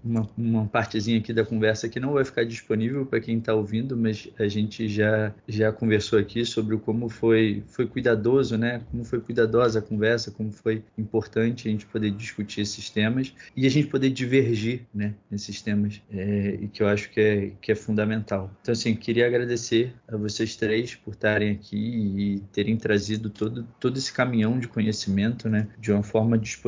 [0.02, 3.96] uma, uma, partezinha aqui da conversa que não vai ficar disponível para quem está ouvindo,
[3.96, 8.82] mas a gente já, já conversou aqui sobre como foi, foi cuidadoso, né?
[8.90, 13.66] Como foi cuidadosa a conversa, como foi importante a gente poder discutir esses temas e
[13.66, 15.14] a gente poder divergir, né?
[15.30, 18.50] Nesses temas, é, e que eu acho que é, que é fundamental.
[18.62, 23.96] Então, assim, queria agradecer a vocês três por estarem aqui e terem trazido todo, todo
[23.98, 25.68] esse caminhão de conhecimento, né?
[25.78, 26.59] De uma forma disponível,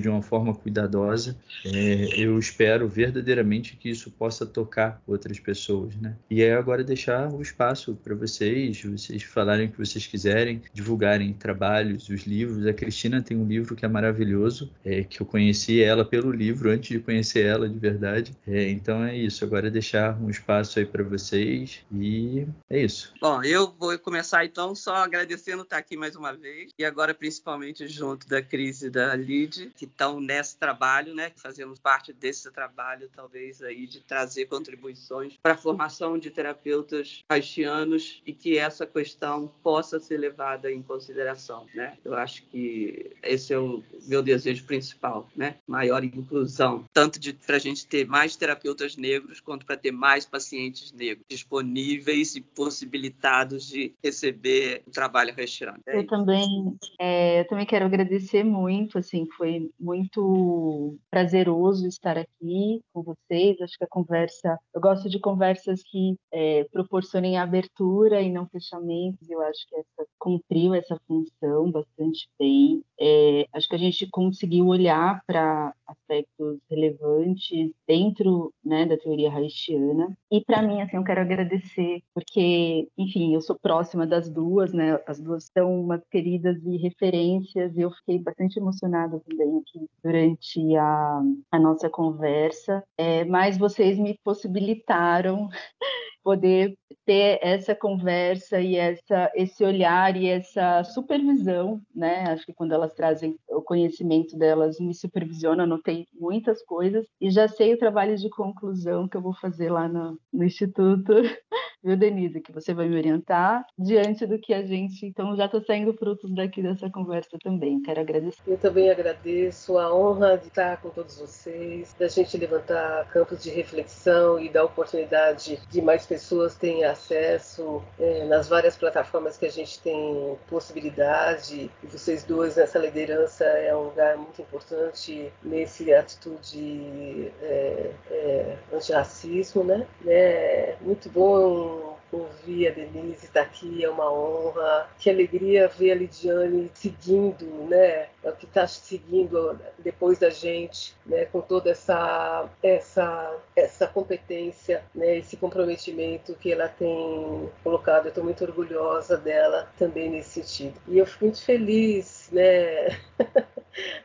[0.00, 1.36] de uma forma cuidadosa.
[1.64, 6.16] É, eu espero verdadeiramente que isso possa tocar outras pessoas, né?
[6.30, 11.32] E é agora deixar o espaço para vocês, vocês falarem o que vocês quiserem, divulgarem
[11.32, 12.66] trabalhos, os livros.
[12.66, 16.70] A Cristina tem um livro que é maravilhoso, é, que eu conheci ela pelo livro
[16.70, 18.36] antes de conhecer ela de verdade.
[18.46, 19.44] É, então é isso.
[19.44, 23.12] Agora é deixar um espaço aí para vocês e é isso.
[23.20, 27.86] Bom, eu vou começar então só agradecendo estar aqui mais uma vez e agora principalmente
[27.88, 31.30] junto da Cris e da Lid, que estão nesse trabalho, né?
[31.30, 37.22] Que fazemos parte desse trabalho, talvez aí de trazer contribuições para a formação de terapeutas
[37.28, 41.96] haitianos e que essa questão possa ser levada em consideração, né?
[42.04, 45.56] Eu acho que esse é o meu desejo principal, né?
[45.66, 50.92] Maior inclusão, tanto para a gente ter mais terapeutas negros quanto para ter mais pacientes
[50.92, 55.78] negros disponíveis e possibilitados de receber o trabalho haitiano.
[55.86, 62.82] É eu também, é, eu também quero agradecer muito, assim, foi muito prazeroso estar aqui
[62.92, 63.60] com vocês.
[63.60, 69.28] Acho que a conversa, eu gosto de conversas que é, proporcionem abertura e não fechamentos.
[69.28, 72.82] Eu acho que essa cumpriu essa função bastante bem.
[73.00, 80.16] É, acho que a gente conseguiu olhar para aspectos relevantes dentro né, da teoria haitiana.
[80.30, 85.00] E para mim, assim, eu quero agradecer porque, enfim, eu sou próxima das duas, né?
[85.06, 87.76] As duas são umas queridas e referências.
[87.76, 92.84] E eu fiquei bastante emocionada também aqui durante a, a nossa conversa.
[92.96, 95.48] É, mas vocês me possibilitaram
[96.22, 102.24] poder ter essa conversa e essa, esse olhar e essa supervisão, né?
[102.30, 107.48] Acho que quando elas trazem o conhecimento delas, me supervisionam, anotei muitas coisas e já
[107.48, 111.12] sei o trabalho de conclusão que eu vou fazer lá no, no Instituto
[111.82, 115.06] viu, Denise, que você vai me orientar diante do que a gente.
[115.06, 117.80] Então, já estou saindo frutos daqui dessa conversa também.
[117.82, 118.40] Quero agradecer.
[118.46, 123.50] Eu também agradeço a honra de estar com todos vocês, da gente levantar campos de
[123.50, 129.50] reflexão e dar oportunidade de mais pessoas terem acesso é, nas várias plataformas que a
[129.50, 131.70] gente tem possibilidade.
[131.82, 139.64] E vocês dois nessa liderança é um lugar muito importante nesse atitude é, é, antirracismo,
[139.64, 139.86] né?
[140.06, 141.69] É muito bom
[142.12, 144.88] ouvir a Denise estar aqui, é uma honra.
[144.98, 148.08] Que alegria ver a Lidiane seguindo, né?
[148.22, 151.24] É que está seguindo depois da gente, né?
[151.26, 155.18] Com toda essa essa essa competência, né?
[155.18, 158.06] Esse comprometimento que ela tem colocado.
[158.06, 160.74] Eu estou muito orgulhosa dela também nesse sentido.
[160.86, 162.88] E eu fico muito feliz, né?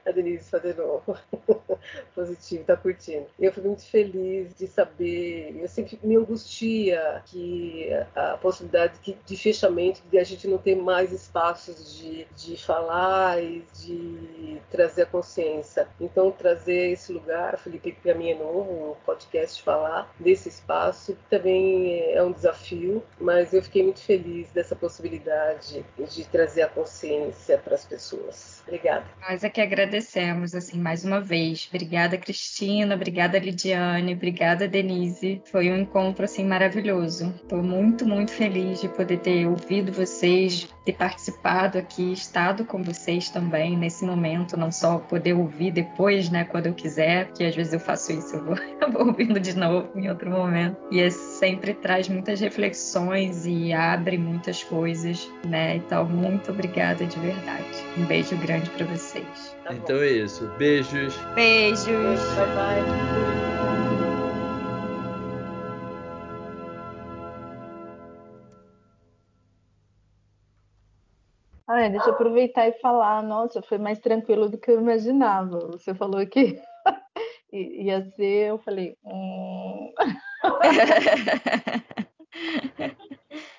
[0.06, 1.02] a Denise fazendo
[2.14, 3.26] positivo, tá curtindo.
[3.40, 10.02] Eu fico muito feliz de saber, eu sempre me angustia que a possibilidade de fechamento,
[10.10, 14.05] de a gente não ter mais espaços de, de falar e de
[14.72, 15.88] trazer a consciência.
[16.00, 21.18] Então, trazer esse lugar, Felipe, que para mim é novo, o podcast falar desse espaço,
[21.30, 27.58] também é um desafio, mas eu fiquei muito feliz dessa possibilidade de trazer a consciência
[27.58, 28.64] para as pessoas.
[28.68, 29.06] Obrigada.
[29.22, 31.68] Nós é que agradecemos, assim, mais uma vez.
[31.70, 32.96] Obrigada, Cristina.
[32.96, 34.14] Obrigada, Lidiane.
[34.14, 35.42] Obrigada, Denise.
[35.52, 37.34] Foi um encontro, assim, maravilhoso.
[37.36, 43.30] Estou muito, muito feliz de poder ter ouvido vocês, ter participado aqui, estado com vocês
[43.30, 44.58] também nesse momento.
[44.58, 48.36] Não só poder ouvir depois, né, quando eu quiser, porque às vezes eu faço isso,
[48.36, 50.78] eu vou, eu vou ouvindo de novo em outro momento.
[50.92, 55.76] E é, sempre traz muitas reflexões e abre muitas coisas, né?
[55.78, 57.66] Então, muito obrigada de verdade.
[57.98, 59.56] Um beijo grande para vocês.
[59.64, 60.50] Tá então é isso.
[60.58, 61.16] Beijos.
[61.36, 61.86] Beijos.
[61.86, 63.45] Bye bye.
[71.68, 73.24] Ah, deixa eu aproveitar e falar.
[73.24, 75.60] Nossa, foi mais tranquilo do que eu imaginava.
[75.72, 76.62] Você falou que
[77.52, 78.98] ia ser, eu falei.
[79.04, 79.94] Hum...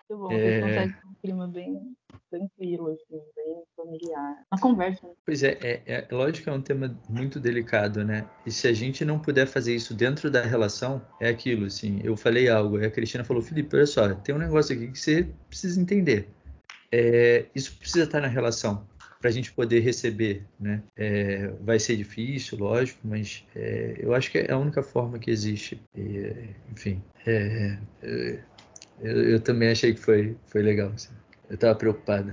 [0.08, 0.38] Muito bom, é...
[0.38, 1.96] vocês conseguem um clima bem
[2.30, 4.36] tranquilo, assim, bem familiar.
[4.52, 5.06] Uma conversa.
[5.06, 5.12] Né?
[5.24, 8.28] Pois é, é, é, lógico que é um tema muito delicado, né?
[8.44, 12.00] E se a gente não puder fazer isso dentro da relação, é aquilo, assim.
[12.04, 15.28] Eu falei algo, a Cristina falou, Felipe, olha só, tem um negócio aqui que você
[15.48, 16.28] precisa entender.
[16.98, 18.86] É, isso precisa estar na relação
[19.20, 20.82] para a gente poder receber, né?
[20.96, 25.30] É, vai ser difícil, lógico, mas é, eu acho que é a única forma que
[25.30, 25.78] existe.
[25.94, 26.32] E,
[26.72, 28.38] enfim, é, é,
[29.02, 30.90] eu, eu, também achei que foi, foi legal.
[30.94, 31.12] Assim.
[31.50, 32.32] Eu estava preocupado.